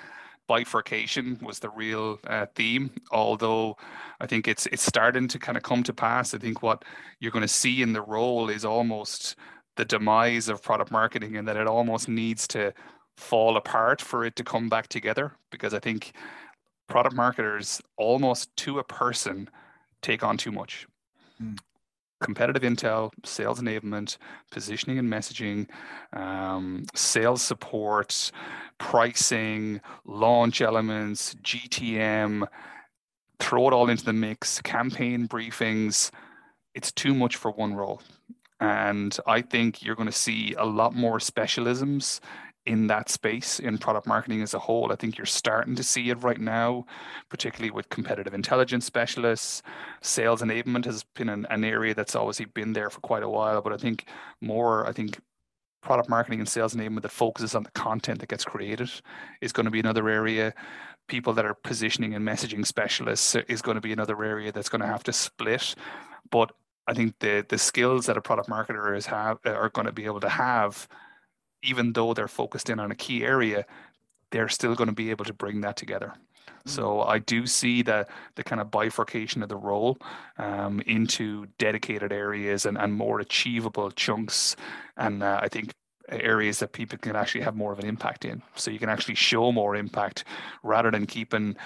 bifurcation 0.47 1.39
was 1.43 1.59
the 1.59 1.71
real 1.71 2.19
uh, 2.27 2.47
theme. 2.55 2.91
Although 3.11 3.77
I 4.21 4.27
think 4.27 4.47
it's 4.47 4.67
it's 4.67 4.85
starting 4.85 5.29
to 5.29 5.39
kind 5.39 5.57
of 5.57 5.63
come 5.63 5.83
to 5.85 5.95
pass. 5.95 6.35
I 6.35 6.39
think 6.39 6.63
what 6.63 6.85
you're 7.21 7.33
going 7.33 7.43
to 7.43 7.49
see 7.49 7.83
in 7.83 7.95
the 7.95 8.03
role 8.03 8.51
is 8.51 8.65
almost 8.65 9.37
the 9.77 9.85
demise 9.85 10.49
of 10.49 10.63
product 10.63 10.91
marketing 10.91 11.37
and 11.37 11.47
that 11.47 11.57
it 11.57 11.67
almost 11.67 12.09
needs 12.09 12.49
to 12.49 12.73
fall 13.17 13.57
apart 13.57 14.01
for 14.01 14.25
it 14.25 14.37
to 14.37 14.45
come 14.45 14.69
back 14.69 14.89
together 14.89 15.33
because 15.51 15.73
I 15.73 15.79
think 15.79 16.13
product 16.89 17.15
marketers 17.15 17.81
almost 17.97 18.55
to 18.59 18.79
a 18.79 18.85
person 18.85 19.49
take 20.03 20.23
on 20.23 20.37
too 20.37 20.53
much. 20.53 20.87
Mm. 21.43 21.59
Competitive 22.23 22.63
intel, 22.63 23.11
sales 23.25 23.61
enablement, 23.61 24.17
positioning 24.51 24.99
and 24.99 25.11
messaging, 25.11 25.69
um, 26.15 26.87
sales 26.95 27.43
support, 27.43 28.33
pricing, 28.79 29.81
launch 30.07 30.63
elements, 30.63 31.35
GTM, 31.43 32.47
throw 33.39 33.69
it 33.69 33.75
all 33.75 33.91
into 33.91 34.05
the 34.05 34.15
mix, 34.15 34.63
campaign 34.63 35.29
briefings. 35.29 36.11
It's 36.75 36.91
too 36.93 37.15
much 37.15 37.37
for 37.37 37.51
one 37.51 37.75
role. 37.75 38.01
And 38.61 39.17
I 39.27 39.43
think 39.43 39.83
you're 39.83 39.97
going 39.97 40.09
to 40.09 40.13
see 40.13 40.55
a 40.59 40.65
lot 40.65 40.95
more 40.95 41.19
specialisms 41.19 42.21
in 42.67 42.89
that 42.89 43.09
space 43.09 43.61
in 43.61 43.79
product 43.79 44.07
marketing 44.07 44.43
as 44.43 44.53
a 44.53 44.59
whole. 44.59 44.93
I 44.93 44.97
think 44.97 45.17
you're 45.17 45.25
starting 45.25 45.77
to 45.77 45.85
see 45.85 46.11
it 46.11 46.23
right 46.23 46.41
now, 46.41 46.85
particularly 47.29 47.71
with 47.71 47.89
competitive 47.89 48.35
intelligence 48.35 48.85
specialists. 48.85 49.63
Sales 50.03 50.43
enablement 50.43 50.85
has 50.85 51.05
been 51.15 51.29
an, 51.29 51.47
an 51.49 51.65
area 51.65 51.95
that's 51.95 52.17
obviously 52.17 52.47
been 52.47 52.73
there 52.73 52.91
for 52.91 53.01
quite 53.01 53.23
a 53.23 53.29
while, 53.29 53.63
but 53.63 53.73
I 53.73 53.77
think 53.77 54.07
more, 54.41 54.87
I 54.87 54.93
think 54.93 55.21
product 55.81 56.09
marketing 56.09 56.41
and 56.41 56.49
sales 56.49 56.75
enablement 56.75 57.03
that 57.03 57.13
focuses 57.13 57.55
on 57.55 57.63
the 57.63 57.71
content 57.71 58.19
that 58.19 58.29
gets 58.29 58.45
created 58.45 58.91
is 59.41 59.53
going 59.53 59.67
to 59.67 59.71
be 59.71 59.81
another 59.81 60.09
area. 60.09 60.53
People 61.07 61.33
that 61.35 61.47
are 61.47 61.55
positioning 61.55 62.15
and 62.15 62.27
messaging 62.27 62.67
specialists 62.67 63.37
is 63.49 63.63
going 63.63 63.77
to 63.77 63.81
be 63.81 63.93
another 63.93 64.25
area 64.25 64.51
that's 64.51 64.69
going 64.69 64.81
to 64.81 64.89
have 64.89 65.05
to 65.05 65.13
split. 65.13 65.77
But 66.33 66.51
I 66.87 66.95
think 66.95 67.19
the 67.19 67.45
the 67.49 67.59
skills 67.59 68.07
that 68.07 68.17
a 68.17 68.21
product 68.21 68.49
marketer 68.49 68.97
is 68.97 69.07
have 69.07 69.39
are 69.45 69.71
going 69.71 69.87
to 69.87 69.93
be 69.93 70.05
able 70.05 70.21
to 70.21 70.29
have 70.29 70.89
even 71.63 71.93
though 71.93 72.15
they're 72.15 72.29
focused 72.29 72.71
in 72.71 72.79
on 72.79 72.91
a 72.91 72.95
key 72.95 73.25
area, 73.25 73.67
they're 74.31 74.49
still 74.49 74.75
going 74.75 74.89
to 74.89 74.95
be 74.95 75.11
able 75.11 75.25
to 75.25 75.33
bring 75.33 75.61
that 75.63 75.77
together. 75.77 76.15
So 76.65 76.97
mm. 76.97 77.09
I 77.09 77.19
do 77.19 77.47
see 77.47 77.83
the 77.83 78.07
the 78.35 78.45
kind 78.45 78.61
of 78.61 78.71
bifurcation 78.71 79.43
of 79.43 79.49
the 79.49 79.57
role 79.57 79.99
um, 80.39 80.81
into 80.87 81.47
dedicated 81.59 82.13
areas 82.13 82.67
and, 82.67 82.77
and 82.79 82.93
more 82.93 83.21
achievable 83.21 83.91
chunks, 83.91 84.57
and 84.97 85.23
uh, 85.23 85.41
I 85.43 85.49
think 85.49 85.73
areas 86.09 86.61
that 86.61 86.73
people 86.73 86.99
can 86.99 87.17
actually 87.17 87.41
have 87.41 87.57
more 87.57 87.73
of 87.73 87.79
an 87.79 87.87
impact 87.87 88.25
in. 88.25 88.43
So 88.55 88.71
you 88.71 88.79
can 88.79 88.89
actually 88.89 89.17
show 89.17 89.51
more 89.51 89.75
impact 89.75 90.25
rather 90.63 90.91
than 90.91 91.07
keeping 91.07 91.57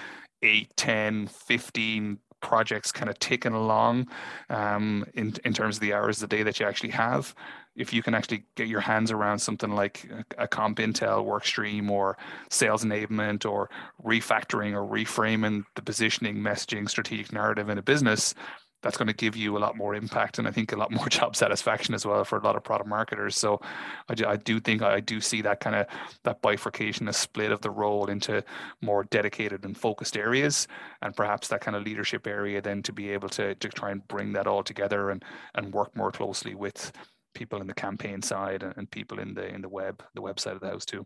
8, 0.41 0.75
10, 0.75 1.27
15 1.27 2.17
projects 2.41 2.91
kind 2.91 3.09
of 3.09 3.17
ticking 3.19 3.53
along 3.53 4.07
um, 4.49 5.05
in, 5.13 5.33
in 5.45 5.53
terms 5.53 5.77
of 5.77 5.81
the 5.81 5.93
hours 5.93 6.21
of 6.21 6.29
the 6.29 6.35
day 6.35 6.43
that 6.43 6.59
you 6.59 6.65
actually 6.65 6.89
have. 6.89 7.33
If 7.75 7.93
you 7.93 8.03
can 8.03 8.13
actually 8.13 8.45
get 8.55 8.67
your 8.67 8.81
hands 8.81 9.11
around 9.11 9.39
something 9.39 9.71
like 9.71 10.09
a, 10.37 10.43
a 10.43 10.47
comp 10.47 10.79
intel 10.79 11.23
work 11.23 11.45
stream 11.45 11.89
or 11.89 12.17
sales 12.49 12.83
enablement 12.83 13.49
or 13.49 13.69
refactoring 14.03 14.73
or 14.73 14.85
reframing 14.85 15.63
the 15.75 15.81
positioning, 15.81 16.37
messaging, 16.37 16.89
strategic 16.89 17.31
narrative 17.31 17.69
in 17.69 17.77
a 17.77 17.81
business, 17.81 18.35
that's 18.81 18.97
going 18.97 19.07
to 19.07 19.13
give 19.13 19.35
you 19.35 19.57
a 19.57 19.59
lot 19.59 19.77
more 19.77 19.95
impact 19.95 20.39
and 20.39 20.47
I 20.47 20.51
think 20.51 20.71
a 20.71 20.75
lot 20.75 20.91
more 20.99 21.07
job 21.07 21.35
satisfaction 21.35 21.93
as 21.93 22.05
well 22.05 22.23
for 22.23 22.37
a 22.37 22.43
lot 22.43 22.55
of 22.55 22.63
product 22.63 22.89
marketers. 22.89 23.37
So 23.37 23.61
I 24.09 24.15
do, 24.15 24.25
I 24.25 24.37
do 24.37 24.59
think 24.59 24.81
I 24.81 24.99
do 24.99 25.21
see 25.21 25.41
that 25.41 25.59
kind 25.59 25.75
of 25.75 25.87
that 26.23 26.41
bifurcation, 26.41 27.07
a 27.07 27.13
split 27.13 27.51
of 27.51 27.61
the 27.61 27.69
role 27.69 28.09
into 28.09 28.43
more 28.81 29.03
dedicated 29.05 29.65
and 29.65 29.77
focused 29.77 30.17
areas, 30.17 30.67
and 31.01 31.15
perhaps 31.15 31.47
that 31.49 31.61
kind 31.61 31.75
of 31.75 31.83
leadership 31.83 32.27
area 32.27 32.61
then 32.61 32.81
to 32.83 32.93
be 32.93 33.09
able 33.09 33.29
to 33.29 33.55
to 33.55 33.69
try 33.69 33.91
and 33.91 34.07
bring 34.07 34.33
that 34.33 34.47
all 34.47 34.63
together 34.63 35.09
and 35.09 35.23
and 35.55 35.73
work 35.73 35.95
more 35.95 36.11
closely 36.11 36.55
with 36.55 36.91
people 37.33 37.61
in 37.61 37.67
the 37.67 37.73
campaign 37.73 38.21
side 38.21 38.63
and, 38.63 38.91
people 38.91 39.19
in 39.19 39.33
the 39.33 39.47
in 39.47 39.61
the 39.61 39.69
web 39.69 40.03
the 40.15 40.21
website 40.21 40.53
of 40.53 40.59
the 40.59 40.67
house 40.67 40.85
too 40.85 41.05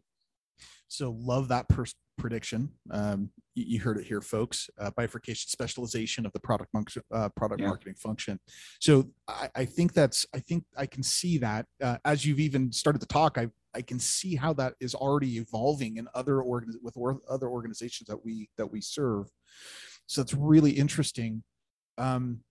so 0.88 1.16
love 1.20 1.50
that 1.50 1.68
per- 1.70 1.86
prediction. 2.18 2.70
Um, 2.92 3.30
you, 3.54 3.66
you, 3.68 3.80
heard 3.80 3.98
it 3.98 4.06
here 4.06 4.22
folks. 4.22 4.70
Uh, 4.80 4.92
bifurcation 4.96 5.50
specialization 5.50 6.26
of 6.26 6.34
the 6.34 6.40
product 6.40 6.72
function 6.72 7.02
uh, 7.14 7.30
product 7.30 7.62
yeah. 7.62 7.68
marketing 7.68 7.96
function. 7.96 8.40
So 8.80 9.10
I, 9.28 9.50
I, 9.56 9.66
think 9.66 9.94
that's 9.94 10.26
i 10.34 10.40
think 10.40 10.64
i 10.78 10.86
can 10.86 11.04
see 11.04 11.38
that 11.40 11.66
uh, 11.82 11.98
as 12.06 12.26
you've 12.26 12.40
even 12.40 12.72
started 12.72 13.00
to 13.00 13.08
talk 13.08 13.38
i 13.38 13.48
i 13.74 13.82
can 13.82 14.00
see 14.00 14.36
how 14.36 14.54
that 14.54 14.74
is 14.80 14.96
already 14.96 15.38
evolving 15.38 15.98
in 15.98 16.08
other 16.14 16.42
organ 16.42 16.74
with 16.82 16.96
or, 16.98 17.20
other 17.30 17.48
organizations 17.48 18.08
that 18.08 18.24
we 18.24 18.50
that 18.58 18.72
we 18.72 18.82
serve. 18.82 19.28
So 20.08 20.22
it's 20.22 20.34
really 20.34 20.72
interesting. 20.72 21.44
Um, 21.98 22.42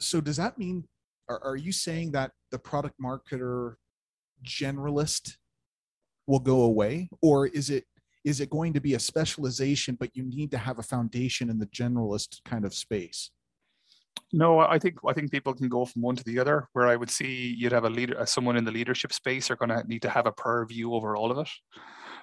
so 0.00 0.20
does 0.20 0.36
that 0.36 0.58
mean 0.58 0.84
are, 1.28 1.42
are 1.44 1.56
you 1.56 1.72
saying 1.72 2.12
that 2.12 2.32
the 2.50 2.58
product 2.58 2.96
marketer 3.00 3.74
generalist 4.44 5.36
will 6.26 6.40
go 6.40 6.62
away? 6.62 7.08
Or 7.22 7.46
is 7.46 7.70
it 7.70 7.84
is 8.24 8.40
it 8.40 8.50
going 8.50 8.72
to 8.72 8.80
be 8.80 8.94
a 8.94 9.00
specialization 9.00 9.96
but 9.98 10.14
you 10.14 10.24
need 10.24 10.50
to 10.50 10.58
have 10.58 10.78
a 10.78 10.82
foundation 10.82 11.50
in 11.50 11.58
the 11.58 11.66
generalist 11.66 12.40
kind 12.44 12.64
of 12.64 12.74
space 12.74 13.30
no 14.32 14.58
i 14.58 14.78
think 14.78 14.96
i 15.06 15.12
think 15.12 15.30
people 15.30 15.54
can 15.54 15.68
go 15.68 15.84
from 15.84 16.02
one 16.02 16.16
to 16.16 16.24
the 16.24 16.38
other 16.38 16.68
where 16.72 16.86
i 16.86 16.96
would 16.96 17.10
see 17.10 17.54
you'd 17.56 17.72
have 17.72 17.84
a 17.84 17.90
leader 17.90 18.16
someone 18.26 18.56
in 18.56 18.64
the 18.64 18.70
leadership 18.70 19.12
space 19.12 19.50
are 19.50 19.56
going 19.56 19.68
to 19.68 19.82
need 19.86 20.02
to 20.02 20.10
have 20.10 20.26
a 20.26 20.32
purview 20.32 20.92
over 20.92 21.16
all 21.16 21.30
of 21.30 21.38
it 21.38 21.48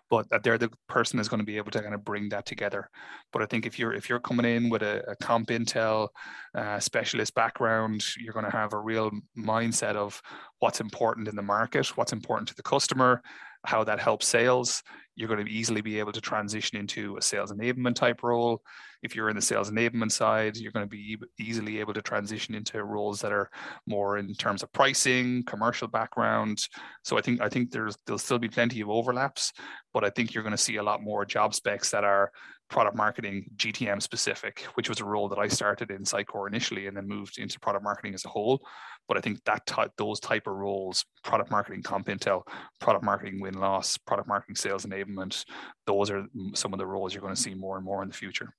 but 0.10 0.30
that 0.30 0.44
they're 0.44 0.58
the 0.58 0.72
person 0.88 1.20
is 1.20 1.28
going 1.28 1.40
to 1.40 1.46
be 1.46 1.58
able 1.58 1.72
to 1.72 1.82
kind 1.82 1.94
of 1.94 2.06
bring 2.06 2.30
that 2.30 2.46
together. 2.46 2.90
But 3.34 3.42
I 3.42 3.46
think 3.46 3.66
if 3.66 3.78
you're 3.78 3.94
if 3.94 4.10
you're 4.10 4.20
coming 4.20 4.46
in 4.46 4.70
with 4.70 4.82
a, 4.82 5.04
a 5.10 5.16
comp 5.18 5.50
intel 5.50 6.10
uh, 6.56 6.80
specialist 6.80 7.36
background, 7.36 8.06
you're 8.18 8.34
going 8.34 8.46
to 8.46 8.52
have 8.52 8.74
a 8.74 8.80
real 8.80 9.12
mindset 9.38 9.96
of 9.96 10.22
what's 10.60 10.80
important 10.80 11.28
in 11.28 11.36
the 11.36 11.42
market, 11.42 11.88
what's 11.98 12.14
important 12.14 12.48
to 12.50 12.56
the 12.56 12.64
customer, 12.64 13.22
how 13.68 13.84
that 13.84 14.00
helps 14.00 14.26
sales. 14.26 14.82
You're 15.16 15.28
going 15.28 15.46
to 15.46 15.52
easily 15.52 15.82
be 15.82 16.00
able 16.00 16.14
to 16.14 16.22
transition 16.22 16.78
into 16.78 17.18
a 17.18 17.22
sales 17.22 17.52
enablement 17.52 17.96
type 17.96 18.24
role. 18.24 18.62
If 19.04 19.14
you're 19.14 19.30
in 19.30 19.36
the 19.36 19.42
sales 19.42 19.70
enablement 19.70 20.14
side, 20.14 20.56
you're 20.56 20.72
going 20.72 20.86
to 20.86 20.90
be 20.90 21.18
easily 21.38 21.82
able 21.82 21.94
to 21.94 22.02
transition 22.02 22.56
into 22.56 22.82
roles 22.82 23.20
that 23.20 23.34
are 23.34 23.50
more 23.86 24.20
in 24.20 24.34
terms 24.36 24.64
of 24.64 24.72
pricing, 24.72 25.44
commercial 25.44 25.90
background. 25.90 26.66
So 27.04 27.18
I 27.18 27.22
think 27.22 27.42
I 27.42 27.50
think 27.50 27.72
there's 27.72 27.98
there'll 28.06 28.20
still 28.20 28.40
be 28.40 28.48
plenty 28.48 28.80
of 28.80 28.90
overlaps, 28.90 29.52
but 29.94 30.06
I 30.06 30.12
think 30.12 30.34
you're 30.34 30.44
going 30.44 30.52
to 30.52 30.58
see 30.58 30.78
a 30.78 30.84
lot 30.84 31.04
more 31.04 31.26
job 31.26 31.54
specs 31.54 31.92
that 31.92 32.06
are 32.06 32.32
product 32.70 32.96
marketing 32.96 33.46
GTM 33.58 34.02
specific, 34.02 34.62
which 34.76 34.88
was 34.88 35.02
a 35.02 35.06
role 35.06 35.28
that 35.30 35.40
I 35.40 35.48
started 35.48 35.92
in 35.92 36.04
Sitecore 36.04 36.48
initially 36.48 36.88
and 36.88 36.96
then 36.96 37.08
moved 37.08 37.38
into 37.38 37.60
product 37.60 37.84
marketing 37.84 38.14
as 38.14 38.26
a 38.26 38.30
whole. 38.30 38.62
But 39.08 39.18
I 39.18 39.22
think 39.22 39.44
that 39.46 39.66
type, 39.66 39.92
those 39.98 40.20
type 40.20 40.48
of 40.48 40.56
roles, 40.56 41.06
product 41.24 41.52
marketing 41.52 41.84
comp 41.84 42.08
intel, 42.08 42.44
product 42.80 43.04
marketing 43.04 43.40
win 43.40 43.56
loss, 43.56 43.98
product 43.98 44.28
marketing 44.28 44.56
sales 44.56 44.86
enablement, 44.86 45.46
those 45.86 46.10
are 46.10 46.26
some 46.54 46.74
of 46.74 46.80
the 46.80 46.86
roles 46.86 47.14
you're 47.14 47.22
going 47.22 47.36
to 47.36 47.42
see 47.42 47.54
more 47.54 47.78
and 47.78 47.86
more 47.86 48.02
in 48.04 48.10
the 48.10 48.14
future. 48.14 48.54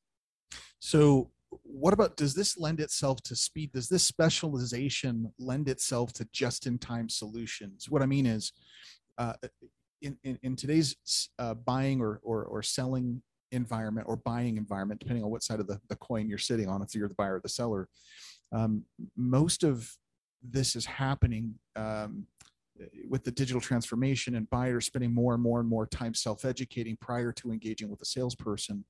So 0.80 1.30
what 1.62 1.94
about 1.94 2.16
does 2.16 2.34
this 2.34 2.58
lend 2.58 2.78
itself 2.78 3.22
to 3.22 3.34
speed 3.34 3.72
does 3.72 3.88
this 3.88 4.02
specialization 4.02 5.32
lend 5.38 5.66
itself 5.66 6.12
to 6.12 6.28
just 6.30 6.66
in 6.66 6.76
time 6.76 7.08
solutions 7.08 7.88
what 7.88 8.02
i 8.02 8.06
mean 8.06 8.26
is 8.26 8.52
uh, 9.16 9.32
in, 10.02 10.16
in, 10.24 10.38
in, 10.42 10.56
today's 10.56 10.94
uh, 11.38 11.54
buying 11.54 12.00
or, 12.00 12.20
or, 12.22 12.44
or 12.44 12.62
selling 12.62 13.22
environment 13.52 14.06
or 14.08 14.16
buying 14.16 14.56
environment, 14.56 15.00
depending 15.00 15.24
on 15.24 15.30
what 15.30 15.42
side 15.42 15.60
of 15.60 15.66
the, 15.66 15.80
the 15.88 15.96
coin 15.96 16.28
you're 16.28 16.38
sitting 16.38 16.68
on, 16.68 16.82
if 16.82 16.94
you're 16.94 17.08
the 17.08 17.14
buyer 17.14 17.36
or 17.36 17.40
the 17.40 17.48
seller, 17.48 17.88
um, 18.52 18.84
most 19.16 19.64
of 19.64 19.92
this 20.42 20.76
is 20.76 20.86
happening 20.86 21.54
um, 21.76 22.26
with 23.08 23.24
the 23.24 23.30
digital 23.30 23.60
transformation 23.60 24.36
and 24.36 24.48
buyers 24.50 24.86
spending 24.86 25.12
more 25.12 25.34
and 25.34 25.42
more 25.42 25.60
and 25.60 25.68
more 25.68 25.86
time 25.86 26.14
self-educating 26.14 26.96
prior 27.00 27.32
to 27.32 27.50
engaging 27.50 27.88
with 27.90 28.00
a 28.02 28.04
salesperson. 28.04 28.84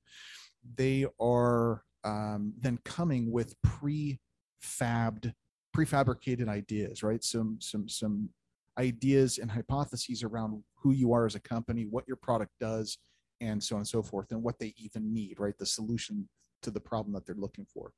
They 0.75 1.05
are 1.19 1.83
um, 2.03 2.53
then 2.59 2.79
coming 2.85 3.31
with 3.31 3.55
pre-fabbed, 3.63 5.33
prefabricated 5.75 6.47
ideas, 6.47 7.03
right? 7.03 7.23
Some 7.23 7.57
some 7.61 7.87
some 7.89 8.29
ideas 8.77 9.37
and 9.37 9.51
hypotheses 9.51 10.23
around 10.23 10.63
who 10.81 10.91
you 10.93 11.11
are 11.13 11.25
as 11.25 11.35
a 11.35 11.39
company, 11.39 11.85
what 11.89 12.07
your 12.07 12.17
product 12.17 12.51
does, 12.59 12.97
and 13.41 13.61
so 13.61 13.75
on 13.75 13.81
and 13.81 13.87
so 13.87 14.01
forth, 14.01 14.31
and 14.31 14.43
what 14.43 14.59
they 14.59 14.73
even 14.77 15.13
need, 15.13 15.39
right? 15.39 15.57
The 15.57 15.65
solution 15.65 16.29
to 16.61 16.71
the 16.71 16.79
problem 16.79 17.13
that 17.13 17.25
they're 17.25 17.35
looking 17.35 17.65
for. 17.65 17.91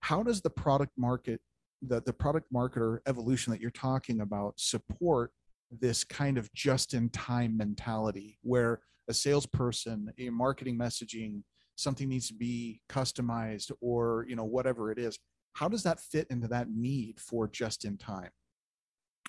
How 0.00 0.22
does 0.22 0.40
the 0.40 0.50
product 0.50 0.92
market, 0.96 1.40
the, 1.82 2.00
the 2.02 2.12
product 2.12 2.52
marketer 2.52 2.98
evolution 3.06 3.52
that 3.52 3.60
you're 3.60 3.70
talking 3.70 4.20
about 4.20 4.54
support 4.56 5.32
this 5.80 6.04
kind 6.04 6.38
of 6.38 6.52
just 6.54 6.94
in 6.94 7.08
time 7.10 7.56
mentality 7.56 8.38
where 8.42 8.80
a 9.08 9.14
salesperson, 9.14 10.12
a 10.18 10.30
marketing 10.30 10.78
messaging, 10.78 11.42
something 11.76 12.08
needs 12.08 12.28
to 12.28 12.34
be 12.34 12.80
customized 12.88 13.70
or 13.80 14.26
you 14.28 14.34
know 14.34 14.44
whatever 14.44 14.90
it 14.90 14.98
is 14.98 15.18
how 15.52 15.68
does 15.68 15.82
that 15.82 16.00
fit 16.00 16.26
into 16.30 16.48
that 16.48 16.70
need 16.70 17.20
for 17.20 17.48
just 17.48 17.84
in 17.84 17.96
time 17.96 18.30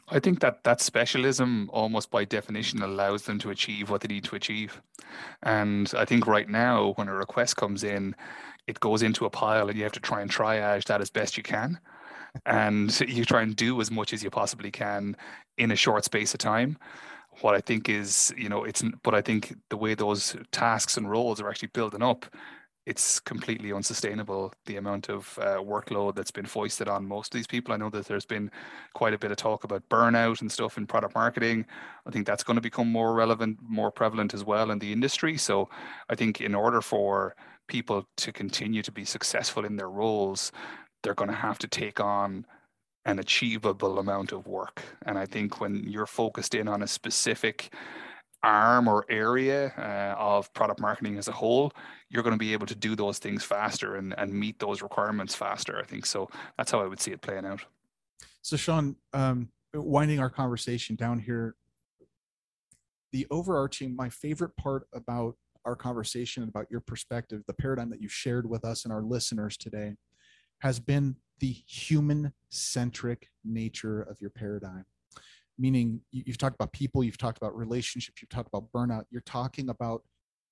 I 0.10 0.20
think 0.20 0.39
that 0.39 0.64
that 0.64 0.80
specialism 0.80 1.70
almost 1.74 2.12
by 2.12 2.24
definition 2.24 2.82
allows 2.82 3.24
them 3.24 3.39
to 3.39 3.50
achieve 3.50 3.89
what 3.89 4.00
they 4.00 4.08
need 4.08 4.24
to 4.26 4.38
achieve. 4.38 4.82
And 5.43 5.91
I 5.98 6.06
think 6.06 6.26
right 6.26 6.48
now, 6.48 6.93
when 6.95 7.10
a 7.10 7.14
request 7.14 7.58
comes 7.58 7.84
in, 7.84 8.16
it 8.68 8.80
goes 8.80 9.04
into 9.04 9.26
a 9.26 9.30
pile 9.30 9.68
and 9.68 9.78
you 9.78 9.84
have 9.84 9.91
to 9.93 10.00
try 10.00 10.22
and 10.22 10.32
triage 10.32 10.86
that 10.86 11.02
as 11.02 11.10
best 11.10 11.36
you 11.36 11.43
can. 11.43 11.82
And 12.46 13.00
you 13.02 13.26
try 13.26 13.42
and 13.42 13.56
do 13.56 13.80
as 13.82 13.92
much 13.92 14.14
as 14.14 14.24
you 14.24 14.30
possibly 14.30 14.72
can 14.72 15.16
in 15.58 15.72
a 15.72 15.76
short 15.76 16.04
space 16.06 16.34
of 16.34 16.40
time. 16.40 16.78
What 17.42 17.54
I 17.54 17.62
think 17.62 17.90
is, 17.90 18.34
you 18.36 18.50
know, 18.50 18.64
it's, 18.64 18.84
but 19.04 19.14
I 19.14 19.22
think 19.22 19.56
the 19.70 19.78
way 19.78 19.94
those 19.94 20.36
tasks 20.52 20.98
and 20.98 21.10
roles 21.10 21.40
are 21.40 21.50
actually 21.50 21.70
building 21.74 22.02
up, 22.02 22.26
it's 22.88 23.20
completely 23.20 23.74
unsustainable 23.74 24.54
the 24.66 24.78
amount 24.78 25.10
of 25.10 25.38
uh, 25.42 25.58
workload 25.58 26.16
that's 26.16 26.32
been 26.32 26.46
foisted 26.46 26.88
on 26.88 27.06
most 27.06 27.34
of 27.34 27.38
these 27.38 27.46
people. 27.46 27.74
I 27.74 27.78
know 27.78 27.90
that 27.90 28.06
there's 28.06 28.26
been 28.26 28.50
quite 28.94 29.14
a 29.14 29.18
bit 29.18 29.30
of 29.30 29.38
talk 29.38 29.66
about 29.66 29.88
burnout 29.90 30.40
and 30.40 30.50
stuff 30.50 30.78
in 30.78 30.88
product 30.88 31.14
marketing. 31.14 31.66
I 32.08 32.12
think 32.12 32.26
that's 32.26 32.44
going 32.44 32.56
to 32.56 32.62
become 32.62 32.90
more 32.90 33.14
relevant, 33.14 33.60
more 33.62 33.92
prevalent 33.92 34.34
as 34.34 34.46
well 34.46 34.72
in 34.72 34.80
the 34.80 34.94
industry. 34.94 35.38
So 35.38 35.70
I 36.10 36.16
think 36.16 36.40
in 36.40 36.56
order 36.56 36.82
for 36.82 37.36
people 37.68 38.08
to 38.16 38.32
continue 38.32 38.82
to 38.82 38.92
be 38.92 39.04
successful 39.04 39.66
in 39.66 39.76
their 39.76 39.90
roles, 39.90 40.54
they're 41.04 41.14
going 41.14 41.30
to 41.30 41.36
have 41.36 41.58
to 41.60 41.68
take 41.68 42.00
on 42.00 42.45
an 43.06 43.20
achievable 43.20 44.00
amount 44.00 44.32
of 44.32 44.48
work. 44.48 44.84
And 45.06 45.18
I 45.18 45.26
think 45.26 45.62
when 45.62 45.84
you're 45.88 46.06
focused 46.06 46.54
in 46.56 46.68
on 46.68 46.84
a 46.84 46.88
specific 46.88 47.74
arm 48.43 48.88
or 48.88 49.06
area 49.10 49.74
uh, 49.78 50.20
of 50.22 50.54
product 50.54 50.80
marketing 50.80 51.18
as 51.18 51.28
a 51.28 51.32
whole, 51.32 51.72
you're 52.10 52.24
going 52.24 52.34
to 52.34 52.39
be 52.39 52.54
able 52.54 52.68
to 52.68 52.76
do 52.76 52.95
those 52.95 53.18
things 53.18 53.43
faster 53.43 53.95
and, 53.95 54.14
and 54.18 54.34
meet 54.34 54.60
those 54.60 54.82
requirements 54.82 55.34
faster. 55.34 55.80
I 55.80 55.86
think 55.86 56.06
so. 56.06 56.30
That's 56.58 56.72
how 56.72 56.82
I 56.82 56.88
would 56.88 57.00
see 57.00 57.12
it 57.12 57.22
playing 57.22 57.45
out. 57.45 57.62
So, 58.41 58.58
Sean, 58.58 58.95
um, 59.14 59.50
winding 59.74 60.20
our 60.20 60.30
conversation 60.30 60.95
down 60.95 61.20
here, 61.20 61.56
the 63.12 63.26
overarching, 63.32 63.95
my 63.95 64.10
favorite 64.10 64.56
part 64.58 64.88
about 64.93 65.36
our 65.66 65.76
conversation 65.76 66.43
about 66.43 66.68
your 66.70 66.80
perspective, 66.80 67.43
the 67.48 67.54
paradigm 67.54 67.89
that 67.89 68.02
you 68.02 68.08
shared 68.08 68.50
with 68.50 68.64
us 68.64 68.86
and 68.86 68.93
our 68.93 69.02
listeners 69.02 69.58
today, 69.58 69.95
has 70.60 70.80
been 70.80 71.16
the 71.39 71.51
human 71.68 72.34
centric 72.49 73.30
nature 73.43 74.01
of 74.01 74.20
your 74.20 74.30
paradigm 74.32 74.86
meaning 75.58 76.01
you've 76.12 76.38
talked 76.38 76.55
about 76.55 76.72
people, 76.72 77.03
you've 77.03 77.18
talked 77.18 77.38
about 77.38 77.55
relationships, 77.55 78.22
you've 78.22 78.30
talked 78.30 78.49
about 78.53 78.72
burnout, 78.72 79.03
you're 79.10 79.22
talking 79.22 79.70
about 79.70 80.03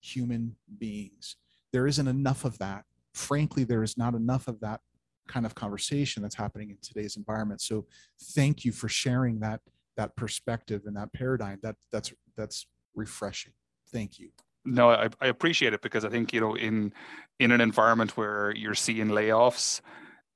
human 0.01 0.55
beings. 0.77 1.35
There 1.71 1.87
isn't 1.87 2.07
enough 2.07 2.45
of 2.45 2.57
that. 2.59 2.85
Frankly, 3.13 3.63
there 3.63 3.83
is 3.83 3.97
not 3.97 4.13
enough 4.13 4.47
of 4.47 4.59
that 4.61 4.81
kind 5.27 5.45
of 5.45 5.55
conversation 5.55 6.21
that's 6.21 6.35
happening 6.35 6.69
in 6.69 6.77
today's 6.81 7.17
environment. 7.17 7.61
So 7.61 7.85
thank 8.33 8.65
you 8.65 8.71
for 8.71 8.89
sharing 8.89 9.39
that 9.39 9.61
that 9.97 10.15
perspective 10.17 10.81
and 10.85 10.95
that 10.97 11.13
paradigm. 11.13 11.59
That 11.63 11.75
that's 11.91 12.13
that's 12.35 12.67
refreshing. 12.95 13.53
Thank 13.91 14.19
you. 14.19 14.31
No, 14.65 14.89
I, 14.89 15.09
I 15.21 15.27
appreciate 15.27 15.73
it 15.73 15.81
because 15.81 16.05
I 16.05 16.09
think 16.09 16.33
you 16.33 16.41
know 16.41 16.55
in 16.55 16.93
in 17.39 17.51
an 17.51 17.61
environment 17.61 18.17
where 18.17 18.53
you're 18.55 18.75
seeing 18.75 19.07
layoffs, 19.09 19.81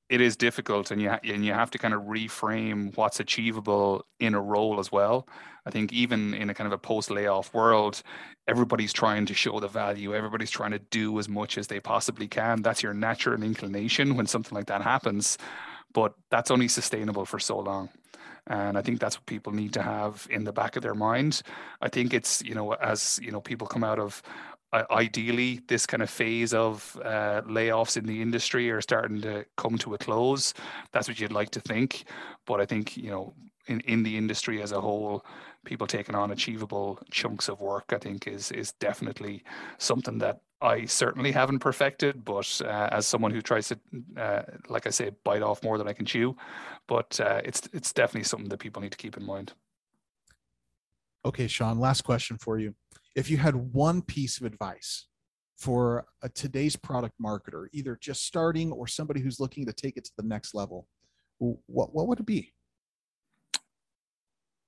it 0.08 0.20
is 0.20 0.36
difficult 0.36 0.90
and 0.90 1.02
you 1.02 1.10
ha- 1.10 1.20
and 1.24 1.44
you 1.44 1.52
have 1.52 1.70
to 1.72 1.78
kind 1.78 1.94
of 1.94 2.02
reframe 2.02 2.96
what's 2.96 3.20
achievable 3.20 4.06
in 4.20 4.34
a 4.34 4.40
role 4.40 4.80
as 4.80 4.92
well. 4.92 5.28
I 5.66 5.70
think 5.70 5.92
even 5.92 6.34
in 6.34 6.50
a 6.50 6.54
kind 6.54 6.66
of 6.66 6.72
a 6.72 6.78
post 6.78 7.10
layoff 7.10 7.52
world 7.54 8.02
everybody's 8.48 8.92
trying 8.92 9.26
to 9.26 9.34
show 9.34 9.60
the 9.60 9.68
value. 9.68 10.14
Everybody's 10.14 10.50
trying 10.50 10.72
to 10.72 10.80
do 10.90 11.18
as 11.20 11.28
much 11.28 11.58
as 11.58 11.68
they 11.68 11.80
possibly 11.80 12.26
can. 12.28 12.62
That's 12.62 12.82
your 12.82 12.94
natural 12.94 13.42
inclination 13.44 14.16
when 14.16 14.26
something 14.26 14.56
like 14.56 14.66
that 14.66 14.82
happens 14.82 15.38
but 15.94 16.14
that's 16.30 16.50
only 16.50 16.68
sustainable 16.68 17.24
for 17.26 17.38
so 17.40 17.58
long 17.58 17.88
and 18.46 18.76
i 18.78 18.82
think 18.82 19.00
that's 19.00 19.16
what 19.16 19.26
people 19.26 19.52
need 19.52 19.72
to 19.72 19.82
have 19.82 20.26
in 20.30 20.44
the 20.44 20.52
back 20.52 20.76
of 20.76 20.82
their 20.82 20.94
mind 20.94 21.42
i 21.80 21.88
think 21.88 22.14
it's 22.14 22.42
you 22.42 22.54
know 22.54 22.72
as 22.74 23.20
you 23.22 23.30
know 23.30 23.40
people 23.40 23.66
come 23.66 23.84
out 23.84 23.98
of 23.98 24.22
ideally 24.72 25.60
this 25.66 25.84
kind 25.84 26.02
of 26.02 26.08
phase 26.08 26.54
of 26.54 26.96
uh, 27.04 27.42
layoffs 27.42 27.96
in 27.96 28.06
the 28.06 28.22
industry 28.22 28.70
are 28.70 28.80
starting 28.80 29.20
to 29.20 29.44
come 29.56 29.76
to 29.76 29.94
a 29.94 29.98
close. 29.98 30.54
That's 30.92 31.08
what 31.08 31.18
you'd 31.18 31.32
like 31.32 31.50
to 31.50 31.60
think. 31.60 32.04
But 32.46 32.60
i 32.60 32.66
think 32.66 32.96
you 32.96 33.10
know 33.10 33.34
in, 33.66 33.80
in 33.80 34.02
the 34.02 34.16
industry 34.16 34.62
as 34.62 34.72
a 34.72 34.80
whole 34.80 35.24
people 35.64 35.86
taking 35.86 36.14
on 36.14 36.30
achievable 36.30 36.98
chunks 37.10 37.48
of 37.48 37.60
work 37.60 37.92
i 37.92 37.98
think 37.98 38.26
is 38.26 38.50
is 38.52 38.72
definitely 38.72 39.42
something 39.78 40.18
that 40.18 40.40
i 40.60 40.84
certainly 40.84 41.32
haven't 41.32 41.58
perfected 41.58 42.24
but 42.24 42.60
uh, 42.64 42.88
as 42.92 43.06
someone 43.06 43.30
who 43.30 43.42
tries 43.42 43.68
to 43.68 43.78
uh, 44.16 44.42
like 44.68 44.86
i 44.86 44.90
say 44.90 45.10
bite 45.24 45.42
off 45.42 45.62
more 45.62 45.78
than 45.78 45.88
i 45.88 45.92
can 45.92 46.06
chew 46.06 46.36
but 46.86 47.18
uh, 47.20 47.40
it's 47.44 47.68
it's 47.72 47.92
definitely 47.92 48.24
something 48.24 48.48
that 48.48 48.58
people 48.58 48.80
need 48.82 48.92
to 48.92 48.98
keep 48.98 49.16
in 49.16 49.24
mind 49.24 49.52
okay 51.24 51.46
sean 51.46 51.78
last 51.78 52.02
question 52.02 52.36
for 52.38 52.58
you 52.58 52.74
if 53.14 53.28
you 53.28 53.36
had 53.36 53.54
one 53.54 54.02
piece 54.02 54.38
of 54.38 54.46
advice 54.46 55.06
for 55.60 56.06
a 56.22 56.28
today's 56.30 56.74
product 56.74 57.14
marketer, 57.22 57.66
either 57.72 57.98
just 58.00 58.24
starting 58.24 58.72
or 58.72 58.86
somebody 58.86 59.20
who's 59.20 59.38
looking 59.38 59.66
to 59.66 59.74
take 59.74 59.98
it 59.98 60.04
to 60.04 60.10
the 60.16 60.22
next 60.22 60.54
level, 60.54 60.88
what 61.38 61.94
what 61.94 62.08
would 62.08 62.18
it 62.18 62.26
be? 62.26 62.52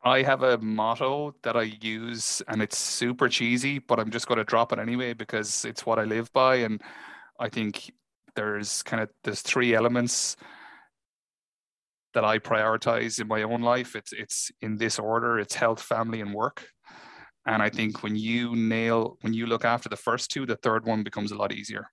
I 0.05 0.23
have 0.23 0.43
a 0.43 0.59
motto 0.59 1.35
that 1.43 1.57
I 1.57 1.63
use, 1.81 2.43
and 2.49 2.61
it's 2.61 2.79
super 2.79 3.29
cheesy, 3.29 3.79
but 3.79 4.01
I'm 4.01 4.11
just 4.11 4.27
going 4.27 4.39
to 4.39 4.45
drop 4.45 4.73
it 4.73 4.81
anyway 4.81 5.13
because 5.13 5.65
it's 5.65 5.87
what 5.87 5.99
I 5.99 6.05
live 6.05 6.33
by, 6.33 6.57
and 6.57 6.81
I 7.39 7.49
think 7.49 7.93
there's 8.35 8.83
kind 8.83 9.03
of 9.03 9.11
there's 9.23 9.43
three 9.43 9.75
elements 9.75 10.37
that 12.15 12.25
I 12.25 12.39
prioritize 12.39 13.21
in 13.21 13.29
my 13.29 13.43
own 13.43 13.63
life. 13.63 13.95
It's 13.95 14.13
it's 14.13 14.51
in 14.61 14.77
this 14.77 14.99
order: 14.99 15.39
it's 15.39 15.55
health, 15.55 15.81
family, 15.81 16.21
and 16.21 16.35
work. 16.35 16.67
And 17.47 17.63
I 17.63 17.71
think 17.71 18.03
when 18.03 18.17
you 18.17 18.55
nail, 18.57 19.19
when 19.23 19.35
you 19.35 19.47
look 19.47 19.65
after 19.65 19.89
the 19.89 19.97
first 19.97 20.31
two, 20.31 20.47
the 20.47 20.57
third 20.57 20.85
one 20.85 21.03
becomes 21.03 21.33
a 21.33 21.37
lot 21.37 21.53
easier. 21.53 21.89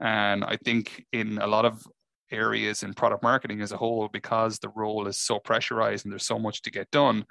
And 0.00 0.44
I 0.44 0.56
think 0.64 1.04
in 1.12 1.38
a 1.38 1.46
lot 1.46 1.64
of 1.64 1.84
areas 2.30 2.82
in 2.82 2.94
product 2.94 3.22
marketing 3.22 3.60
as 3.60 3.72
a 3.72 3.76
whole, 3.76 4.08
because 4.12 4.58
the 4.58 4.70
role 4.70 5.06
is 5.06 5.18
so 5.18 5.38
pressurized 5.38 6.04
and 6.04 6.12
there's 6.12 6.26
so 6.26 6.38
much 6.38 6.62
to 6.62 6.70
get 6.70 6.90
done, 6.90 7.24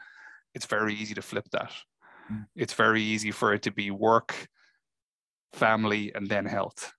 it's 0.53 0.65
very 0.65 0.93
easy 0.93 1.13
to 1.13 1.21
flip 1.21 1.47
that. 1.51 1.71
Mm. 2.31 2.45
It's 2.55 2.73
very 2.73 3.01
easy 3.01 3.31
for 3.31 3.53
it 3.53 3.61
to 3.63 3.71
be 3.71 3.91
work, 3.91 4.47
family, 5.53 6.11
and 6.15 6.27
then 6.27 6.45
health. 6.45 6.91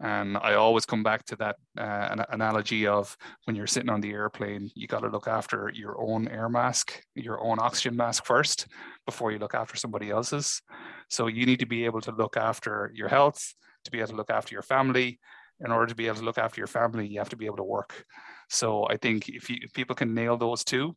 And 0.00 0.36
I 0.36 0.54
always 0.54 0.86
come 0.86 1.02
back 1.02 1.24
to 1.24 1.36
that 1.36 1.56
uh, 1.76 2.08
an 2.12 2.24
analogy 2.30 2.86
of 2.86 3.16
when 3.44 3.56
you're 3.56 3.66
sitting 3.66 3.90
on 3.90 4.00
the 4.00 4.12
airplane, 4.12 4.70
you 4.76 4.86
got 4.86 5.00
to 5.00 5.08
look 5.08 5.26
after 5.26 5.72
your 5.74 6.00
own 6.00 6.28
air 6.28 6.48
mask, 6.48 7.02
your 7.16 7.40
own 7.40 7.58
oxygen 7.58 7.96
mask 7.96 8.24
first 8.24 8.68
before 9.06 9.32
you 9.32 9.38
look 9.38 9.54
after 9.54 9.76
somebody 9.76 10.10
else's. 10.10 10.62
So 11.08 11.26
you 11.26 11.46
need 11.46 11.58
to 11.58 11.66
be 11.66 11.84
able 11.84 12.00
to 12.02 12.12
look 12.12 12.36
after 12.36 12.92
your 12.94 13.08
health, 13.08 13.54
to 13.84 13.90
be 13.90 13.98
able 13.98 14.10
to 14.10 14.16
look 14.16 14.30
after 14.30 14.54
your 14.54 14.62
family. 14.62 15.18
In 15.64 15.72
order 15.72 15.86
to 15.86 15.94
be 15.94 16.06
able 16.06 16.18
to 16.18 16.24
look 16.24 16.38
after 16.38 16.60
your 16.60 16.68
family, 16.68 17.06
you 17.06 17.18
have 17.18 17.30
to 17.30 17.36
be 17.36 17.46
able 17.46 17.56
to 17.56 17.64
work. 17.64 18.04
So 18.48 18.86
I 18.88 18.96
think 18.96 19.28
if, 19.28 19.50
you, 19.50 19.56
if 19.60 19.72
people 19.72 19.96
can 19.96 20.14
nail 20.14 20.36
those 20.36 20.64
two, 20.64 20.96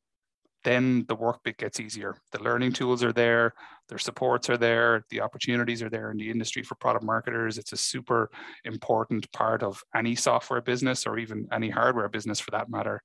then 0.63 1.05
the 1.07 1.15
work 1.15 1.39
bit 1.43 1.57
gets 1.57 1.79
easier. 1.79 2.15
The 2.31 2.43
learning 2.43 2.73
tools 2.73 3.03
are 3.03 3.13
there, 3.13 3.53
their 3.89 3.97
supports 3.97 4.49
are 4.49 4.57
there, 4.57 5.03
the 5.09 5.21
opportunities 5.21 5.81
are 5.81 5.89
there 5.89 6.11
in 6.11 6.17
the 6.17 6.29
industry 6.29 6.61
for 6.61 6.75
product 6.75 7.03
marketers. 7.03 7.57
It's 7.57 7.73
a 7.73 7.77
super 7.77 8.29
important 8.63 9.31
part 9.31 9.63
of 9.63 9.81
any 9.95 10.15
software 10.15 10.61
business 10.61 11.07
or 11.07 11.17
even 11.17 11.47
any 11.51 11.69
hardware 11.69 12.09
business 12.09 12.39
for 12.39 12.51
that 12.51 12.69
matter. 12.69 13.01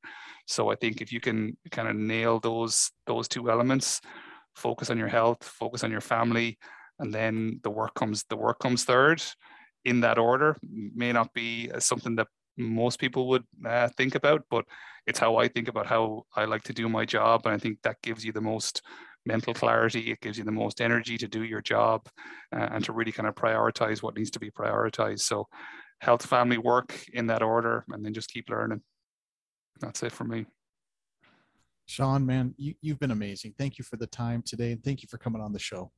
So 0.46 0.70
I 0.70 0.74
think 0.74 1.00
if 1.00 1.12
you 1.12 1.20
can 1.20 1.56
kind 1.70 1.88
of 1.88 1.96
nail 1.96 2.40
those 2.40 2.90
those 3.06 3.26
two 3.26 3.50
elements, 3.50 4.00
focus 4.54 4.90
on 4.90 4.98
your 4.98 5.08
health, 5.08 5.42
focus 5.42 5.82
on 5.82 5.90
your 5.90 6.00
family, 6.02 6.58
and 6.98 7.12
then 7.12 7.60
the 7.62 7.70
work 7.70 7.94
comes 7.94 8.24
the 8.28 8.36
work 8.36 8.58
comes 8.58 8.84
third 8.84 9.22
in 9.86 10.00
that 10.00 10.18
order 10.18 10.56
may 10.62 11.12
not 11.12 11.32
be 11.32 11.70
something 11.78 12.16
that 12.16 12.26
most 12.58 12.98
people 12.98 13.28
would 13.28 13.44
uh, 13.64 13.88
think 13.96 14.14
about, 14.16 14.42
but 14.50 14.64
it's 15.06 15.18
how 15.18 15.36
I 15.36 15.46
think 15.46 15.68
about 15.68 15.86
how 15.86 16.24
I 16.34 16.44
like 16.44 16.64
to 16.64 16.72
do 16.72 16.88
my 16.88 17.04
job. 17.04 17.42
And 17.44 17.54
I 17.54 17.58
think 17.58 17.78
that 17.82 18.02
gives 18.02 18.24
you 18.24 18.32
the 18.32 18.40
most 18.40 18.82
mental 19.24 19.54
clarity. 19.54 20.10
It 20.10 20.20
gives 20.20 20.38
you 20.38 20.44
the 20.44 20.50
most 20.50 20.80
energy 20.80 21.16
to 21.18 21.28
do 21.28 21.44
your 21.44 21.60
job 21.60 22.08
uh, 22.54 22.68
and 22.72 22.84
to 22.84 22.92
really 22.92 23.12
kind 23.12 23.28
of 23.28 23.36
prioritize 23.36 24.02
what 24.02 24.16
needs 24.16 24.30
to 24.32 24.40
be 24.40 24.50
prioritized. 24.50 25.20
So, 25.20 25.46
health, 26.00 26.26
family, 26.26 26.58
work 26.58 26.92
in 27.12 27.28
that 27.28 27.42
order, 27.42 27.84
and 27.88 28.04
then 28.04 28.12
just 28.12 28.30
keep 28.30 28.50
learning. 28.50 28.82
That's 29.80 30.02
it 30.02 30.12
for 30.12 30.24
me. 30.24 30.46
Sean, 31.86 32.26
man, 32.26 32.54
you, 32.58 32.74
you've 32.82 32.98
been 32.98 33.12
amazing. 33.12 33.54
Thank 33.56 33.78
you 33.78 33.84
for 33.84 33.96
the 33.96 34.08
time 34.08 34.42
today. 34.44 34.72
And 34.72 34.82
thank 34.82 35.02
you 35.02 35.08
for 35.08 35.18
coming 35.18 35.40
on 35.40 35.52
the 35.52 35.58
show. 35.58 35.92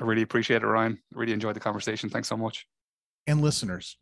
I 0.00 0.04
really 0.04 0.22
appreciate 0.22 0.62
it, 0.62 0.66
Ryan. 0.66 0.98
Really 1.14 1.32
enjoyed 1.32 1.56
the 1.56 1.60
conversation. 1.60 2.10
Thanks 2.10 2.28
so 2.28 2.36
much. 2.36 2.66
And 3.26 3.40
listeners, 3.40 3.98